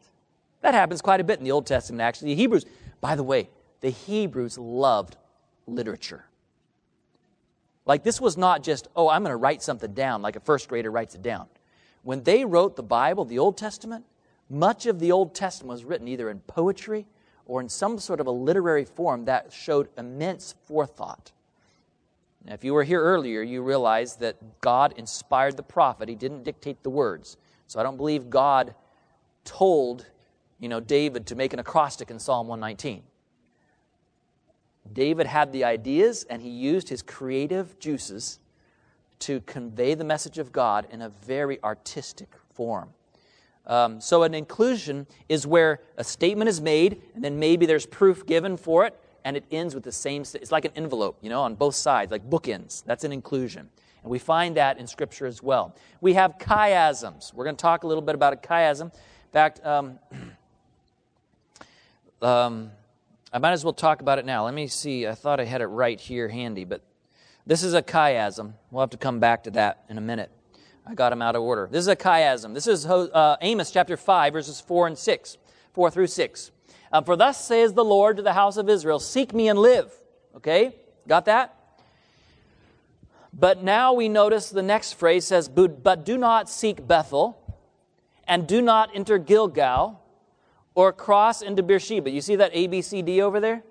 That 0.61 0.73
happens 0.73 1.01
quite 1.01 1.19
a 1.19 1.23
bit 1.23 1.39
in 1.39 1.43
the 1.43 1.51
Old 1.51 1.65
Testament, 1.65 2.01
actually. 2.01 2.29
The 2.29 2.41
Hebrews, 2.41 2.65
by 3.01 3.15
the 3.15 3.23
way, 3.23 3.49
the 3.81 3.89
Hebrews 3.89 4.57
loved 4.57 5.17
literature. 5.67 6.25
Like 7.85 8.03
this 8.03 8.21
was 8.21 8.37
not 8.37 8.63
just, 8.63 8.87
oh, 8.95 9.09
I'm 9.09 9.23
going 9.23 9.31
to 9.31 9.37
write 9.37 9.61
something 9.61 9.93
down 9.93 10.21
like 10.21 10.35
a 10.35 10.39
first 10.39 10.69
grader 10.69 10.91
writes 10.91 11.15
it 11.15 11.21
down. 11.21 11.47
When 12.03 12.23
they 12.23 12.45
wrote 12.45 12.75
the 12.75 12.83
Bible, 12.83 13.25
the 13.25 13.39
Old 13.39 13.57
Testament, 13.57 14.05
much 14.49 14.85
of 14.85 14.99
the 14.99 15.11
Old 15.11 15.33
Testament 15.33 15.71
was 15.71 15.85
written 15.85 16.07
either 16.07 16.29
in 16.29 16.39
poetry 16.41 17.07
or 17.45 17.61
in 17.61 17.69
some 17.69 17.99
sort 17.99 18.19
of 18.19 18.27
a 18.27 18.31
literary 18.31 18.85
form 18.85 19.25
that 19.25 19.51
showed 19.51 19.89
immense 19.97 20.55
forethought. 20.65 21.31
Now, 22.45 22.53
if 22.53 22.63
you 22.63 22.73
were 22.73 22.83
here 22.83 23.01
earlier, 23.01 23.41
you 23.41 23.61
realized 23.61 24.19
that 24.19 24.61
God 24.61 24.93
inspired 24.97 25.55
the 25.55 25.63
prophet. 25.63 26.09
He 26.09 26.15
didn't 26.15 26.43
dictate 26.43 26.83
the 26.83 26.89
words. 26.89 27.37
So 27.67 27.79
I 27.79 27.83
don't 27.83 27.97
believe 27.97 28.29
God 28.29 28.75
told, 29.45 30.05
you 30.59 30.67
know, 30.67 30.79
David 30.79 31.25
to 31.27 31.35
make 31.35 31.53
an 31.53 31.59
acrostic 31.59 32.11
in 32.11 32.19
Psalm 32.19 32.47
119. 32.47 33.03
David 34.91 35.27
had 35.27 35.51
the 35.51 35.63
ideas 35.63 36.25
and 36.29 36.41
he 36.41 36.49
used 36.49 36.89
his 36.89 37.01
creative 37.01 37.79
juices 37.79 38.39
to 39.19 39.39
convey 39.41 39.93
the 39.93 40.03
message 40.03 40.37
of 40.37 40.51
God 40.51 40.87
in 40.91 41.01
a 41.01 41.09
very 41.09 41.61
artistic 41.63 42.29
form. 42.53 42.89
Um, 43.65 44.01
so, 44.01 44.23
an 44.23 44.33
inclusion 44.33 45.07
is 45.29 45.47
where 45.47 45.79
a 45.95 46.03
statement 46.03 46.49
is 46.49 46.59
made, 46.59 47.01
and 47.15 47.23
then 47.23 47.39
maybe 47.39 47.65
there's 47.65 47.85
proof 47.85 48.25
given 48.25 48.57
for 48.57 48.85
it, 48.85 48.99
and 49.23 49.37
it 49.37 49.45
ends 49.51 49.73
with 49.73 49.85
the 49.85 49.91
same. 49.91 50.23
It's 50.33 50.51
like 50.51 50.65
an 50.65 50.73
envelope, 50.75 51.17
you 51.21 51.29
know, 51.29 51.41
on 51.41 51.55
both 51.55 51.75
sides, 51.75 52.11
like 52.11 52.29
bookends. 52.29 52.83
That's 52.83 53.05
an 53.05 53.13
inclusion. 53.13 53.69
And 54.03 54.11
we 54.11 54.19
find 54.19 54.57
that 54.57 54.79
in 54.79 54.87
Scripture 54.87 55.25
as 55.25 55.41
well. 55.41 55.75
We 56.01 56.13
have 56.13 56.37
chiasms. 56.37 57.33
We're 57.33 57.45
going 57.45 57.55
to 57.55 57.61
talk 57.61 57.83
a 57.83 57.87
little 57.87 58.01
bit 58.01 58.15
about 58.15 58.33
a 58.33 58.35
chiasm. 58.35 58.81
In 58.81 58.91
fact, 59.31 59.65
um, 59.65 59.97
um, 62.21 62.71
I 63.33 63.39
might 63.39 63.53
as 63.53 63.63
well 63.63 63.73
talk 63.73 63.99
about 63.99 64.19
it 64.19 64.25
now. 64.27 64.45
Let 64.45 64.53
me 64.53 64.67
see. 64.67 65.07
I 65.07 65.15
thought 65.15 65.39
I 65.39 65.45
had 65.45 65.61
it 65.61 65.65
right 65.65 65.99
here 65.99 66.29
handy, 66.29 66.65
but 66.65 66.83
this 67.47 67.63
is 67.63 67.73
a 67.73 67.81
chiasm. 67.81 68.53
We'll 68.69 68.81
have 68.81 68.91
to 68.91 68.97
come 68.97 69.19
back 69.19 69.45
to 69.45 69.51
that 69.51 69.85
in 69.89 69.97
a 69.97 70.01
minute. 70.01 70.29
I 70.85 70.93
got 70.93 71.09
them 71.09 71.23
out 71.23 71.35
of 71.35 71.41
order. 71.41 71.67
This 71.71 71.79
is 71.79 71.87
a 71.87 71.95
chiasm. 71.95 72.53
This 72.53 72.67
is 72.67 72.85
uh, 72.85 73.37
Amos 73.41 73.71
chapter 73.71 73.97
5, 73.97 74.33
verses 74.33 74.61
4 74.61 74.85
and 74.85 74.97
6, 74.97 75.37
4 75.73 75.89
through 75.89 76.07
6. 76.07 76.51
Uh, 76.91 77.01
For 77.01 77.15
thus 77.15 77.43
says 77.43 77.73
the 77.73 77.83
Lord 77.83 78.17
to 78.17 78.21
the 78.23 78.33
house 78.33 78.57
of 78.57 78.69
Israel, 78.69 78.99
Seek 78.99 79.33
me 79.33 79.47
and 79.47 79.57
live. 79.57 79.91
Okay? 80.35 80.75
Got 81.07 81.25
that? 81.25 81.57
But 83.33 83.63
now 83.63 83.93
we 83.93 84.09
notice 84.09 84.51
the 84.51 84.61
next 84.61 84.93
phrase 84.93 85.25
says, 85.25 85.49
But 85.49 86.05
do 86.05 86.19
not 86.19 86.51
seek 86.51 86.87
Bethel, 86.87 87.39
and 88.27 88.47
do 88.47 88.61
not 88.61 88.91
enter 88.93 89.17
Gilgal, 89.17 90.02
or 90.75 90.91
cross 90.91 91.41
into 91.41 91.63
Beersheba. 91.63 92.09
You 92.09 92.21
see 92.21 92.35
that 92.35 92.53
ABCD 92.53 93.19
over 93.19 93.39
there? 93.39 93.63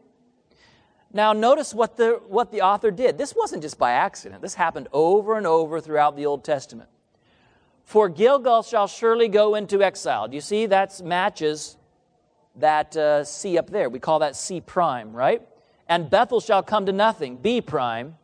Now, 1.13 1.33
notice 1.33 1.75
what 1.75 1.97
the, 1.97 2.21
what 2.27 2.51
the 2.53 2.63
author 2.63 2.91
did. 2.91 3.19
This 3.19 3.35
wasn't 3.35 3.63
just 3.63 3.79
by 3.79 3.93
accident, 3.93 4.41
this 4.41 4.55
happened 4.55 4.89
over 4.93 5.37
and 5.37 5.47
over 5.47 5.81
throughout 5.81 6.17
the 6.17 6.27
Old 6.27 6.45
Testament. 6.45 6.89
For 7.85 8.09
Gilgal 8.09 8.63
shall 8.63 8.87
surely 8.87 9.29
go 9.29 9.55
into 9.55 9.83
exile. 9.83 10.29
Do 10.29 10.35
you 10.35 10.41
see 10.41 10.67
that 10.67 11.03
matches 11.03 11.77
that 12.57 12.97
uh, 12.97 13.25
C 13.25 13.59
up 13.59 13.71
there? 13.71 13.91
We 13.91 13.99
call 13.99 14.21
that 14.21 14.37
C 14.37 14.61
prime, 14.61 15.13
right? 15.13 15.43
And 15.89 16.09
Bethel 16.09 16.41
shall 16.41 16.63
come 16.63 16.87
to 16.87 16.93
nothing, 16.93 17.37
B 17.37 17.61
prime. 17.61 18.17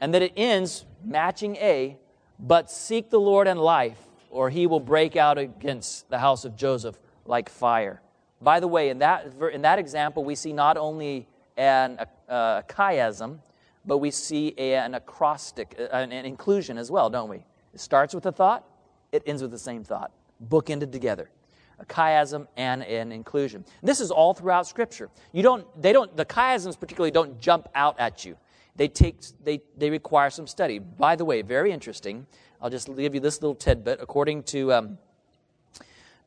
And 0.00 0.12
that 0.14 0.22
it 0.22 0.32
ends 0.36 0.84
matching 1.04 1.54
A, 1.56 1.96
but 2.40 2.70
seek 2.70 3.10
the 3.10 3.20
Lord 3.20 3.46
and 3.46 3.60
life, 3.60 3.98
or 4.30 4.50
he 4.50 4.66
will 4.66 4.80
break 4.80 5.14
out 5.14 5.38
against 5.38 6.08
the 6.10 6.18
house 6.18 6.44
of 6.44 6.56
Joseph 6.56 6.98
like 7.24 7.48
fire. 7.48 8.00
By 8.40 8.60
the 8.60 8.68
way, 8.68 8.88
in 8.90 8.98
that, 8.98 9.32
in 9.52 9.62
that 9.62 9.78
example, 9.78 10.24
we 10.24 10.34
see 10.34 10.52
not 10.52 10.76
only 10.76 11.28
an, 11.56 11.98
a, 12.28 12.64
chiasm, 12.68 13.38
but 13.84 13.98
we 13.98 14.10
see 14.10 14.56
an 14.58 14.94
acrostic, 14.94 15.76
an, 15.78 16.12
an 16.12 16.24
inclusion 16.24 16.78
as 16.78 16.90
well, 16.90 17.10
don't 17.10 17.28
we? 17.28 17.44
It 17.74 17.80
starts 17.80 18.14
with 18.14 18.26
a 18.26 18.32
thought, 18.32 18.64
it 19.12 19.22
ends 19.26 19.42
with 19.42 19.50
the 19.50 19.58
same 19.58 19.84
thought, 19.84 20.12
bookended 20.48 20.92
together. 20.92 21.30
A 21.78 21.84
chiasm 21.84 22.46
and 22.56 22.82
an 22.82 23.10
inclusion. 23.10 23.64
This 23.82 24.00
is 24.00 24.10
all 24.10 24.34
throughout 24.34 24.66
Scripture. 24.66 25.10
You 25.32 25.42
don't, 25.42 25.66
they 25.80 25.92
don't, 25.92 26.16
the 26.16 26.24
chiasms 26.24 26.78
particularly 26.78 27.10
don't 27.10 27.40
jump 27.40 27.68
out 27.74 27.98
at 27.98 28.24
you. 28.24 28.36
They 28.76 28.88
take, 28.88 29.16
they, 29.42 29.60
they 29.76 29.90
require 29.90 30.30
some 30.30 30.46
study. 30.46 30.78
By 30.78 31.16
the 31.16 31.24
way, 31.24 31.42
very 31.42 31.72
interesting. 31.72 32.26
I'll 32.60 32.70
just 32.70 32.94
give 32.94 33.14
you 33.14 33.20
this 33.20 33.42
little 33.42 33.54
tidbit. 33.54 33.98
According 34.00 34.44
to 34.44 34.72
um, 34.72 34.98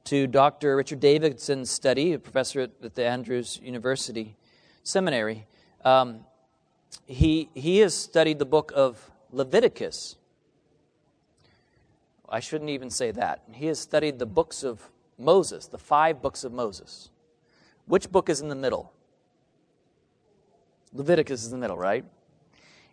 to 0.06 0.28
Dr. 0.28 0.76
Richard 0.76 1.00
Davidson's 1.00 1.72
study, 1.72 2.14
a 2.14 2.20
professor 2.20 2.62
at, 2.62 2.94
the 2.94 3.06
Andrews 3.06 3.60
University 3.64 4.36
Seminary. 4.84 5.48
Um, 5.84 6.20
he, 7.08 7.50
he 7.56 7.80
has 7.80 7.96
studied 7.96 8.38
the 8.38 8.46
book 8.46 8.72
of 8.76 9.12
Leviticus. 9.32 10.16
I 12.30 12.40
shouldn't 12.40 12.70
even 12.70 12.92
say 12.92 13.12
that. 13.12 13.42
He 13.52 13.66
has 13.66 13.80
studied 13.80 14.20
the 14.20 14.28
books 14.28 14.64
of 14.64 14.90
Moses, 15.18 15.66
the 15.68 15.80
five 15.80 16.22
books 16.22 16.44
of 16.44 16.54
Moses. 16.54 17.10
Which 17.88 18.12
book 18.12 18.30
is 18.30 18.42
in 18.42 18.50
the 18.50 18.56
middle? 18.56 18.94
Leviticus 20.94 21.42
is 21.42 21.52
in 21.52 21.60
the 21.60 21.64
middle, 21.64 21.78
right? 21.78 22.06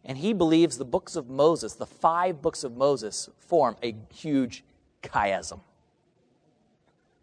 And 0.05 0.17
he 0.17 0.33
believes 0.33 0.79
the 0.79 0.85
books 0.87 1.15
of 1.15 1.29
Moses, 1.29 1.75
the 1.75 1.87
five 1.87 2.41
books 2.41 2.65
of 2.65 2.75
Moses, 2.75 3.29
form 3.39 3.77
a 3.83 3.95
huge 4.13 4.65
chiasm. 5.03 5.61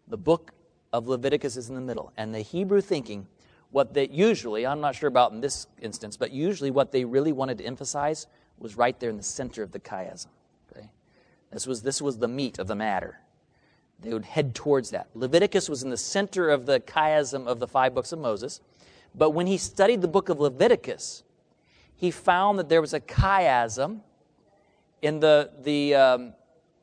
The 0.10 0.18
book 0.18 0.52
of 0.92 1.08
Leviticus 1.08 1.56
is 1.56 1.70
in 1.70 1.76
the 1.76 1.82
middle. 1.82 2.12
And 2.18 2.34
the 2.34 2.42
Hebrew 2.42 2.82
thinking, 2.82 3.28
what 3.72 3.94
they 3.94 4.08
usually, 4.08 4.66
I'm 4.66 4.82
not 4.82 4.96
sure 4.96 5.08
about 5.08 5.32
in 5.32 5.42
this 5.42 5.68
instance, 5.82 6.18
but 6.18 6.32
usually 6.32 6.72
what 6.72 6.92
they 6.92 7.06
really 7.06 7.32
wanted 7.32 7.60
to 7.60 7.66
emphasize 7.66 8.28
was 8.58 8.76
right 8.76 9.00
there 9.00 9.10
in 9.10 9.18
the 9.18 9.24
center 9.24 9.62
of 9.62 9.72
the 9.72 9.80
chiasm. 9.80 10.28
Okay? 10.72 10.90
This, 11.52 11.68
was, 11.68 11.84
this 11.84 12.02
was 12.02 12.18
the 12.18 12.28
meat 12.28 12.60
of 12.60 12.68
the 12.68 12.76
matter. 12.76 13.20
They 14.00 14.14
would 14.14 14.26
head 14.26 14.56
towards 14.56 14.90
that. 14.92 15.10
Leviticus 15.14 15.70
was 15.70 15.84
in 15.84 15.90
the 15.90 15.98
center 15.98 16.50
of 16.50 16.66
the 16.66 16.80
chiasm 16.80 17.48
of 17.48 17.60
the 17.60 17.68
five 17.68 17.94
books 17.94 18.12
of 18.12 18.20
Moses. 18.20 18.62
But 19.14 19.32
when 19.32 19.46
he 19.48 19.58
studied 19.58 20.02
the 20.02 20.08
book 20.08 20.30
of 20.30 20.40
Leviticus, 20.40 21.24
he 21.96 22.12
found 22.12 22.58
that 22.60 22.70
there 22.70 22.82
was 22.82 22.94
a 22.94 23.00
chiasm 23.00 24.00
in 25.02 25.20
the, 25.20 25.52
the, 25.62 25.96
um, 25.96 26.34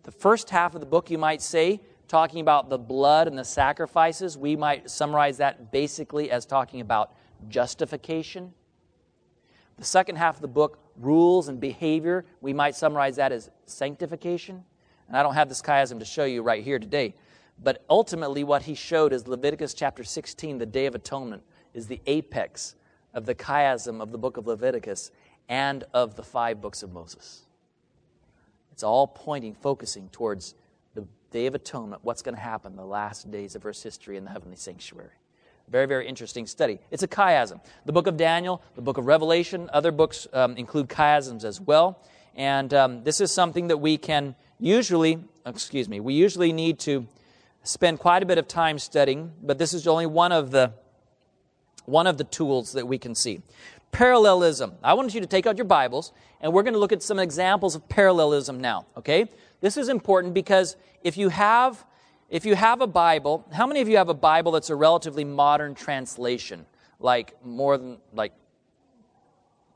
the 0.03 0.12
first 0.12 0.51
half 0.51 0.74
of 0.74 0.81
the 0.81 0.87
book, 0.87 1.11
you 1.11 1.18
might 1.18 1.43
say, 1.43 1.81
talking 2.09 2.40
about 2.40 2.68
the 2.68 2.78
blood 2.78 3.26
and 3.26 3.38
the 3.38 3.44
sacrifices, 3.44 4.38
we 4.38 4.57
might 4.57 4.90
summarize 4.90 5.38
that 5.38 5.72
basically 5.72 6.30
as 6.30 6.46
talking 6.46 6.80
about 6.80 7.14
justification. 7.48 8.52
The 9.76 9.84
second 9.84 10.16
half 10.16 10.36
of 10.36 10.42
the 10.42 10.48
book, 10.48 10.78
rules 10.96 11.48
and 11.48 11.61
behavior, 11.61 12.24
we 12.40 12.52
might 12.52 12.74
summarize 12.74 13.16
that 13.16 13.32
as 13.32 13.50
sanctification. 13.66 14.64
And 15.09 15.16
I 15.16 15.22
don't 15.22 15.34
have 15.34 15.48
this 15.48 15.62
chiasm 15.62 15.98
to 15.98 16.04
show 16.04 16.24
you 16.24 16.42
right 16.42 16.64
here 16.64 16.78
today. 16.78 17.14
But 17.62 17.84
ultimately, 17.88 18.44
what 18.44 18.62
he 18.62 18.74
showed 18.74 19.12
is 19.12 19.26
Leviticus 19.28 19.74
chapter 19.74 20.04
16, 20.04 20.59
the 20.59 20.66
Day 20.66 20.86
of 20.86 20.94
Atonement, 20.94 21.42
is 21.74 21.86
the 21.86 22.00
apex 22.07 22.74
of 23.14 23.24
the 23.26 23.34
chiasm 23.34 24.00
of 24.00 24.12
the 24.12 24.18
book 24.18 24.36
of 24.36 24.46
Leviticus 24.46 25.11
and 25.48 25.84
of 25.94 26.16
the 26.16 26.22
five 26.22 26.61
books 26.61 26.82
of 26.82 26.92
Moses. 26.92 27.46
It's 28.72 28.82
all 28.82 29.07
pointing, 29.07 29.54
focusing 29.54 30.09
towards 30.11 30.54
Day 31.31 31.47
of 31.47 31.55
Atonement, 31.55 32.03
what's 32.05 32.22
going 32.22 32.35
to 32.35 32.41
happen 32.41 32.77
the 32.77 32.85
last 32.85 33.31
days 33.31 33.55
of 33.55 33.66
Earth's 33.66 33.83
history 33.83 34.16
in 34.16 34.24
the 34.24 34.31
heavenly 34.31 34.57
sanctuary. 34.57 35.11
Very, 35.68 35.87
very 35.87 36.07
interesting 36.07 36.47
study. 36.47 36.79
It's 36.91 37.03
a 37.03 37.09
chiasm. 37.09 37.61
The 37.85 37.93
book 37.93 38.07
of 38.07 38.16
Daniel, 38.16 38.62
the 38.77 38.83
book 38.83 38.99
of 38.99 39.07
Revelation, 39.07 39.68
other 39.72 39.91
books 39.91 40.29
um, 40.33 40.57
include 40.57 40.89
chiasms 40.89 41.45
as 41.45 41.61
well. 41.61 42.01
And 42.37 42.72
um, 42.72 43.03
this 43.03 43.20
is 43.20 43.33
something 43.33 43.68
that 43.68 43.79
we 43.79 43.99
can 43.99 44.37
usually, 44.61 45.18
excuse 45.45 45.89
me, 45.89 45.99
we 45.99 46.14
usually 46.14 46.53
need 46.53 46.79
to 46.81 47.09
spend 47.64 47.99
quite 47.99 48.22
a 48.22 48.27
bit 48.27 48.39
of 48.39 48.47
time 48.47 48.79
studying, 48.79 49.33
but 49.43 49.59
this 49.59 49.74
is 49.74 49.89
only 49.89 50.07
one 50.07 50.33
of 50.33 50.51
the 50.51 50.72
one 51.85 52.07
of 52.09 52.18
the 52.18 52.24
tools 52.24 52.72
that 52.72 52.87
we 52.87 52.99
can 52.99 53.14
see. 53.14 53.41
Parallelism. 53.93 54.72
I 54.83 54.95
want 54.95 55.14
you 55.14 55.20
to 55.20 55.27
take 55.27 55.47
out 55.47 55.57
your 55.57 55.66
Bibles 55.66 56.12
and 56.41 56.53
we're 56.53 56.64
going 56.64 56.74
to 56.74 56.81
look 56.81 56.93
at 56.93 57.03
some 57.03 57.18
examples 57.18 57.74
of 57.74 57.89
parallelism 57.89 58.61
now, 58.61 58.87
okay? 58.97 59.29
This 59.61 59.76
is 59.76 59.88
important 59.88 60.34
because 60.34 60.76
if 61.02 61.16
you 61.16 61.28
have 61.28 61.84
if 62.28 62.44
you 62.44 62.57
have 62.57 62.80
a 62.80 62.88
Bible, 62.88 63.46
how 63.52 63.68
many 63.68 63.80
of 63.80 63.88
you 63.88 63.98
have 63.98 64.09
a 64.09 64.14
Bible 64.14 64.50
that's 64.50 64.70
a 64.70 64.74
relatively 64.74 65.24
modern 65.24 65.76
translation? 65.76 66.66
Like 66.98 67.36
more 67.44 67.78
than 67.78 67.98
like 68.12 68.32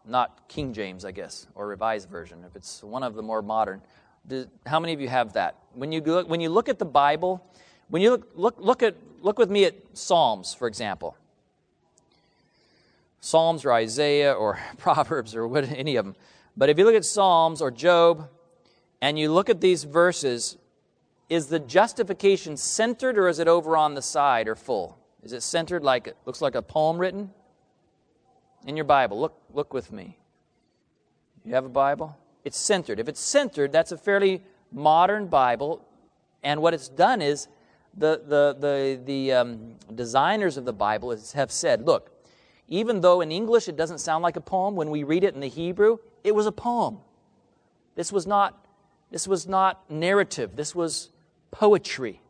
not 0.04 0.48
King 0.48 0.72
James, 0.72 1.04
I 1.04 1.12
guess, 1.12 1.46
or 1.54 1.68
Revised 1.68 2.08
Version, 2.08 2.44
if 2.44 2.56
it's 2.56 2.82
one 2.82 3.02
of 3.02 3.14
the 3.14 3.22
more 3.22 3.42
modern. 3.42 3.82
How 4.66 4.80
many 4.80 4.92
of 4.92 5.00
you 5.00 5.08
have 5.08 5.34
that? 5.34 5.56
When 5.74 5.92
you 5.92 6.00
look, 6.00 6.28
when 6.28 6.40
you 6.40 6.48
look 6.48 6.68
at 6.68 6.78
the 6.78 6.84
Bible, 6.84 7.44
when 7.88 8.02
you 8.02 8.10
look, 8.10 8.30
look, 8.34 8.56
look, 8.58 8.82
at, 8.82 8.96
look 9.20 9.38
with 9.38 9.50
me 9.50 9.64
at 9.64 9.74
Psalms, 9.92 10.54
for 10.54 10.66
example. 10.66 11.16
Psalms 13.20 13.64
or 13.64 13.72
Isaiah 13.72 14.32
or 14.32 14.58
Proverbs 14.78 15.34
or 15.34 15.46
what, 15.46 15.64
any 15.70 15.96
of 15.96 16.04
them. 16.04 16.16
But 16.56 16.68
if 16.68 16.78
you 16.78 16.84
look 16.84 16.94
at 16.94 17.04
Psalms 17.04 17.60
or 17.60 17.70
Job 17.70 18.28
and 19.00 19.18
you 19.18 19.32
look 19.32 19.48
at 19.48 19.60
these 19.60 19.84
verses, 19.84 20.56
is 21.28 21.46
the 21.46 21.58
justification 21.60 22.56
centered 22.56 23.18
or 23.18 23.28
is 23.28 23.38
it 23.38 23.48
over 23.48 23.76
on 23.76 23.94
the 23.94 24.02
side 24.02 24.48
or 24.48 24.54
full? 24.54 24.98
Is 25.22 25.32
it 25.32 25.42
centered 25.42 25.82
like 25.82 26.06
it 26.06 26.16
looks 26.26 26.40
like 26.40 26.54
a 26.54 26.62
poem 26.62 26.98
written? 26.98 27.30
In 28.66 28.76
your 28.76 28.84
Bible, 28.84 29.20
look, 29.20 29.40
look 29.52 29.72
with 29.72 29.92
me. 29.92 30.18
You 31.44 31.54
have 31.54 31.64
a 31.64 31.70
Bible? 31.70 32.18
It's 32.44 32.58
centered. 32.58 32.98
If 33.00 33.08
it's 33.08 33.20
centered, 33.20 33.72
that's 33.72 33.92
a 33.92 33.96
fairly 33.96 34.42
modern 34.72 35.28
Bible. 35.28 35.86
And 36.42 36.60
what 36.60 36.74
it's 36.74 36.88
done 36.88 37.22
is 37.22 37.48
the, 37.96 38.22
the, 38.26 38.56
the, 38.58 39.00
the 39.04 39.32
um, 39.32 39.74
designers 39.94 40.56
of 40.56 40.64
the 40.64 40.72
Bible 40.72 41.16
have 41.34 41.50
said, 41.50 41.86
look, 41.86 42.10
even 42.68 43.00
though 43.00 43.20
in 43.20 43.32
English 43.32 43.68
it 43.68 43.76
doesn't 43.76 43.98
sound 43.98 44.22
like 44.22 44.36
a 44.36 44.40
poem, 44.40 44.76
when 44.76 44.90
we 44.90 45.02
read 45.02 45.24
it 45.24 45.34
in 45.34 45.40
the 45.40 45.48
Hebrew, 45.48 45.98
it 46.22 46.34
was 46.34 46.46
a 46.46 46.52
poem. 46.52 46.98
This 47.96 48.12
was 48.12 48.26
not, 48.26 48.64
this 49.10 49.26
was 49.26 49.46
not 49.46 49.90
narrative, 49.90 50.56
this 50.56 50.74
was 50.74 51.10
poetry. 51.50 52.20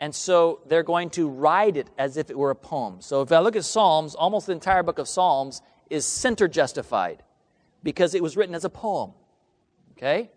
And 0.00 0.12
so 0.12 0.60
they're 0.66 0.82
going 0.82 1.10
to 1.10 1.28
write 1.28 1.76
it 1.76 1.88
as 1.96 2.16
if 2.16 2.28
it 2.28 2.36
were 2.36 2.50
a 2.50 2.56
poem. 2.56 3.00
So 3.00 3.22
if 3.22 3.30
I 3.30 3.38
look 3.38 3.54
at 3.54 3.64
Psalms, 3.64 4.16
almost 4.16 4.46
the 4.46 4.52
entire 4.52 4.82
book 4.82 4.98
of 4.98 5.06
Psalms 5.06 5.62
is 5.90 6.04
center 6.04 6.48
justified 6.48 7.22
because 7.84 8.14
it 8.14 8.22
was 8.22 8.36
written 8.36 8.54
as 8.54 8.64
a 8.64 8.70
poem. 8.70 9.12
Okay? 9.96 10.30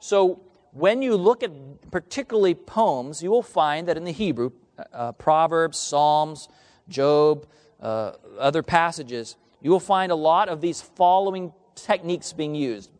So 0.00 0.42
when 0.72 1.00
you 1.00 1.16
look 1.16 1.42
at 1.42 1.50
particularly 1.90 2.54
poems, 2.54 3.22
you 3.22 3.30
will 3.30 3.42
find 3.42 3.88
that 3.88 3.96
in 3.96 4.04
the 4.04 4.12
Hebrew, 4.12 4.50
uh, 4.78 4.82
uh, 4.92 5.12
Proverbs, 5.12 5.78
Psalms, 5.78 6.48
Job, 6.88 7.46
uh, 7.80 8.12
other 8.38 8.62
passages, 8.62 9.36
you 9.62 9.70
will 9.70 9.80
find 9.80 10.12
a 10.12 10.16
lot 10.16 10.48
of 10.48 10.60
these 10.60 10.82
following 10.82 11.52
techniques 11.74 12.32
being 12.32 12.54
used 12.54 12.90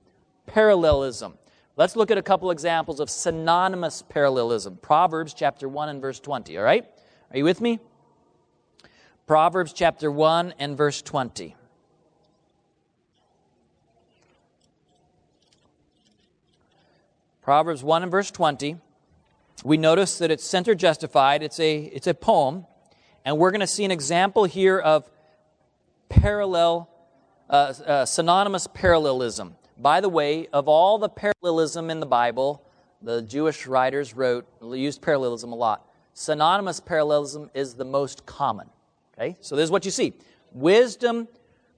parallelism. 0.47 1.35
Let's 1.81 1.97
look 1.97 2.11
at 2.11 2.19
a 2.19 2.23
couple 2.23 2.51
examples 2.51 3.01
of 3.01 3.09
synonymous 3.09 4.03
parallelism. 4.07 4.77
Proverbs 4.83 5.33
chapter 5.33 5.67
1 5.67 5.89
and 5.89 6.03
verse 6.03 6.21
20, 6.21 6.59
all 6.59 6.63
right? 6.63 6.85
Are 7.31 7.39
you 7.39 7.45
with 7.45 7.63
me? 7.63 7.79
Proverbs 9.27 9.73
chapter 9.73 10.11
1 10.11 10.53
and 10.59 10.77
verse 10.77 11.01
20. 11.01 11.57
Proverbs 17.41 17.83
1 17.83 18.03
and 18.03 18.11
verse 18.11 18.31
20, 18.31 18.77
we 19.65 19.79
notice 19.79 20.19
that 20.19 20.31
it's 20.31 20.45
center 20.45 20.75
justified. 20.75 21.43
It's 21.43 21.59
a, 21.61 21.79
it's 21.79 22.07
a 22.07 22.13
poem. 22.13 22.67
And 23.25 23.39
we're 23.39 23.53
going 23.53 23.61
to 23.63 23.67
see 23.67 23.87
an 23.87 23.91
example 23.91 24.45
here 24.45 24.79
of 24.79 25.11
parallel, 26.11 26.91
uh, 27.49 27.73
uh, 27.87 28.05
synonymous 28.05 28.67
parallelism. 28.67 29.57
By 29.81 30.03
the 30.03 30.11
way, 30.11 30.47
of 30.53 30.69
all 30.69 30.99
the 30.99 31.09
parallelism 31.09 31.89
in 31.89 32.01
the 32.01 32.07
Bible, 32.07 32.63
the 33.01 33.23
Jewish 33.23 33.67
writers 33.67 34.15
wrote, 34.15 34.47
used 34.63 35.01
parallelism 35.01 35.53
a 35.53 35.57
lot. 35.57 35.89
Synonymous 36.13 36.81
parallelism 36.81 37.51
is 37.55 37.75
the 37.75 37.85
most 37.87 38.27
common. 38.27 38.69
Okay? 39.17 39.37
So 39.41 39.57
this 39.57 39.65
is 39.65 39.71
what 39.71 39.87
you 39.87 39.91
see. 39.91 40.13
Wisdom 40.53 41.29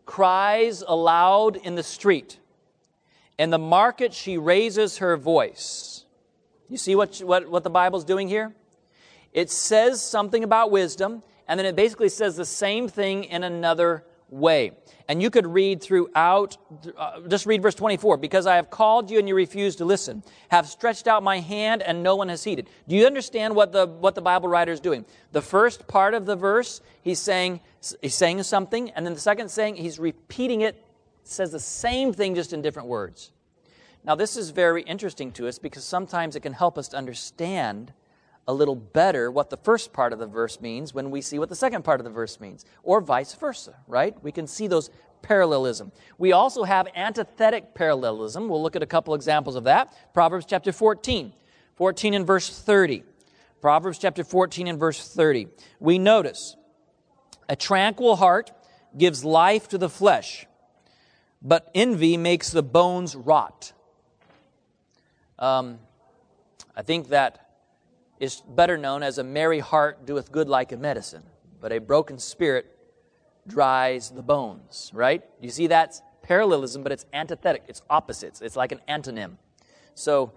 cries 0.05 0.83
aloud 0.85 1.57
in 1.57 1.77
the 1.77 1.83
street. 1.85 2.41
In 3.39 3.51
the 3.51 3.59
market, 3.59 4.13
she 4.13 4.37
raises 4.37 4.99
her 4.99 5.17
voice. 5.17 6.05
You 6.69 6.79
see 6.79 6.97
what, 6.97 7.19
what, 7.19 7.49
what 7.49 7.63
the 7.63 7.71
Bible's 7.71 8.05
doing 8.05 8.27
here? 8.27 8.53
It 9.33 9.49
says 9.49 10.03
something 10.03 10.43
about 10.43 10.73
wisdom, 10.73 11.23
and 11.47 11.59
then 11.59 11.67
it 11.67 11.77
basically 11.77 12.09
says 12.09 12.35
the 12.35 12.45
same 12.45 12.89
thing 12.89 13.25
in 13.25 13.45
another 13.45 14.05
way. 14.33 14.73
And 15.09 15.23
you 15.23 15.31
could 15.31 15.47
read 15.47 15.83
throughout, 15.83 16.57
uh, 16.97 17.21
just 17.29 17.47
read 17.47 17.63
verse 17.63 17.75
24. 17.75 18.17
Because 18.17 18.47
I 18.47 18.57
have 18.57 18.71
called 18.71 19.11
you 19.11 19.19
and 19.19 19.29
you 19.29 19.35
refuse 19.35 19.77
to 19.77 19.85
listen, 19.85 20.23
have 20.49 20.67
stretched 20.67 21.07
out 21.07 21.23
my 21.23 21.39
hand 21.39 21.83
and 21.83 22.03
no 22.03 22.17
one 22.17 22.29
has 22.29 22.43
heeded. 22.43 22.69
Do 22.89 22.97
you 22.97 23.07
understand 23.07 23.55
what 23.55 23.73
the, 23.73 23.87
what 23.87 24.15
the 24.15 24.23
Bible 24.23 24.49
writer 24.49 24.73
is 24.73 24.81
doing? 24.81 25.05
The 25.33 25.43
first 25.43 25.87
part 25.87 26.15
of 26.15 26.27
the 26.27 26.35
verse, 26.35 26.81
he's 27.03 27.19
saying, 27.19 27.61
he's 28.01 28.15
saying 28.15 28.43
something, 28.45 28.91
and 28.91 29.05
then 29.05 29.15
the 29.15 29.21
second 29.21 29.51
saying, 29.51 29.77
he's 29.77 29.99
repeating 29.99 30.63
it 30.63 30.83
says 31.25 31.53
the 31.53 31.61
same 31.61 32.13
thing 32.13 32.35
just 32.35 32.53
in 32.53 32.63
different 32.63 32.89
words. 32.89 33.33
Now, 34.05 34.15
this 34.17 34.37
is 34.37 34.51
very 34.51 34.83
interesting 34.83 35.31
to 35.33 35.47
us 35.47 35.59
because 35.59 35.85
sometimes 35.85 36.35
it 36.35 36.41
can 36.41 36.53
help 36.53 36.77
us 36.77 36.89
to 36.89 36.97
understand 36.97 37.93
a 38.49 38.53
little 38.53 38.75
better 38.75 39.31
what 39.31 39.51
the 39.51 39.57
first 39.57 39.93
part 39.93 40.13
of 40.13 40.19
the 40.19 40.27
verse 40.27 40.61
means 40.61 40.93
when 40.93 41.11
we 41.11 41.21
see 41.21 41.39
what 41.39 41.49
the 41.49 41.57
second 41.57 41.85
part 41.85 42.01
of 42.01 42.05
the 42.05 42.11
verse 42.11 42.41
means, 42.41 42.65
or 42.83 43.01
vice 43.01 43.35
versa, 43.35 43.75
right? 43.87 44.21
We 44.23 44.33
can 44.33 44.47
see 44.47 44.67
those 44.67 44.91
parallelism. 45.23 45.93
We 46.19 46.33
also 46.33 46.65
have 46.65 46.89
antithetic 46.97 47.75
parallelism. 47.75 48.49
We'll 48.49 48.63
look 48.63 48.77
at 48.77 48.83
a 48.83 48.87
couple 48.87 49.15
examples 49.15 49.55
of 49.55 49.65
that. 49.65 50.13
Proverbs 50.13 50.47
chapter 50.49 50.73
14, 50.73 51.33
14 51.77 52.15
and 52.15 52.27
verse 52.27 52.51
30. 52.51 53.05
Proverbs 53.61 53.99
chapter 53.99 54.25
14 54.25 54.67
and 54.67 54.79
verse 54.79 55.07
30. 55.09 55.47
We 55.79 55.99
notice 55.99 56.57
a 57.49 57.55
tranquil 57.55 58.17
heart 58.17 58.51
gives 58.99 59.25
life 59.25 59.69
to 59.69 59.79
the 59.79 59.89
flesh, 59.89 60.47
but 61.41 61.71
envy 61.75 62.17
makes 62.17 62.51
the 62.51 62.63
bones 62.63 63.15
rot. 63.15 63.73
Um, 65.39 65.79
I 66.77 66.83
think 66.83 67.09
that 67.09 67.52
is 68.23 68.41
better 68.49 68.79
known 68.79 69.03
as 69.03 69.19
a 69.19 69.25
merry 69.25 69.59
heart 69.59 70.07
doeth 70.07 70.31
good 70.31 70.49
like 70.49 70.71
a 70.71 70.77
medicine, 70.77 71.25
but 71.61 71.73
a 71.73 71.81
broken 71.81 72.19
spirit 72.19 72.79
dries 73.49 74.11
the 74.11 74.23
bones, 74.23 74.93
right? 74.95 75.25
You 75.41 75.51
see 75.51 75.67
that's 75.67 76.03
parallelism, 76.23 76.85
but 76.85 76.93
it's 76.93 77.05
antithetic, 77.13 77.65
it's 77.67 77.83
opposites, 77.91 78.41
it's 78.41 78.55
like 78.55 78.71
an 78.71 78.81
antonym. 78.89 79.39
So, 79.97 80.35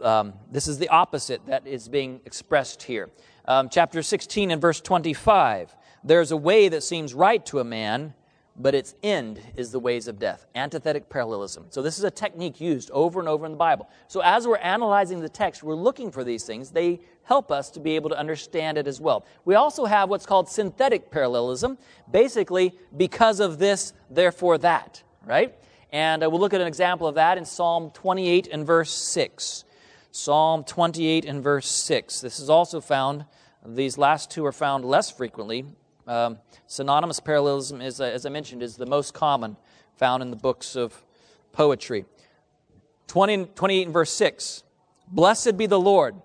um, 0.00 0.32
this 0.50 0.66
is 0.66 0.78
the 0.78 0.88
opposite 0.88 1.44
that 1.44 1.66
is 1.66 1.86
being 1.86 2.22
expressed 2.24 2.82
here. 2.84 3.10
Um, 3.44 3.68
chapter 3.68 4.02
16 4.02 4.50
and 4.50 4.60
verse 4.60 4.80
25 4.80 5.76
there's 6.02 6.30
a 6.30 6.36
way 6.36 6.70
that 6.70 6.82
seems 6.82 7.12
right 7.12 7.44
to 7.46 7.58
a 7.58 7.64
man, 7.64 8.14
but 8.56 8.74
its 8.74 8.94
end 9.02 9.40
is 9.56 9.70
the 9.72 9.78
ways 9.80 10.08
of 10.08 10.18
death. 10.18 10.46
Antithetic 10.54 11.08
parallelism. 11.08 11.66
So, 11.70 11.82
this 11.82 11.98
is 11.98 12.04
a 12.04 12.10
technique 12.10 12.60
used 12.60 12.90
over 12.90 13.20
and 13.20 13.28
over 13.28 13.46
in 13.46 13.52
the 13.52 13.58
Bible. 13.58 13.88
So, 14.08 14.20
as 14.20 14.46
we're 14.46 14.56
analyzing 14.56 15.20
the 15.20 15.28
text, 15.28 15.62
we're 15.62 15.74
looking 15.74 16.10
for 16.10 16.24
these 16.24 16.44
things. 16.44 16.70
They 16.70 17.00
help 17.28 17.52
us 17.52 17.70
to 17.70 17.80
be 17.80 17.94
able 17.94 18.08
to 18.08 18.18
understand 18.18 18.78
it 18.78 18.86
as 18.86 19.00
well. 19.00 19.26
We 19.44 19.54
also 19.54 19.84
have 19.84 20.08
what's 20.08 20.24
called 20.24 20.48
synthetic 20.48 21.10
parallelism. 21.10 21.76
Basically, 22.10 22.74
because 22.96 23.38
of 23.38 23.58
this, 23.58 23.92
therefore 24.08 24.56
that, 24.58 25.02
right? 25.26 25.54
And 25.92 26.24
uh, 26.24 26.30
we'll 26.30 26.40
look 26.40 26.54
at 26.54 26.62
an 26.62 26.66
example 26.66 27.06
of 27.06 27.16
that 27.16 27.36
in 27.36 27.44
Psalm 27.44 27.90
28 27.90 28.48
and 28.50 28.66
verse 28.66 28.90
6. 28.90 29.64
Psalm 30.10 30.64
28 30.64 31.26
and 31.26 31.42
verse 31.42 31.68
6. 31.68 32.22
This 32.22 32.40
is 32.40 32.48
also 32.48 32.80
found, 32.80 33.26
these 33.64 33.98
last 33.98 34.30
two 34.30 34.46
are 34.46 34.52
found 34.52 34.86
less 34.86 35.10
frequently 35.10 35.66
um, 36.06 36.38
synonymous 36.66 37.20
parallelism, 37.20 37.82
is, 37.82 38.00
uh, 38.00 38.04
as 38.04 38.24
I 38.24 38.30
mentioned, 38.30 38.62
is 38.62 38.76
the 38.76 38.86
most 38.86 39.12
common 39.12 39.58
found 39.96 40.22
in 40.22 40.30
the 40.30 40.36
books 40.36 40.74
of 40.74 41.04
poetry. 41.52 42.06
20, 43.08 43.44
28 43.54 43.82
and 43.84 43.92
verse 43.92 44.12
6 44.12 44.62
Blessed 45.08 45.56
be 45.56 45.66
the 45.66 45.78
Lord, 45.78 46.16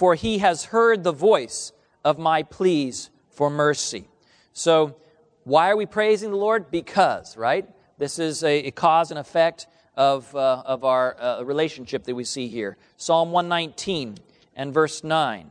for 0.00 0.14
he 0.14 0.38
has 0.38 0.64
heard 0.64 1.04
the 1.04 1.12
voice 1.12 1.72
of 2.06 2.18
my 2.18 2.42
pleas 2.42 3.10
for 3.28 3.50
mercy. 3.50 4.08
So, 4.54 4.96
why 5.44 5.68
are 5.68 5.76
we 5.76 5.84
praising 5.84 6.30
the 6.30 6.38
Lord? 6.38 6.70
Because, 6.70 7.36
right? 7.36 7.68
This 7.98 8.18
is 8.18 8.42
a, 8.42 8.68
a 8.68 8.70
cause 8.70 9.10
and 9.10 9.20
effect 9.20 9.66
of, 9.98 10.34
uh, 10.34 10.62
of 10.64 10.84
our 10.84 11.20
uh, 11.20 11.42
relationship 11.42 12.04
that 12.04 12.14
we 12.14 12.24
see 12.24 12.48
here. 12.48 12.78
Psalm 12.96 13.30
119 13.30 14.16
and 14.56 14.72
verse 14.72 15.04
9. 15.04 15.50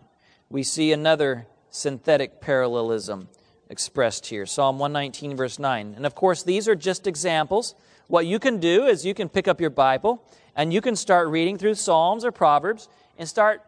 We 0.50 0.64
see 0.64 0.94
another 0.94 1.46
synthetic 1.70 2.42
parallelism 2.42 3.30
expressed 3.70 4.26
here. 4.26 4.48
Psalm 4.48 4.80
119, 4.80 5.38
verse 5.38 5.60
9. 5.60 5.94
And 5.96 6.08
of 6.08 6.16
course, 6.16 6.42
these 6.42 6.68
are 6.68 6.74
just 6.76 7.06
examples. 7.06 7.76
What 8.08 8.26
you 8.26 8.40
can 8.40 8.60
do 8.60 8.88
is 8.88 9.06
you 9.06 9.14
can 9.14 9.30
pick 9.30 9.48
up 9.48 9.62
your 9.62 9.70
Bible 9.70 10.24
and 10.56 10.74
you 10.74 10.82
can 10.82 10.96
start 10.96 11.28
reading 11.28 11.60
through 11.60 11.76
Psalms 11.76 12.26
or 12.26 12.32
Proverbs 12.32 12.90
and 13.16 13.30
start 13.30 13.62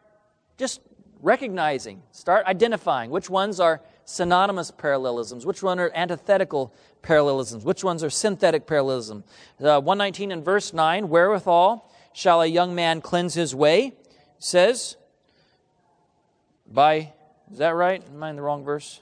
just 0.57 0.81
recognizing, 1.21 2.01
start 2.11 2.45
identifying 2.45 3.11
which 3.11 3.29
ones 3.29 3.59
are 3.59 3.81
synonymous 4.05 4.71
parallelisms, 4.71 5.45
which 5.45 5.63
ones 5.63 5.79
are 5.79 5.91
antithetical 5.93 6.73
parallelisms, 7.01 7.63
which 7.63 7.83
ones 7.83 8.03
are 8.03 8.09
synthetic 8.09 8.65
parallelism. 8.67 9.23
Uh, 9.59 9.79
119 9.79 10.31
and 10.31 10.43
verse 10.43 10.73
9, 10.73 11.09
wherewithal 11.09 11.89
shall 12.13 12.41
a 12.41 12.47
young 12.47 12.75
man 12.75 13.01
cleanse 13.01 13.33
his 13.33 13.55
way, 13.55 13.93
says, 14.39 14.97
by, 16.67 17.13
is 17.51 17.59
that 17.59 17.75
right? 17.75 18.03
Am 18.05 18.23
I 18.23 18.29
in 18.29 18.35
the 18.35 18.41
wrong 18.41 18.63
verse? 18.63 19.01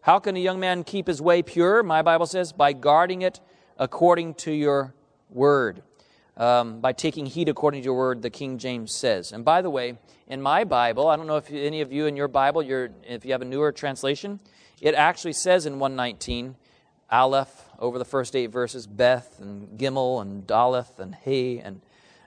How 0.00 0.18
can 0.18 0.36
a 0.36 0.40
young 0.40 0.58
man 0.58 0.84
keep 0.84 1.06
his 1.06 1.20
way 1.20 1.42
pure? 1.42 1.82
My 1.82 2.02
Bible 2.02 2.26
says, 2.26 2.52
by 2.52 2.72
guarding 2.72 3.22
it 3.22 3.40
according 3.76 4.34
to 4.34 4.52
your 4.52 4.94
word. 5.30 5.82
Um, 6.38 6.80
by 6.80 6.92
taking 6.92 7.26
heed 7.26 7.48
according 7.48 7.82
to 7.82 7.84
your 7.84 7.96
word, 7.96 8.22
the 8.22 8.30
King 8.30 8.58
James 8.58 8.94
says. 8.94 9.32
And 9.32 9.44
by 9.44 9.60
the 9.60 9.70
way, 9.70 9.98
in 10.28 10.40
my 10.40 10.62
Bible, 10.62 11.08
I 11.08 11.16
don't 11.16 11.26
know 11.26 11.36
if 11.36 11.50
any 11.50 11.80
of 11.80 11.92
you 11.92 12.06
in 12.06 12.16
your 12.16 12.28
Bible, 12.28 12.60
if 12.60 13.24
you 13.24 13.32
have 13.32 13.42
a 13.42 13.44
newer 13.44 13.72
translation, 13.72 14.38
it 14.80 14.94
actually 14.94 15.32
says 15.32 15.66
in 15.66 15.80
119, 15.80 16.54
Aleph 17.10 17.64
over 17.78 17.98
the 17.98 18.04
first 18.04 18.36
eight 18.36 18.52
verses, 18.52 18.86
Beth 18.86 19.40
and 19.40 19.78
Gimel 19.78 20.22
and 20.22 20.46
Daleth 20.46 20.98
and 20.98 21.16
He 21.24 21.58
and 21.58 21.80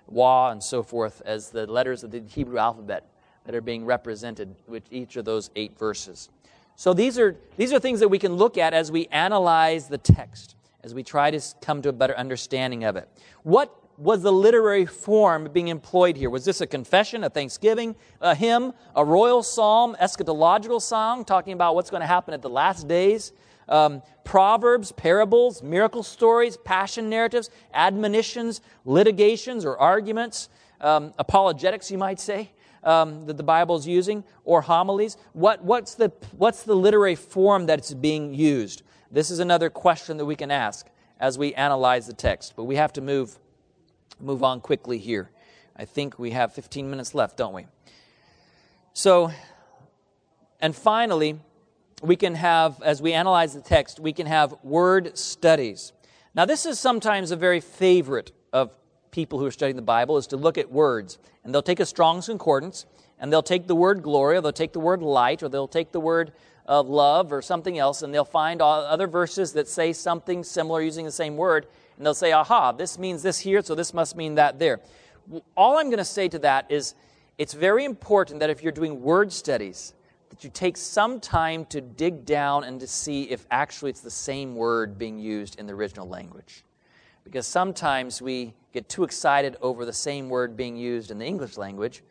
Wa 0.08 0.52
and 0.52 0.62
so 0.62 0.84
forth 0.84 1.22
as 1.26 1.50
the 1.50 1.66
letters 1.66 2.04
of 2.04 2.12
the 2.12 2.22
Hebrew 2.22 2.58
alphabet 2.58 3.08
that 3.46 3.56
are 3.56 3.62
being 3.62 3.86
represented 3.86 4.56
with 4.68 4.84
each 4.92 5.16
of 5.16 5.26
those 5.26 5.50
eight 5.56 5.78
verses. 5.78 6.30
So 6.76 6.94
these 6.94 7.18
are, 7.20 7.36
these 7.58 7.72
are 7.74 7.80
things 7.80 8.00
that 8.00 8.10
we 8.10 8.20
can 8.20 8.34
look 8.34 8.58
at 8.58 8.74
as 8.74 8.92
we 8.92 9.08
analyze 9.08 9.88
the 9.88 9.98
text, 9.98 10.56
as 10.84 10.94
we 10.94 11.04
try 11.04 11.32
to 11.32 11.40
come 11.62 11.82
to 11.84 11.90
a 11.90 11.94
better 11.94 12.18
understanding 12.18 12.84
of 12.84 12.96
it. 12.96 13.08
What 13.44 13.74
was 13.98 14.22
the 14.22 14.32
literary 14.32 14.86
form 14.86 15.50
being 15.52 15.68
employed 15.68 16.18
here? 16.18 16.30
Was 16.30 16.46
this 16.46 16.62
a 16.62 16.68
confession, 16.68 17.24
a 17.24 17.30
thanksgiving, 17.30 17.96
a 18.20 18.34
hymn, 18.34 18.74
a 18.96 19.06
royal 19.06 19.44
psalm, 19.44 19.96
eschatological 20.02 20.82
song 20.82 21.26
talking 21.26 21.54
about 21.54 21.76
what's 21.76 21.90
going 21.90 22.02
to 22.02 22.08
happen 22.08 22.34
at 22.34 22.42
the 22.42 22.50
last 22.50 22.88
days? 22.88 23.32
Um, 23.70 24.02
proverbs, 24.24 24.92
parables, 24.92 25.64
miracle 25.64 26.04
stories, 26.04 26.58
passion 26.58 27.10
narratives, 27.10 27.50
admonitions, 27.74 28.62
litigations 28.86 29.66
or 29.66 29.78
arguments, 29.78 30.50
um, 30.82 31.14
apologetics, 31.18 31.92
you 31.92 31.98
might 31.98 32.20
say 32.20 32.52
um, 32.84 33.26
that 33.28 33.38
the 33.38 33.44
Bible 33.44 33.76
is 33.76 33.88
using, 33.88 34.24
or 34.44 34.62
homilies? 34.62 35.18
What, 35.34 35.64
what's, 35.64 35.96
the, 35.96 36.12
what's 36.38 36.64
the 36.64 36.76
literary 36.76 37.16
form 37.16 37.66
that's 37.66 37.94
being 37.94 38.34
used? 38.34 38.84
This 39.12 39.30
is 39.30 39.40
another 39.40 39.70
question 39.70 40.18
that 40.18 40.26
we 40.26 40.36
can 40.36 40.52
ask 40.52 40.88
as 41.20 41.38
we 41.38 41.54
analyze 41.54 42.08
the 42.08 42.14
text, 42.14 42.54
but 42.56 42.64
we 42.64 42.76
have 42.76 42.92
to 42.94 43.02
move, 43.02 43.38
move 44.22 44.44
on 44.44 44.62
quickly 44.62 44.98
here. 44.98 45.32
I 45.76 45.86
think 45.86 46.20
we 46.20 46.32
have 46.32 46.54
15 46.54 46.90
minutes 46.90 47.16
left, 47.16 47.38
don't 47.38 47.54
we? 47.54 47.66
So, 48.94 49.32
and 50.60 50.76
finally, 50.76 51.40
we 52.02 52.16
can 52.16 52.36
have, 52.36 52.82
as 52.82 53.02
we 53.02 53.14
analyze 53.14 53.54
the 53.54 53.62
text, 53.62 54.00
we 54.00 54.14
can 54.14 54.28
have 54.28 54.54
word 54.64 55.18
studies. 55.18 55.94
Now, 56.34 56.46
this 56.46 56.66
is 56.66 56.80
sometimes 56.80 57.32
a 57.32 57.36
very 57.36 57.60
favorite 57.60 58.32
of 58.54 58.72
people 59.12 59.40
who 59.40 59.46
are 59.46 59.52
studying 59.52 59.76
the 59.76 59.82
Bible 59.82 60.18
is 60.18 60.28
to 60.28 60.38
look 60.38 60.58
at 60.58 60.72
words. 60.72 61.20
And 61.44 61.54
they'll 61.54 61.62
take 61.62 61.80
a 61.80 61.86
Strong's 61.86 62.28
Concordance, 62.28 62.86
and 63.20 63.32
they'll 63.32 63.44
take 63.44 63.68
the 63.68 63.76
word 63.76 64.02
glory, 64.02 64.38
or 64.38 64.42
they'll 64.42 64.52
take 64.52 64.74
the 64.74 64.80
word 64.80 65.02
light, 65.02 65.44
or 65.44 65.50
they'll 65.50 65.68
take 65.68 65.92
the 65.92 66.00
word 66.00 66.34
of 66.66 66.88
love, 66.88 67.34
or 67.34 67.42
something 67.42 67.78
else, 67.78 68.02
and 68.02 68.14
they'll 68.14 68.24
find 68.24 68.62
other 68.62 69.08
verses 69.08 69.54
that 69.54 69.68
say 69.68 69.94
something 69.94 70.44
similar 70.44 70.82
using 70.82 71.06
the 71.06 71.12
same 71.12 71.36
word, 71.38 71.68
and 72.02 72.06
they'll 72.08 72.16
say, 72.16 72.32
aha, 72.32 72.72
this 72.72 72.98
means 72.98 73.22
this 73.22 73.38
here, 73.38 73.62
so 73.62 73.76
this 73.76 73.94
must 73.94 74.16
mean 74.16 74.34
that 74.34 74.58
there. 74.58 74.80
All 75.56 75.78
I'm 75.78 75.86
going 75.86 76.00
to 76.00 76.04
say 76.04 76.28
to 76.30 76.40
that 76.40 76.66
is 76.72 76.96
it's 77.38 77.54
very 77.54 77.86
important 77.86 78.40
that 78.40 78.50
if 78.50 78.64
you're 78.64 78.72
doing 78.72 79.04
word 79.04 79.32
studies, 79.32 79.94
that 80.32 80.44
you 80.44 80.50
take 80.50 80.78
some 80.78 81.20
time 81.20 81.64
to 81.66 81.80
dig 81.80 82.26
down 82.26 82.64
and 82.64 82.80
to 82.80 82.88
see 82.88 83.30
if 83.30 83.46
actually 83.52 83.92
it's 83.92 84.02
the 84.02 84.10
same 84.10 84.56
word 84.56 84.98
being 84.98 85.20
used 85.20 85.60
in 85.60 85.68
the 85.68 85.74
original 85.74 86.08
language. 86.08 86.64
Because 87.24 87.46
sometimes 87.46 88.20
we 88.20 88.56
get 88.74 88.90
too 88.90 89.04
excited 89.04 89.56
over 89.62 89.86
the 89.86 89.94
same 89.94 90.28
word 90.28 90.58
being 90.58 90.76
used 90.76 91.12
in 91.12 91.20
the 91.20 91.26
English 91.28 91.56
language 91.56 92.02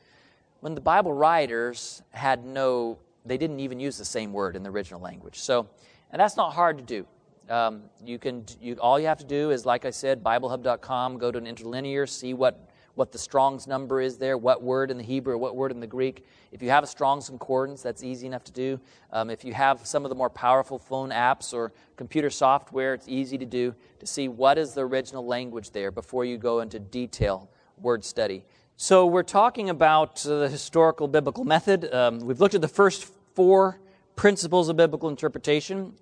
when 0.60 0.76
the 0.76 0.80
Bible 0.80 1.12
writers 1.12 2.00
had 2.10 2.44
no, 2.44 2.96
they 3.26 3.36
didn't 3.36 3.58
even 3.58 3.80
use 3.80 3.98
the 3.98 4.04
same 4.04 4.32
word 4.32 4.54
in 4.54 4.62
the 4.62 4.70
original 4.70 5.00
language. 5.00 5.40
So, 5.40 5.68
and 6.12 6.20
that's 6.20 6.36
not 6.36 6.52
hard 6.52 6.78
to 6.78 6.84
do. 6.84 7.08
Um, 7.50 7.82
you 8.04 8.18
can, 8.18 8.46
you, 8.60 8.76
all 8.76 8.98
you 8.98 9.06
have 9.06 9.18
to 9.18 9.26
do 9.26 9.50
is, 9.50 9.66
like 9.66 9.84
I 9.84 9.90
said, 9.90 10.22
BibleHub.com, 10.22 11.18
go 11.18 11.30
to 11.30 11.38
an 11.38 11.46
interlinear, 11.46 12.06
see 12.06 12.32
what 12.32 12.70
what 12.94 13.12
the 13.12 13.18
Strong's 13.18 13.66
number 13.66 14.00
is 14.00 14.18
there, 14.18 14.36
what 14.36 14.62
word 14.62 14.90
in 14.90 14.98
the 14.98 15.02
Hebrew, 15.02 15.38
what 15.38 15.56
word 15.56 15.70
in 15.70 15.80
the 15.80 15.86
Greek. 15.86 16.26
If 16.52 16.62
you 16.62 16.68
have 16.70 16.84
a 16.84 16.86
Strong's 16.86 17.28
concordance, 17.28 17.82
that's 17.82 18.02
easy 18.02 18.26
enough 18.26 18.44
to 18.44 18.52
do. 18.52 18.80
Um, 19.12 19.30
if 19.30 19.44
you 19.44 19.54
have 19.54 19.86
some 19.86 20.04
of 20.04 20.10
the 20.10 20.14
more 20.14 20.28
powerful 20.28 20.78
phone 20.78 21.10
apps 21.10 21.54
or 21.54 21.72
computer 21.96 22.28
software, 22.28 22.92
it's 22.92 23.08
easy 23.08 23.38
to 23.38 23.46
do 23.46 23.74
to 24.00 24.06
see 24.06 24.28
what 24.28 24.58
is 24.58 24.74
the 24.74 24.82
original 24.82 25.24
language 25.24 25.70
there 25.70 25.90
before 25.90 26.24
you 26.24 26.36
go 26.36 26.60
into 26.60 26.78
detail 26.78 27.48
word 27.78 28.04
study. 28.04 28.44
So 28.76 29.06
we're 29.06 29.22
talking 29.22 29.70
about 29.70 30.26
uh, 30.26 30.40
the 30.40 30.48
historical 30.48 31.08
biblical 31.08 31.44
method. 31.44 31.92
Um, 31.94 32.18
we've 32.20 32.40
looked 32.40 32.54
at 32.54 32.60
the 32.60 32.68
first 32.68 33.10
four 33.34 33.80
principles 34.16 34.68
of 34.68 34.76
biblical 34.76 35.08
interpretation. 35.08 35.94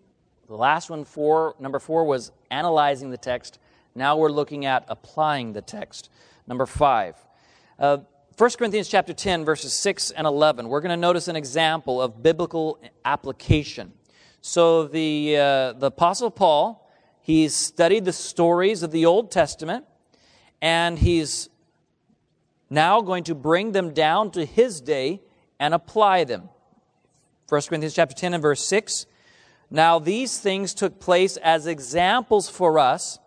The 0.48 0.56
last 0.56 0.88
one, 0.88 1.04
four, 1.04 1.54
number 1.60 1.78
four, 1.78 2.04
was 2.04 2.32
analyzing 2.50 3.10
the 3.10 3.18
text. 3.18 3.58
Now 3.94 4.16
we're 4.16 4.30
looking 4.30 4.64
at 4.64 4.82
applying 4.88 5.52
the 5.52 5.60
text. 5.60 6.08
Number 6.46 6.64
five. 6.64 7.16
Uh, 7.78 7.98
1 8.38 8.50
Corinthians 8.56 8.88
chapter 8.88 9.12
10, 9.12 9.44
verses 9.44 9.74
6 9.74 10.10
and 10.12 10.26
11, 10.26 10.68
we're 10.68 10.80
going 10.80 10.90
to 10.90 10.96
notice 10.96 11.28
an 11.28 11.36
example 11.36 12.00
of 12.00 12.22
biblical 12.22 12.78
application. 13.04 13.92
So 14.40 14.86
the, 14.86 15.36
uh, 15.36 15.72
the 15.74 15.86
Apostle 15.88 16.30
Paul, 16.30 16.88
he's 17.20 17.54
studied 17.54 18.06
the 18.06 18.12
stories 18.12 18.82
of 18.82 18.90
the 18.90 19.04
Old 19.04 19.30
Testament, 19.30 19.84
and 20.62 20.98
he's 20.98 21.50
now 22.70 23.02
going 23.02 23.24
to 23.24 23.34
bring 23.34 23.72
them 23.72 23.92
down 23.92 24.30
to 24.30 24.46
his 24.46 24.80
day 24.80 25.20
and 25.60 25.74
apply 25.74 26.24
them. 26.24 26.48
1 27.50 27.60
Corinthians 27.68 27.94
chapter 27.94 28.14
10 28.14 28.32
and 28.32 28.42
verse 28.42 28.64
6. 28.64 29.04
Now 29.70 29.98
these 29.98 30.38
things 30.38 30.74
took 30.74 30.98
place 30.98 31.36
as 31.36 31.66
examples 31.66 32.48
for 32.48 32.78
us 32.78 33.18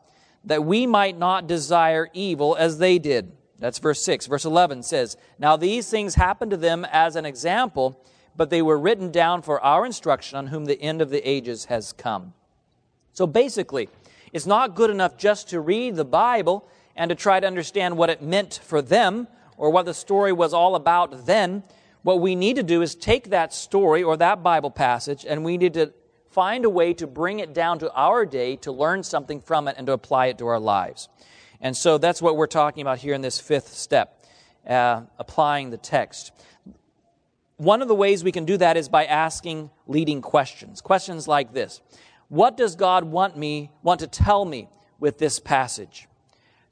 that 0.43 0.63
we 0.63 0.87
might 0.87 1.17
not 1.17 1.47
desire 1.47 2.09
evil 2.13 2.55
as 2.57 2.79
they 2.79 2.97
did. 2.97 3.31
That's 3.59 3.77
verse 3.77 4.01
6. 4.03 4.25
Verse 4.25 4.43
11 4.43 4.83
says, 4.83 5.17
Now 5.37 5.55
these 5.55 5.89
things 5.89 6.15
happened 6.15 6.51
to 6.51 6.57
them 6.57 6.85
as 6.91 7.15
an 7.15 7.25
example, 7.25 8.03
but 8.35 8.49
they 8.49 8.61
were 8.61 8.77
written 8.77 9.11
down 9.11 9.43
for 9.43 9.61
our 9.61 9.85
instruction 9.85 10.37
on 10.37 10.47
whom 10.47 10.65
the 10.65 10.81
end 10.81 11.01
of 11.01 11.11
the 11.11 11.27
ages 11.29 11.65
has 11.65 11.93
come. 11.93 12.33
So 13.13 13.27
basically, 13.27 13.89
it's 14.33 14.47
not 14.47 14.75
good 14.75 14.89
enough 14.89 15.15
just 15.17 15.49
to 15.49 15.59
read 15.59 15.95
the 15.95 16.05
Bible 16.05 16.67
and 16.95 17.09
to 17.09 17.15
try 17.15 17.39
to 17.39 17.45
understand 17.45 17.97
what 17.97 18.09
it 18.09 18.21
meant 18.21 18.59
for 18.63 18.81
them 18.81 19.27
or 19.57 19.69
what 19.69 19.85
the 19.85 19.93
story 19.93 20.33
was 20.33 20.53
all 20.53 20.75
about 20.75 21.27
then. 21.27 21.61
What 22.01 22.19
we 22.19 22.33
need 22.33 22.55
to 22.55 22.63
do 22.63 22.81
is 22.81 22.95
take 22.95 23.29
that 23.29 23.53
story 23.53 24.01
or 24.01 24.17
that 24.17 24.41
Bible 24.41 24.71
passage 24.71 25.23
and 25.27 25.45
we 25.45 25.57
need 25.57 25.75
to 25.75 25.93
find 26.31 26.65
a 26.65 26.69
way 26.69 26.93
to 26.93 27.07
bring 27.07 27.39
it 27.39 27.53
down 27.53 27.79
to 27.79 27.91
our 27.93 28.25
day 28.25 28.55
to 28.57 28.71
learn 28.71 29.03
something 29.03 29.41
from 29.41 29.67
it 29.67 29.75
and 29.77 29.87
to 29.87 29.93
apply 29.93 30.27
it 30.27 30.37
to 30.37 30.47
our 30.47 30.59
lives. 30.59 31.09
And 31.59 31.75
so 31.75 31.97
that's 31.97 32.21
what 32.21 32.37
we're 32.37 32.47
talking 32.47 32.81
about 32.81 32.99
here 32.99 33.13
in 33.13 33.21
this 33.21 33.39
fifth 33.39 33.73
step, 33.73 34.25
uh, 34.67 35.01
applying 35.19 35.69
the 35.69 35.77
text. 35.77 36.31
One 37.57 37.81
of 37.81 37.87
the 37.87 37.95
ways 37.95 38.23
we 38.23 38.31
can 38.31 38.45
do 38.45 38.57
that 38.57 38.77
is 38.77 38.89
by 38.89 39.05
asking 39.05 39.69
leading 39.85 40.21
questions. 40.21 40.81
Questions 40.81 41.27
like 41.27 41.53
this 41.53 41.81
What 42.29 42.57
does 42.57 42.75
God 42.75 43.03
want 43.03 43.37
me, 43.37 43.69
want 43.83 43.99
to 43.99 44.07
tell 44.07 44.45
me 44.45 44.69
with 44.99 45.19
this 45.19 45.39
passage? 45.39 46.07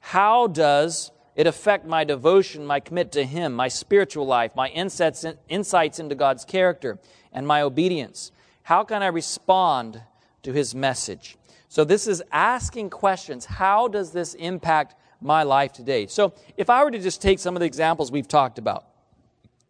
How 0.00 0.46
does 0.46 1.12
it 1.36 1.46
affect 1.46 1.86
my 1.86 2.02
devotion, 2.02 2.66
my 2.66 2.80
commit 2.80 3.12
to 3.12 3.24
Him, 3.24 3.52
my 3.52 3.68
spiritual 3.68 4.26
life, 4.26 4.56
my 4.56 4.68
insights, 4.68 5.24
insights 5.48 5.98
into 6.00 6.14
God's 6.14 6.44
character, 6.44 6.98
and 7.32 7.46
my 7.46 7.62
obedience? 7.62 8.32
How 8.70 8.84
can 8.84 9.02
I 9.02 9.08
respond 9.08 10.00
to 10.44 10.52
his 10.52 10.76
message? 10.76 11.36
So, 11.68 11.82
this 11.82 12.06
is 12.06 12.22
asking 12.30 12.90
questions. 12.90 13.44
How 13.44 13.88
does 13.88 14.12
this 14.12 14.34
impact 14.34 14.94
my 15.20 15.42
life 15.42 15.72
today? 15.72 16.06
So, 16.06 16.34
if 16.56 16.70
I 16.70 16.84
were 16.84 16.92
to 16.92 17.00
just 17.00 17.20
take 17.20 17.40
some 17.40 17.56
of 17.56 17.60
the 17.60 17.66
examples 17.66 18.12
we've 18.12 18.28
talked 18.28 18.60
about, 18.60 18.86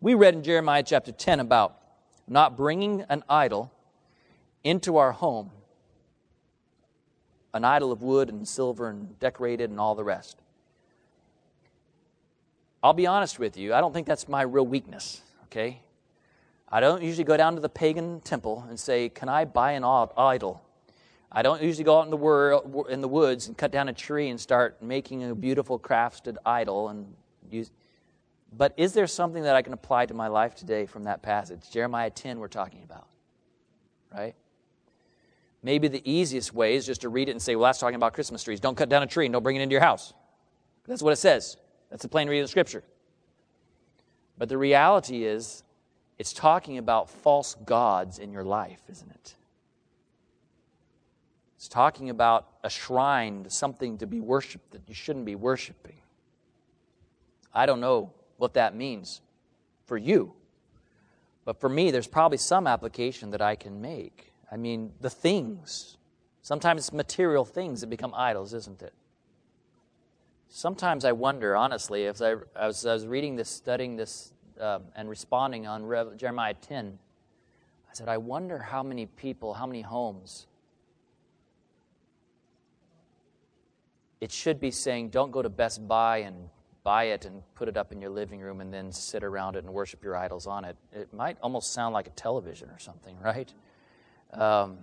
we 0.03 0.13
read 0.13 0.35
in 0.35 0.43
Jeremiah 0.43 0.83
chapter 0.83 1.13
10 1.13 1.41
about 1.41 1.79
not 2.29 2.59
bringing 2.59 3.07
an 3.09 3.25
idol 3.27 3.73
into 4.65 4.99
our 4.99 5.13
home, 5.13 5.51
an 7.55 7.65
idol 7.65 7.93
of 7.93 8.03
wood 8.03 8.29
and 8.29 8.47
silver 8.47 8.91
and 8.91 9.19
decorated 9.19 9.71
and 9.71 9.81
all 9.81 9.95
the 9.95 10.05
rest. 10.05 10.43
I'll 12.83 12.93
be 12.93 13.07
honest 13.07 13.39
with 13.39 13.57
you, 13.57 13.73
I 13.73 13.81
don't 13.81 13.95
think 13.95 14.07
that's 14.07 14.29
my 14.29 14.43
real 14.43 14.67
weakness, 14.67 15.23
okay? 15.45 15.81
I 16.71 16.81
don't 16.81 17.03
usually 17.03 17.25
go 17.25 17.37
down 17.37 17.55
to 17.57 17.61
the 17.61 17.69
pagan 17.69 18.21
temple 18.21 18.65
and 18.69 18.79
say, 18.79 19.09
Can 19.09 19.29
I 19.29 19.45
buy 19.45 19.73
an 19.73 19.85
idol? 19.85 20.63
I 21.33 21.43
don't 21.43 21.63
usually 21.63 21.85
go 21.85 21.99
out 21.99 22.05
in 22.05 22.11
the, 22.11 22.17
world, 22.17 22.87
in 22.89 23.01
the 23.01 23.09
woods 23.09 23.47
and 23.47 23.57
cut 23.57 23.71
down 23.71 23.89
a 23.89 23.93
tree 23.93 24.29
and 24.31 24.41
start 24.41 24.83
making 24.83 25.23
a 25.23 25.35
beautiful 25.35 25.79
crafted 25.79 26.37
idol. 26.45 26.89
And 26.89 27.15
use, 27.49 27.71
but 28.57 28.75
is 28.77 28.93
there 28.93 29.07
something 29.07 29.45
that 29.45 29.55
I 29.55 29.63
can 29.63 29.73
apply 29.73 30.07
to 30.07 30.15
my 30.15 30.27
life 30.27 30.57
today 30.57 30.87
from 30.87 31.05
that 31.05 31.23
passage? 31.23 31.71
Jeremiah 31.71 32.11
10, 32.11 32.39
we're 32.41 32.49
talking 32.49 32.83
about. 32.83 33.07
Right? 34.13 34.35
Maybe 35.63 35.89
the 35.89 36.03
easiest 36.11 36.53
way 36.53 36.75
is 36.75 36.85
just 36.87 37.03
to 37.03 37.09
read 37.09 37.29
it 37.29 37.33
and 37.33 37.43
say, 37.43 37.55
well, 37.55 37.69
that's 37.69 37.79
talking 37.79 37.97
about 37.97 38.13
Christmas 38.13 38.43
trees. 38.43 38.59
Don't 38.59 38.77
cut 38.77 38.89
down 38.89 39.03
a 39.03 39.07
tree 39.07 39.27
and 39.27 39.33
don't 39.33 39.43
bring 39.43 39.57
it 39.57 39.63
into 39.63 39.73
your 39.73 39.83
house. 39.83 40.15
That's 40.87 41.03
what 41.03 41.13
it 41.13 41.17
says. 41.17 41.57
That's 41.91 42.03
the 42.03 42.09
plain 42.09 42.29
reading 42.29 42.45
of 42.45 42.51
Scripture. 42.51 42.83
But 44.39 44.49
the 44.49 44.59
reality 44.59 45.25
is, 45.25 45.63
it's 46.21 46.35
talking 46.35 46.77
about 46.77 47.09
false 47.09 47.55
gods 47.65 48.19
in 48.19 48.31
your 48.31 48.45
life, 48.45 48.83
isn't 48.91 49.11
it? 49.11 49.37
It's 51.57 51.67
talking 51.67 52.11
about 52.11 52.47
a 52.63 52.69
shrine, 52.69 53.47
something 53.49 53.97
to 53.97 54.07
be 54.07 54.21
worshiped 54.21 54.73
that 54.73 54.83
you 54.87 54.95
shouldn't 54.95 55.25
be 55.25 55.35
worshiping. 55.35 55.97
I 57.55 57.65
don't 57.65 57.81
know 57.81 58.13
what 58.37 58.53
that 58.53 58.77
means 58.77 59.23
for 59.87 59.97
you. 59.97 60.35
But 61.47 61.59
for 61.59 61.71
me, 61.71 61.91
there's 61.91 62.07
probably 62.07 62.37
some 62.37 62.67
application 62.67 63.31
that 63.31 63.41
I 63.41 63.55
can 63.57 63.81
make. 63.81 64.35
I 64.53 64.59
mean, 64.59 64.93
the 65.01 65.09
things. 65.09 65.97
Sometimes 66.43 66.83
it's 66.83 66.93
material 66.93 67.47
things 67.47 67.81
that 67.81 67.87
become 67.87 68.13
idols, 68.15 68.53
isn't 68.53 68.83
it? 68.83 68.93
Sometimes 70.51 71.07
I 71.07 71.13
wonder, 71.13 71.57
honestly, 71.57 72.05
as 72.05 72.21
I, 72.21 72.35
as 72.55 72.85
I 72.85 72.93
was 72.93 73.07
reading 73.07 73.37
this, 73.37 73.49
studying 73.49 73.97
this, 73.97 74.35
uh, 74.61 74.81
and 74.95 75.09
responding 75.09 75.67
on 75.67 75.85
Rev- 75.85 76.17
Jeremiah 76.17 76.55
10, 76.55 76.99
I 77.91 77.95
said, 77.95 78.09
I 78.09 78.19
wonder 78.19 78.59
how 78.59 78.83
many 78.83 79.07
people, 79.07 79.55
how 79.55 79.67
many 79.67 79.83
homes 79.83 80.47
it 84.21 84.31
should 84.31 84.61
be 84.61 84.71
saying, 84.71 85.09
don't 85.09 85.31
go 85.31 85.43
to 85.43 85.49
Best 85.49 85.87
Buy 85.89 86.19
and 86.19 86.49
buy 86.83 87.05
it 87.05 87.25
and 87.25 87.43
put 87.55 87.69
it 87.69 87.77
up 87.77 87.93
in 87.93 88.01
your 88.01 88.11
living 88.11 88.41
room 88.41 88.61
and 88.61 88.73
then 88.73 88.93
sit 88.93 89.25
around 89.25 89.57
it 89.57 89.65
and 89.65 89.73
worship 89.73 90.05
your 90.05 90.17
idols 90.17 90.47
on 90.47 90.65
it. 90.65 90.77
It 90.93 91.13
might 91.13 91.39
almost 91.43 91.73
sound 91.73 91.95
like 91.95 92.07
a 92.07 92.11
television 92.11 92.69
or 92.71 92.79
something, 92.79 93.19
right? 93.19 93.53
Um, 94.33 94.79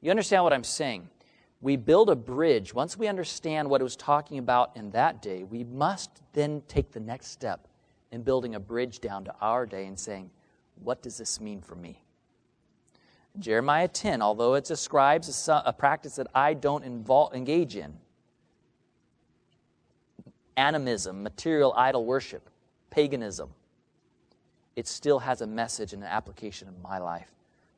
you 0.00 0.10
understand 0.10 0.44
what 0.44 0.52
I'm 0.52 0.64
saying? 0.64 1.08
We 1.60 1.76
build 1.76 2.10
a 2.10 2.16
bridge. 2.16 2.74
Once 2.74 2.96
we 2.96 3.08
understand 3.08 3.68
what 3.68 3.80
it 3.80 3.84
was 3.84 3.96
talking 3.96 4.38
about 4.38 4.76
in 4.76 4.90
that 4.90 5.22
day, 5.22 5.42
we 5.42 5.64
must 5.64 6.10
then 6.32 6.62
take 6.68 6.92
the 6.92 7.00
next 7.00 7.28
step 7.28 7.67
in 8.10 8.22
building 8.22 8.54
a 8.54 8.60
bridge 8.60 9.00
down 9.00 9.24
to 9.24 9.34
our 9.40 9.66
day 9.66 9.86
and 9.86 9.98
saying, 9.98 10.30
what 10.82 11.02
does 11.02 11.18
this 11.18 11.40
mean 11.40 11.60
for 11.60 11.74
me? 11.74 12.02
Jeremiah 13.38 13.88
10, 13.88 14.22
although 14.22 14.54
it 14.54 14.64
describes 14.64 15.48
a, 15.48 15.62
a 15.66 15.72
practice 15.72 16.16
that 16.16 16.26
I 16.34 16.54
don't 16.54 16.84
involve, 16.84 17.34
engage 17.34 17.76
in, 17.76 17.94
animism, 20.56 21.22
material 21.22 21.72
idol 21.76 22.04
worship, 22.04 22.50
paganism, 22.90 23.50
it 24.74 24.88
still 24.88 25.18
has 25.20 25.40
a 25.40 25.46
message 25.46 25.92
and 25.92 26.02
an 26.02 26.08
application 26.08 26.68
in 26.68 26.82
my 26.82 26.98
life 26.98 27.30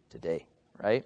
today, 0.09 0.47
right? 0.83 1.05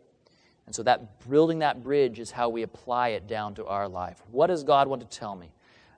And 0.67 0.75
so 0.75 0.83
that 0.85 1.29
building 1.29 1.61
that 1.61 1.83
bridge 1.83 2.19
is 2.19 2.31
how 2.31 2.49
we 2.49 2.63
apply 2.63 3.11
it 3.11 3.27
down 3.27 3.55
to 3.57 3.67
our 3.67 3.89
life. 3.89 4.23
What 4.31 4.49
does 4.49 4.65
God 4.65 4.89
want 4.89 5.09
to 5.09 5.19
tell 5.19 5.37
me 5.37 5.53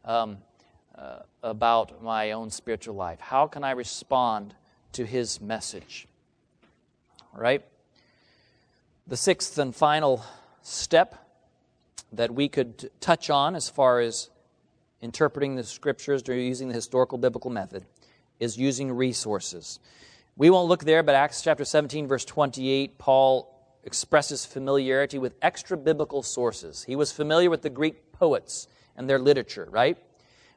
um, 0.04 0.38
uh, 0.98 1.20
about 1.42 2.02
my 2.02 2.32
own 2.32 2.50
spiritual 2.50 2.94
life? 2.94 3.20
How 3.20 3.46
can 3.46 3.64
I 3.64 3.72
respond 3.72 4.54
to 4.92 5.04
His 5.04 5.40
message? 5.40 6.06
Right? 7.34 7.64
The 9.06 9.16
sixth 9.16 9.58
and 9.58 9.74
final 9.74 10.24
step 10.62 11.14
that 12.12 12.34
we 12.34 12.48
could 12.48 12.90
touch 13.00 13.30
on 13.30 13.54
as 13.54 13.68
far 13.68 14.00
as 14.00 14.30
interpreting 15.00 15.56
the 15.56 15.64
scriptures 15.64 16.22
or 16.28 16.34
using 16.34 16.68
the 16.68 16.74
historical 16.74 17.18
biblical 17.18 17.50
method 17.50 17.84
is 18.40 18.56
using 18.56 18.90
resources. 18.92 19.78
We 20.36 20.50
won't 20.50 20.68
look 20.68 20.84
there, 20.84 21.02
but 21.02 21.14
Acts 21.14 21.42
chapter 21.42 21.64
17, 21.64 22.06
verse 22.06 22.24
28, 22.24 22.98
Paul 22.98 23.52
expresses 23.84 24.44
familiarity 24.44 25.18
with 25.18 25.34
extra 25.40 25.76
biblical 25.76 26.22
sources. 26.22 26.84
He 26.84 26.96
was 26.96 27.12
familiar 27.12 27.48
with 27.48 27.62
the 27.62 27.70
Greek 27.70 28.12
poets 28.12 28.66
and 28.96 29.08
their 29.08 29.18
literature, 29.18 29.68
right? 29.70 29.96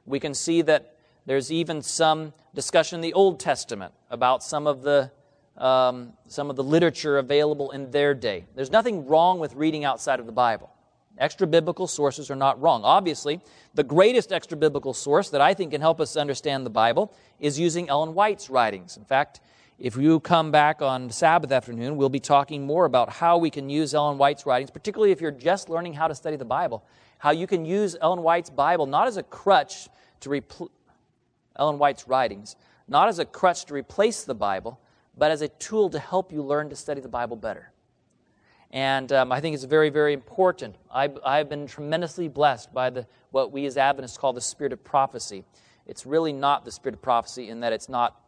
We 0.06 0.20
can 0.20 0.34
see 0.34 0.62
that 0.64 0.96
there's 1.26 1.52
even 1.52 1.82
some 1.82 2.34
discussion 2.56 2.98
in 2.98 3.02
the 3.02 3.14
Old 3.14 3.40
Testament 3.40 3.94
about 4.10 4.44
some 4.44 4.68
of 4.68 4.82
the 4.82 5.12
um, 5.58 6.14
some 6.28 6.50
of 6.50 6.56
the 6.56 6.64
literature 6.64 7.18
available 7.18 7.72
in 7.72 7.92
their 7.92 8.14
day. 8.14 8.46
There's 8.56 8.72
nothing 8.72 9.06
wrong 9.06 9.40
with 9.40 9.54
reading 9.56 9.84
outside 9.84 10.20
of 10.20 10.26
the 10.26 10.32
Bible. 10.32 10.70
Extra 11.18 11.46
biblical 11.46 11.86
sources 11.86 12.32
are 12.32 12.36
not 12.36 12.62
wrong. 12.62 12.84
Obviously, 12.86 13.42
the 13.74 13.84
greatest 13.84 14.32
extra 14.32 14.56
biblical 14.58 14.94
source 14.94 15.30
that 15.32 15.42
I 15.42 15.54
think 15.54 15.72
can 15.72 15.82
help 15.82 16.00
us 16.00 16.16
understand 16.16 16.66
the 16.66 16.70
Bible 16.70 17.14
is 17.42 17.60
using 17.60 17.90
Ellen 17.90 18.14
White's 18.14 18.50
writings. 18.50 18.96
In 18.96 19.04
fact, 19.04 19.42
if 19.78 19.98
you 19.98 20.22
come 20.22 20.50
back 20.52 20.82
on 20.82 21.10
Sabbath 21.10 21.52
afternoon, 21.52 21.98
we'll 21.98 22.10
be 22.10 22.22
talking 22.22 22.66
more 22.66 22.86
about 22.86 23.10
how 23.10 23.38
we 23.38 23.50
can 23.50 23.70
use 23.70 23.94
Ellen 23.94 24.18
White's 24.18 24.46
writings, 24.46 24.72
particularly 24.72 25.12
if 25.12 25.20
you're 25.20 25.32
just 25.32 25.70
learning 25.70 25.94
how 25.94 26.08
to 26.08 26.16
study 26.16 26.38
the 26.38 26.46
Bible, 26.46 26.84
how 27.20 27.32
you 27.32 27.46
can 27.46 27.64
use 27.64 27.96
Ellen 28.02 28.24
White's 28.24 28.50
Bible 28.50 28.86
not 28.86 29.08
as 29.08 29.18
a 29.18 29.24
crutch 29.24 29.88
to 30.22 30.30
replace 30.30 30.70
Ellen 31.56 31.78
White's 31.78 32.08
writings, 32.08 32.56
not 32.88 33.10
as 33.10 33.20
a 33.20 33.26
crutch 33.26 33.66
to 33.66 33.74
replace 33.74 34.24
the 34.24 34.34
Bible, 34.34 34.80
but 35.18 35.30
as 35.30 35.42
a 35.42 35.50
tool 35.50 35.90
to 35.90 36.00
help 36.00 36.32
you 36.32 36.42
learn 36.42 36.70
to 36.70 36.76
study 36.76 37.02
the 37.02 37.10
Bible 37.10 37.36
better. 37.36 37.72
And 38.72 39.12
um, 39.12 39.32
I 39.32 39.42
think 39.42 39.56
it's 39.56 39.64
very, 39.66 39.90
very 39.90 40.14
important. 40.14 40.76
I, 40.92 41.10
I've 41.26 41.50
been 41.50 41.68
tremendously 41.68 42.28
blessed 42.28 42.74
by 42.74 42.90
the, 42.90 43.08
what 43.32 43.52
we 43.52 43.66
as 43.66 43.78
Adventists 43.78 44.18
call 44.18 44.32
the 44.32 44.42
spirit 44.42 44.72
of 44.72 44.84
prophecy. 44.84 45.44
It's 45.86 46.06
really 46.06 46.32
not 46.32 46.66
the 46.66 46.72
spirit 46.72 46.96
of 46.96 47.02
prophecy 47.02 47.50
in 47.50 47.60
that 47.62 47.74
it's 47.74 47.90
not, 47.90 48.22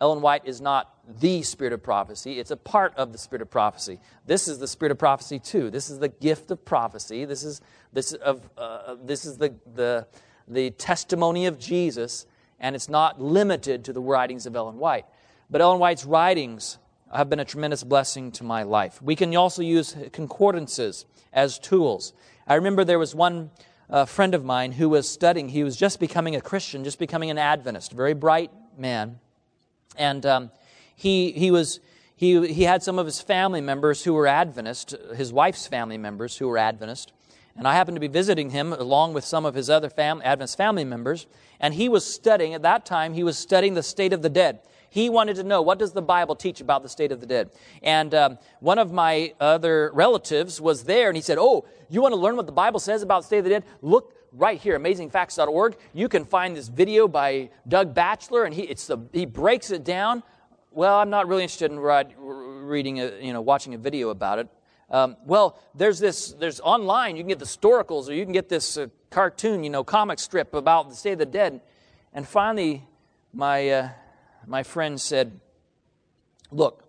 Ellen 0.00 0.22
White 0.22 0.42
is 0.46 0.60
not 0.60 0.94
the 1.20 1.42
spirit 1.42 1.72
of 1.72 1.82
prophecy. 1.82 2.38
It's 2.38 2.50
a 2.50 2.56
part 2.56 2.94
of 2.96 3.12
the 3.12 3.18
spirit 3.18 3.42
of 3.42 3.50
prophecy. 3.50 4.00
This 4.26 4.48
is 4.48 4.58
the 4.58 4.68
spirit 4.68 4.92
of 4.92 4.98
prophecy 4.98 5.38
too. 5.38 5.70
This 5.70 5.90
is 5.90 5.98
the 5.98 6.08
gift 6.08 6.50
of 6.50 6.64
prophecy. 6.64 7.24
This 7.24 7.44
is, 7.44 7.60
this 7.92 8.12
of, 8.12 8.48
uh, 8.56 8.96
this 9.04 9.24
is 9.24 9.36
the, 9.36 9.54
the, 9.74 10.06
the 10.48 10.70
testimony 10.70 11.46
of 11.46 11.58
Jesus, 11.58 12.26
and 12.58 12.74
it's 12.74 12.88
not 12.88 13.20
limited 13.20 13.84
to 13.84 13.92
the 13.92 14.00
writings 14.00 14.46
of 14.46 14.56
Ellen 14.56 14.78
White. 14.78 15.04
But 15.50 15.60
Ellen 15.60 15.80
White's 15.80 16.04
writings 16.04 16.78
have 17.12 17.28
been 17.28 17.40
a 17.40 17.44
tremendous 17.44 17.84
blessing 17.84 18.30
to 18.32 18.44
my 18.44 18.62
life. 18.62 19.02
We 19.02 19.16
can 19.16 19.34
also 19.36 19.62
use 19.62 19.96
concordances 20.12 21.04
as 21.32 21.58
tools. 21.58 22.12
I 22.46 22.54
remember 22.54 22.84
there 22.84 22.98
was 22.98 23.14
one 23.14 23.50
uh, 23.90 24.04
friend 24.04 24.34
of 24.34 24.44
mine 24.44 24.72
who 24.72 24.88
was 24.88 25.08
studying, 25.08 25.48
he 25.48 25.64
was 25.64 25.76
just 25.76 25.98
becoming 26.00 26.36
a 26.36 26.40
Christian, 26.40 26.84
just 26.84 26.98
becoming 26.98 27.30
an 27.30 27.38
Adventist, 27.38 27.92
very 27.92 28.14
bright 28.14 28.50
man. 28.78 29.18
And 30.00 30.24
um, 30.24 30.50
he, 30.96 31.30
he, 31.32 31.50
was, 31.50 31.78
he, 32.16 32.50
he 32.52 32.62
had 32.62 32.82
some 32.82 32.98
of 32.98 33.04
his 33.04 33.20
family 33.20 33.60
members 33.60 34.02
who 34.02 34.14
were 34.14 34.26
Adventist, 34.26 34.96
his 35.14 35.30
wife's 35.30 35.66
family 35.66 35.98
members 35.98 36.38
who 36.38 36.48
were 36.48 36.56
Adventist. 36.56 37.12
And 37.54 37.68
I 37.68 37.74
happened 37.74 37.96
to 37.96 38.00
be 38.00 38.08
visiting 38.08 38.48
him 38.48 38.72
along 38.72 39.12
with 39.12 39.24
some 39.26 39.44
of 39.44 39.54
his 39.54 39.68
other 39.68 39.90
fam- 39.90 40.22
Adventist 40.24 40.56
family 40.56 40.84
members. 40.84 41.26
And 41.60 41.74
he 41.74 41.90
was 41.90 42.10
studying, 42.10 42.54
at 42.54 42.62
that 42.62 42.86
time, 42.86 43.12
he 43.12 43.22
was 43.22 43.36
studying 43.36 43.74
the 43.74 43.82
state 43.82 44.14
of 44.14 44.22
the 44.22 44.30
dead. 44.30 44.60
He 44.88 45.10
wanted 45.10 45.36
to 45.36 45.42
know 45.42 45.60
what 45.60 45.78
does 45.78 45.92
the 45.92 46.02
Bible 46.02 46.34
teach 46.34 46.62
about 46.62 46.82
the 46.82 46.88
state 46.88 47.12
of 47.12 47.20
the 47.20 47.26
dead. 47.26 47.50
And 47.82 48.14
um, 48.14 48.38
one 48.60 48.78
of 48.78 48.90
my 48.90 49.34
other 49.38 49.90
relatives 49.92 50.62
was 50.62 50.84
there, 50.84 51.08
and 51.08 51.16
he 51.16 51.22
said, 51.22 51.38
"Oh, 51.38 51.66
you 51.90 52.02
want 52.02 52.12
to 52.12 52.20
learn 52.20 52.36
what 52.36 52.46
the 52.46 52.52
Bible 52.52 52.80
says 52.80 53.02
about 53.02 53.20
the 53.20 53.26
state 53.26 53.38
of 53.38 53.44
the 53.44 53.50
dead? 53.50 53.64
Look." 53.82 54.14
Right 54.32 54.60
here, 54.60 54.78
amazingfacts.org. 54.78 55.76
You 55.92 56.08
can 56.08 56.24
find 56.24 56.56
this 56.56 56.68
video 56.68 57.08
by 57.08 57.50
Doug 57.66 57.94
Batchelor, 57.94 58.44
and 58.44 58.54
he, 58.54 58.62
it's 58.62 58.86
the, 58.86 58.98
he 59.12 59.26
breaks 59.26 59.70
it 59.70 59.82
down. 59.82 60.22
Well, 60.70 60.98
I'm 60.98 61.10
not 61.10 61.26
really 61.26 61.42
interested 61.42 61.72
in 61.72 61.78
reading, 61.78 63.00
a, 63.00 63.20
you 63.20 63.32
know, 63.32 63.40
watching 63.40 63.74
a 63.74 63.78
video 63.78 64.10
about 64.10 64.38
it. 64.38 64.48
Um, 64.90 65.16
well, 65.24 65.58
there's 65.74 65.98
this, 65.98 66.32
there's 66.32 66.60
online, 66.60 67.16
you 67.16 67.22
can 67.22 67.28
get 67.28 67.38
the 67.38 67.44
Storacles 67.44 68.08
or 68.08 68.12
you 68.12 68.24
can 68.24 68.32
get 68.32 68.48
this 68.48 68.76
uh, 68.76 68.88
cartoon, 69.10 69.62
you 69.62 69.70
know, 69.70 69.84
comic 69.84 70.18
strip 70.18 70.54
about 70.54 70.88
the 70.88 70.96
state 70.96 71.12
of 71.12 71.18
the 71.18 71.26
dead. 71.26 71.60
And 72.12 72.26
finally, 72.26 72.84
my, 73.32 73.68
uh, 73.68 73.88
my 74.46 74.62
friend 74.64 75.00
said, 75.00 75.40
Look, 76.52 76.84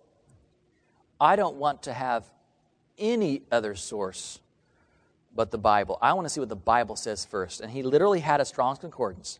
I 1.20 1.36
don't 1.36 1.56
want 1.56 1.84
to 1.84 1.92
have 1.92 2.28
any 2.98 3.42
other 3.52 3.76
source 3.76 4.40
but 5.34 5.50
the 5.50 5.58
Bible. 5.58 5.98
I 6.02 6.12
want 6.12 6.26
to 6.26 6.28
see 6.28 6.40
what 6.40 6.48
the 6.48 6.56
Bible 6.56 6.96
says 6.96 7.24
first. 7.24 7.60
And 7.60 7.70
he 7.70 7.82
literally 7.82 8.20
had 8.20 8.40
a 8.40 8.44
Strong's 8.44 8.78
Concordance, 8.78 9.38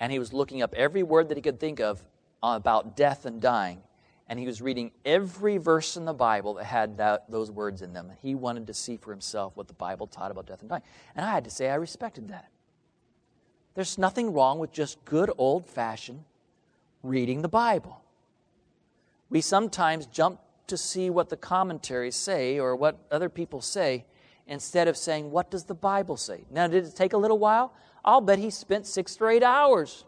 and 0.00 0.10
he 0.12 0.18
was 0.18 0.32
looking 0.32 0.62
up 0.62 0.74
every 0.74 1.02
word 1.02 1.28
that 1.28 1.36
he 1.36 1.42
could 1.42 1.60
think 1.60 1.80
of 1.80 2.02
about 2.42 2.96
death 2.96 3.26
and 3.26 3.40
dying. 3.40 3.82
And 4.30 4.38
he 4.38 4.46
was 4.46 4.60
reading 4.60 4.90
every 5.06 5.56
verse 5.56 5.96
in 5.96 6.04
the 6.04 6.12
Bible 6.12 6.54
that 6.54 6.64
had 6.64 6.98
that, 6.98 7.30
those 7.30 7.50
words 7.50 7.80
in 7.80 7.94
them. 7.94 8.10
And 8.10 8.18
he 8.20 8.34
wanted 8.34 8.66
to 8.66 8.74
see 8.74 8.98
for 8.98 9.10
himself 9.10 9.56
what 9.56 9.68
the 9.68 9.74
Bible 9.74 10.06
taught 10.06 10.30
about 10.30 10.46
death 10.46 10.60
and 10.60 10.68
dying. 10.68 10.82
And 11.16 11.24
I 11.24 11.30
had 11.30 11.44
to 11.44 11.50
say, 11.50 11.70
I 11.70 11.76
respected 11.76 12.28
that. 12.28 12.50
There's 13.74 13.96
nothing 13.96 14.34
wrong 14.34 14.58
with 14.58 14.70
just 14.70 15.02
good 15.06 15.30
old 15.38 15.66
fashioned 15.66 16.24
reading 17.02 17.42
the 17.42 17.48
Bible. 17.48 18.02
we 19.30 19.40
sometimes 19.40 20.06
jump 20.06 20.40
to 20.66 20.76
see 20.76 21.10
what 21.10 21.28
the 21.28 21.36
commentaries 21.36 22.16
say 22.16 22.58
or 22.58 22.76
what 22.76 22.98
other 23.10 23.28
people 23.28 23.60
say 23.60 24.04
instead 24.48 24.88
of 24.88 24.96
saying, 24.96 25.30
What 25.30 25.50
does 25.50 25.64
the 25.64 25.74
Bible 25.74 26.16
say? 26.16 26.44
Now, 26.50 26.66
did 26.66 26.84
it 26.84 26.96
take 26.96 27.12
a 27.12 27.18
little 27.18 27.38
while? 27.38 27.72
I'll 28.04 28.20
bet 28.20 28.38
he 28.38 28.50
spent 28.50 28.86
six 28.86 29.16
or 29.20 29.30
eight 29.30 29.42
hours. 29.42 30.04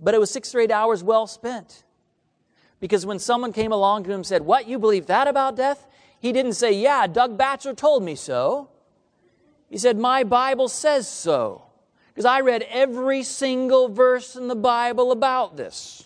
But 0.00 0.14
it 0.14 0.18
was 0.18 0.30
six 0.30 0.54
or 0.54 0.60
eight 0.60 0.70
hours 0.70 1.02
well 1.02 1.26
spent. 1.26 1.84
Because 2.80 3.04
when 3.04 3.18
someone 3.18 3.52
came 3.52 3.72
along 3.72 4.04
to 4.04 4.10
him 4.10 4.16
and 4.16 4.26
said, 4.26 4.42
What, 4.42 4.66
you 4.66 4.78
believe 4.78 5.06
that 5.06 5.28
about 5.28 5.56
death? 5.56 5.86
He 6.18 6.32
didn't 6.32 6.54
say, 6.54 6.72
Yeah, 6.72 7.06
Doug 7.06 7.38
Batchelor 7.38 7.74
told 7.74 8.02
me 8.02 8.14
so. 8.14 8.68
He 9.68 9.78
said, 9.78 9.96
My 9.96 10.24
Bible 10.24 10.68
says 10.68 11.08
so. 11.08 11.64
Because 12.08 12.24
I 12.24 12.40
read 12.40 12.66
every 12.68 13.22
single 13.22 13.88
verse 13.88 14.34
in 14.34 14.48
the 14.48 14.56
Bible 14.56 15.12
about 15.12 15.56
this. 15.56 16.04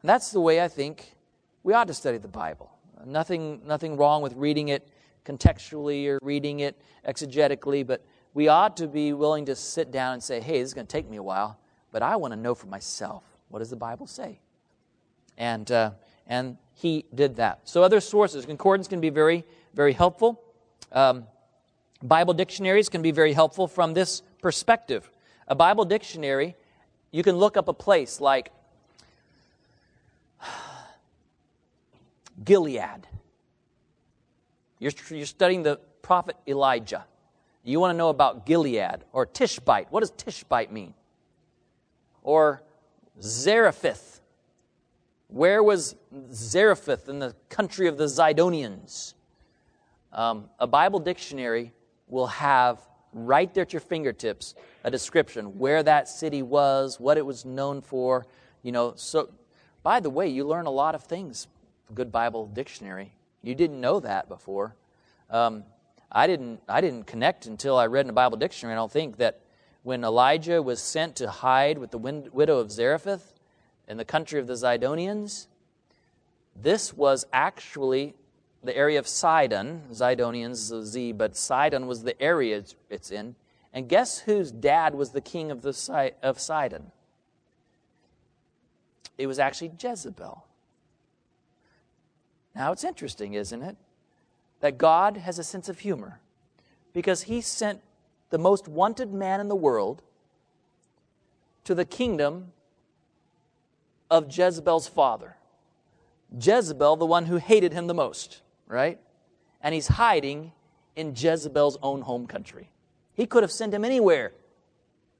And 0.00 0.08
that's 0.08 0.30
the 0.30 0.40
way 0.40 0.60
I 0.60 0.68
think 0.68 1.14
we 1.62 1.74
ought 1.74 1.88
to 1.88 1.94
study 1.94 2.18
the 2.18 2.28
Bible. 2.28 2.70
Nothing, 3.04 3.62
nothing 3.66 3.96
wrong 3.96 4.22
with 4.22 4.34
reading 4.34 4.68
it 4.68 4.86
contextually 5.24 6.06
or 6.08 6.18
reading 6.22 6.60
it 6.60 6.80
exegetically, 7.06 7.86
but 7.86 8.04
we 8.34 8.48
ought 8.48 8.76
to 8.78 8.88
be 8.88 9.12
willing 9.12 9.46
to 9.46 9.54
sit 9.54 9.90
down 9.90 10.14
and 10.14 10.22
say, 10.22 10.40
hey, 10.40 10.58
this 10.60 10.68
is 10.68 10.74
going 10.74 10.86
to 10.86 10.92
take 10.92 11.08
me 11.08 11.18
a 11.18 11.22
while, 11.22 11.58
but 11.90 12.02
I 12.02 12.16
want 12.16 12.32
to 12.32 12.36
know 12.38 12.54
for 12.54 12.66
myself. 12.66 13.22
What 13.48 13.58
does 13.58 13.70
the 13.70 13.76
Bible 13.76 14.06
say? 14.06 14.40
And, 15.36 15.70
uh, 15.70 15.90
and 16.26 16.56
he 16.74 17.04
did 17.14 17.36
that. 17.36 17.60
So, 17.64 17.82
other 17.82 18.00
sources, 18.00 18.46
concordance 18.46 18.88
can 18.88 19.00
be 19.00 19.10
very, 19.10 19.44
very 19.74 19.92
helpful. 19.92 20.42
Um, 20.90 21.26
Bible 22.02 22.34
dictionaries 22.34 22.88
can 22.88 23.02
be 23.02 23.10
very 23.10 23.32
helpful 23.32 23.68
from 23.68 23.94
this 23.94 24.22
perspective. 24.40 25.10
A 25.48 25.54
Bible 25.54 25.84
dictionary, 25.84 26.56
you 27.10 27.22
can 27.22 27.36
look 27.36 27.56
up 27.56 27.68
a 27.68 27.72
place 27.72 28.20
like 28.20 28.50
Gilead. 32.44 33.06
You're, 34.82 34.90
you're 35.10 35.26
studying 35.26 35.62
the 35.62 35.78
prophet 36.02 36.34
Elijah. 36.48 37.04
You 37.62 37.78
want 37.78 37.94
to 37.94 37.96
know 37.96 38.08
about 38.08 38.44
Gilead 38.46 39.04
or 39.12 39.26
Tishbite. 39.26 39.92
What 39.92 40.00
does 40.00 40.10
Tishbite 40.10 40.72
mean? 40.72 40.92
Or 42.24 42.64
Zarephath. 43.22 44.20
Where 45.28 45.62
was 45.62 45.94
Zarephath 46.32 47.08
in 47.08 47.20
the 47.20 47.36
country 47.48 47.86
of 47.86 47.96
the 47.96 48.06
Zidonians? 48.06 49.14
Um, 50.12 50.50
a 50.58 50.66
Bible 50.66 50.98
dictionary 50.98 51.72
will 52.08 52.26
have 52.26 52.80
right 53.12 53.54
there 53.54 53.62
at 53.62 53.72
your 53.72 53.78
fingertips 53.78 54.56
a 54.82 54.90
description 54.90 55.60
where 55.60 55.84
that 55.84 56.08
city 56.08 56.42
was, 56.42 56.98
what 56.98 57.16
it 57.16 57.24
was 57.24 57.44
known 57.44 57.82
for. 57.82 58.26
You 58.64 58.72
know, 58.72 58.94
so 58.96 59.30
by 59.84 60.00
the 60.00 60.10
way, 60.10 60.26
you 60.26 60.44
learn 60.44 60.66
a 60.66 60.70
lot 60.70 60.96
of 60.96 61.04
things. 61.04 61.46
Good 61.94 62.10
Bible 62.10 62.48
dictionary. 62.48 63.12
You 63.42 63.54
didn't 63.54 63.80
know 63.80 64.00
that 64.00 64.28
before. 64.28 64.76
Um, 65.28 65.64
I 66.10 66.26
didn't. 66.26 66.60
I 66.68 66.80
didn't 66.80 67.06
connect 67.06 67.46
until 67.46 67.76
I 67.76 67.86
read 67.86 68.02
in 68.02 68.06
the 68.06 68.12
Bible 68.12 68.36
dictionary. 68.36 68.74
I 68.74 68.76
don't 68.76 68.92
think 68.92 69.16
that 69.16 69.40
when 69.82 70.04
Elijah 70.04 70.62
was 70.62 70.80
sent 70.80 71.16
to 71.16 71.28
hide 71.28 71.78
with 71.78 71.90
the 71.90 71.98
widow 71.98 72.58
of 72.58 72.70
Zarephath 72.70 73.34
in 73.88 73.96
the 73.96 74.04
country 74.04 74.38
of 74.38 74.46
the 74.46 74.52
Zidonians, 74.52 75.48
this 76.54 76.92
was 76.92 77.26
actually 77.32 78.14
the 78.62 78.76
area 78.76 78.98
of 78.98 79.08
Sidon. 79.08 79.82
Zidonians, 79.90 80.70
the 80.70 80.84
Z, 80.84 81.12
but 81.12 81.36
Sidon 81.36 81.86
was 81.86 82.04
the 82.04 82.20
area 82.22 82.62
it's 82.90 83.10
in. 83.10 83.34
And 83.72 83.88
guess 83.88 84.20
whose 84.20 84.52
dad 84.52 84.94
was 84.94 85.10
the 85.10 85.20
king 85.20 85.50
of, 85.50 85.62
the, 85.62 86.12
of 86.22 86.38
Sidon? 86.38 86.92
It 89.16 89.26
was 89.26 89.38
actually 89.38 89.72
Jezebel. 89.80 90.44
Now 92.54 92.72
it's 92.72 92.84
interesting, 92.84 93.34
isn't 93.34 93.62
it? 93.62 93.76
That 94.60 94.78
God 94.78 95.16
has 95.16 95.38
a 95.38 95.44
sense 95.44 95.68
of 95.68 95.80
humor 95.80 96.20
because 96.92 97.22
he 97.22 97.40
sent 97.40 97.80
the 98.30 98.38
most 98.38 98.68
wanted 98.68 99.12
man 99.12 99.40
in 99.40 99.48
the 99.48 99.56
world 99.56 100.02
to 101.64 101.74
the 101.74 101.84
kingdom 101.84 102.52
of 104.10 104.36
Jezebel's 104.36 104.88
father. 104.88 105.36
Jezebel, 106.38 106.96
the 106.96 107.06
one 107.06 107.26
who 107.26 107.36
hated 107.36 107.72
him 107.72 107.86
the 107.86 107.94
most, 107.94 108.40
right? 108.66 108.98
And 109.60 109.74
he's 109.74 109.88
hiding 109.88 110.52
in 110.96 111.14
Jezebel's 111.16 111.78
own 111.82 112.02
home 112.02 112.26
country. 112.26 112.70
He 113.14 113.26
could 113.26 113.42
have 113.42 113.52
sent 113.52 113.72
him 113.74 113.84
anywhere, 113.84 114.32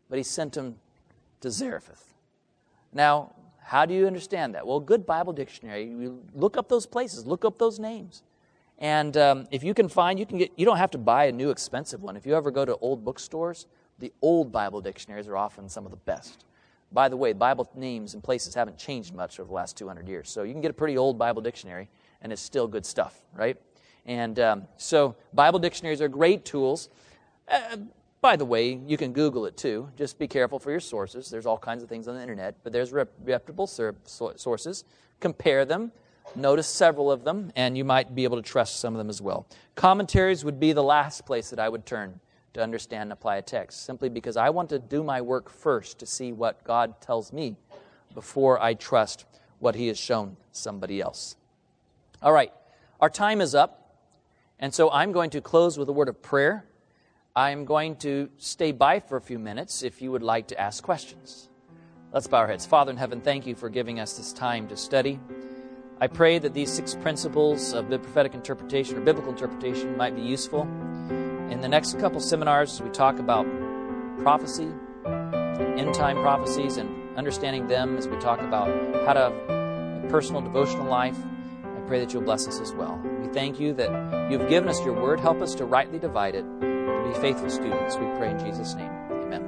but 0.08 0.18
he 0.18 0.22
sent 0.22 0.56
him 0.56 0.76
to 1.40 1.50
Zarephath. 1.50 2.14
Now, 2.92 3.32
how 3.72 3.86
do 3.86 3.94
you 3.94 4.06
understand 4.06 4.54
that? 4.54 4.66
Well, 4.66 4.80
good 4.80 5.06
Bible 5.06 5.32
dictionary. 5.32 5.84
You 5.84 6.22
look 6.34 6.58
up 6.58 6.68
those 6.68 6.84
places, 6.84 7.26
look 7.26 7.46
up 7.46 7.56
those 7.56 7.78
names. 7.78 8.22
And 8.76 9.16
um, 9.16 9.48
if 9.50 9.64
you 9.64 9.72
can 9.72 9.88
find, 9.88 10.18
you 10.18 10.26
can 10.26 10.36
get, 10.36 10.52
you 10.56 10.66
don't 10.66 10.76
have 10.76 10.90
to 10.90 10.98
buy 10.98 11.24
a 11.24 11.32
new 11.32 11.48
expensive 11.48 12.02
one. 12.02 12.14
If 12.14 12.26
you 12.26 12.34
ever 12.34 12.50
go 12.50 12.66
to 12.66 12.76
old 12.82 13.02
bookstores, 13.02 13.66
the 13.98 14.12
old 14.20 14.52
Bible 14.52 14.82
dictionaries 14.82 15.26
are 15.26 15.38
often 15.38 15.70
some 15.70 15.86
of 15.86 15.90
the 15.90 15.96
best. 15.96 16.44
By 16.92 17.08
the 17.08 17.16
way, 17.16 17.32
Bible 17.32 17.66
names 17.74 18.12
and 18.12 18.22
places 18.22 18.54
haven't 18.54 18.76
changed 18.76 19.14
much 19.14 19.40
over 19.40 19.48
the 19.48 19.54
last 19.54 19.78
200 19.78 20.06
years. 20.06 20.28
So 20.28 20.42
you 20.42 20.52
can 20.52 20.60
get 20.60 20.70
a 20.70 20.74
pretty 20.74 20.98
old 20.98 21.16
Bible 21.16 21.40
dictionary, 21.40 21.88
and 22.20 22.30
it's 22.30 22.42
still 22.42 22.68
good 22.68 22.84
stuff, 22.84 23.24
right? 23.34 23.56
And 24.04 24.38
um, 24.38 24.68
so 24.76 25.16
Bible 25.32 25.58
dictionaries 25.58 26.02
are 26.02 26.08
great 26.08 26.44
tools. 26.44 26.90
Uh, 27.48 27.78
by 28.22 28.36
the 28.36 28.44
way, 28.46 28.80
you 28.86 28.96
can 28.96 29.12
Google 29.12 29.44
it 29.44 29.58
too. 29.58 29.90
Just 29.98 30.18
be 30.18 30.26
careful 30.28 30.58
for 30.58 30.70
your 30.70 30.80
sources. 30.80 31.28
There's 31.28 31.44
all 31.44 31.58
kinds 31.58 31.82
of 31.82 31.88
things 31.90 32.08
on 32.08 32.14
the 32.14 32.22
internet, 32.22 32.54
but 32.62 32.72
there's 32.72 32.92
reputable 32.92 33.66
sources. 33.66 34.84
Compare 35.20 35.66
them. 35.66 35.92
Notice 36.36 36.68
several 36.68 37.10
of 37.10 37.24
them, 37.24 37.52
and 37.56 37.76
you 37.76 37.84
might 37.84 38.14
be 38.14 38.22
able 38.24 38.36
to 38.36 38.42
trust 38.42 38.78
some 38.78 38.94
of 38.94 38.98
them 38.98 39.10
as 39.10 39.20
well. 39.20 39.46
Commentaries 39.74 40.44
would 40.44 40.60
be 40.60 40.72
the 40.72 40.82
last 40.82 41.26
place 41.26 41.50
that 41.50 41.58
I 41.58 41.68
would 41.68 41.84
turn 41.84 42.20
to 42.54 42.62
understand 42.62 43.02
and 43.02 43.12
apply 43.12 43.38
a 43.38 43.42
text, 43.42 43.84
simply 43.84 44.08
because 44.08 44.36
I 44.36 44.50
want 44.50 44.68
to 44.70 44.78
do 44.78 45.02
my 45.02 45.20
work 45.20 45.50
first 45.50 45.98
to 45.98 46.06
see 46.06 46.32
what 46.32 46.62
God 46.62 47.00
tells 47.00 47.32
me 47.32 47.56
before 48.14 48.62
I 48.62 48.74
trust 48.74 49.24
what 49.58 49.74
He 49.74 49.88
has 49.88 49.98
shown 49.98 50.36
somebody 50.52 51.00
else. 51.00 51.34
All 52.22 52.32
right, 52.32 52.52
our 53.00 53.10
time 53.10 53.40
is 53.40 53.54
up, 53.54 53.96
and 54.60 54.72
so 54.72 54.90
I'm 54.90 55.10
going 55.10 55.30
to 55.30 55.40
close 55.40 55.76
with 55.76 55.88
a 55.88 55.92
word 55.92 56.08
of 56.08 56.22
prayer. 56.22 56.66
I'm 57.34 57.64
going 57.64 57.96
to 57.96 58.28
stay 58.36 58.72
by 58.72 59.00
for 59.00 59.16
a 59.16 59.20
few 59.20 59.38
minutes 59.38 59.82
if 59.82 60.02
you 60.02 60.12
would 60.12 60.22
like 60.22 60.48
to 60.48 60.60
ask 60.60 60.84
questions. 60.84 61.48
Let's 62.12 62.26
bow 62.26 62.40
our 62.40 62.46
heads. 62.46 62.66
Father 62.66 62.90
in 62.90 62.98
heaven, 62.98 63.22
thank 63.22 63.46
you 63.46 63.54
for 63.54 63.70
giving 63.70 64.00
us 64.00 64.18
this 64.18 64.34
time 64.34 64.68
to 64.68 64.76
study. 64.76 65.18
I 65.98 66.08
pray 66.08 66.38
that 66.38 66.52
these 66.52 66.70
six 66.70 66.94
principles 66.94 67.72
of 67.72 67.88
the 67.88 67.98
prophetic 67.98 68.34
interpretation 68.34 68.98
or 68.98 69.00
biblical 69.00 69.32
interpretation 69.32 69.96
might 69.96 70.14
be 70.14 70.20
useful. 70.20 70.64
In 71.50 71.62
the 71.62 71.68
next 71.68 71.98
couple 71.98 72.20
seminars, 72.20 72.82
we 72.82 72.90
talk 72.90 73.18
about 73.18 73.46
prophecy, 74.18 74.68
end 75.06 75.94
time 75.94 76.20
prophecies, 76.20 76.76
and 76.76 77.16
understanding 77.16 77.66
them 77.66 77.96
as 77.96 78.08
we 78.08 78.18
talk 78.18 78.40
about 78.40 78.68
how 79.06 79.14
to 79.14 80.06
personal 80.10 80.42
devotional 80.42 80.86
life. 80.86 81.16
I 81.64 81.80
pray 81.86 81.98
that 81.98 82.12
you'll 82.12 82.24
bless 82.24 82.46
us 82.46 82.60
as 82.60 82.74
well. 82.74 83.00
We 83.22 83.28
thank 83.28 83.58
you 83.58 83.72
that 83.72 84.30
you've 84.30 84.50
given 84.50 84.68
us 84.68 84.84
your 84.84 85.00
word. 85.00 85.18
Help 85.18 85.40
us 85.40 85.54
to 85.54 85.64
rightly 85.64 85.98
divide 85.98 86.34
it 86.34 86.44
be 87.02 87.12
faithful 87.20 87.50
students. 87.50 87.96
We 87.96 88.06
pray 88.18 88.30
in 88.30 88.38
Jesus' 88.38 88.74
name. 88.74 88.90
Amen. 89.10 89.42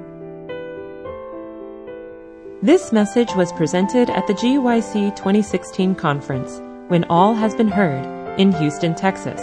This 2.61 2.91
message 2.91 3.33
was 3.35 3.51
presented 3.53 4.09
at 4.09 4.27
the 4.27 4.33
GYC 4.33 5.15
2016 5.15 5.95
conference, 5.95 6.61
When 6.87 7.03
All 7.05 7.33
Has 7.33 7.55
Been 7.55 7.67
Heard, 7.67 8.05
in 8.39 8.51
Houston, 8.53 8.95
Texas. 8.95 9.41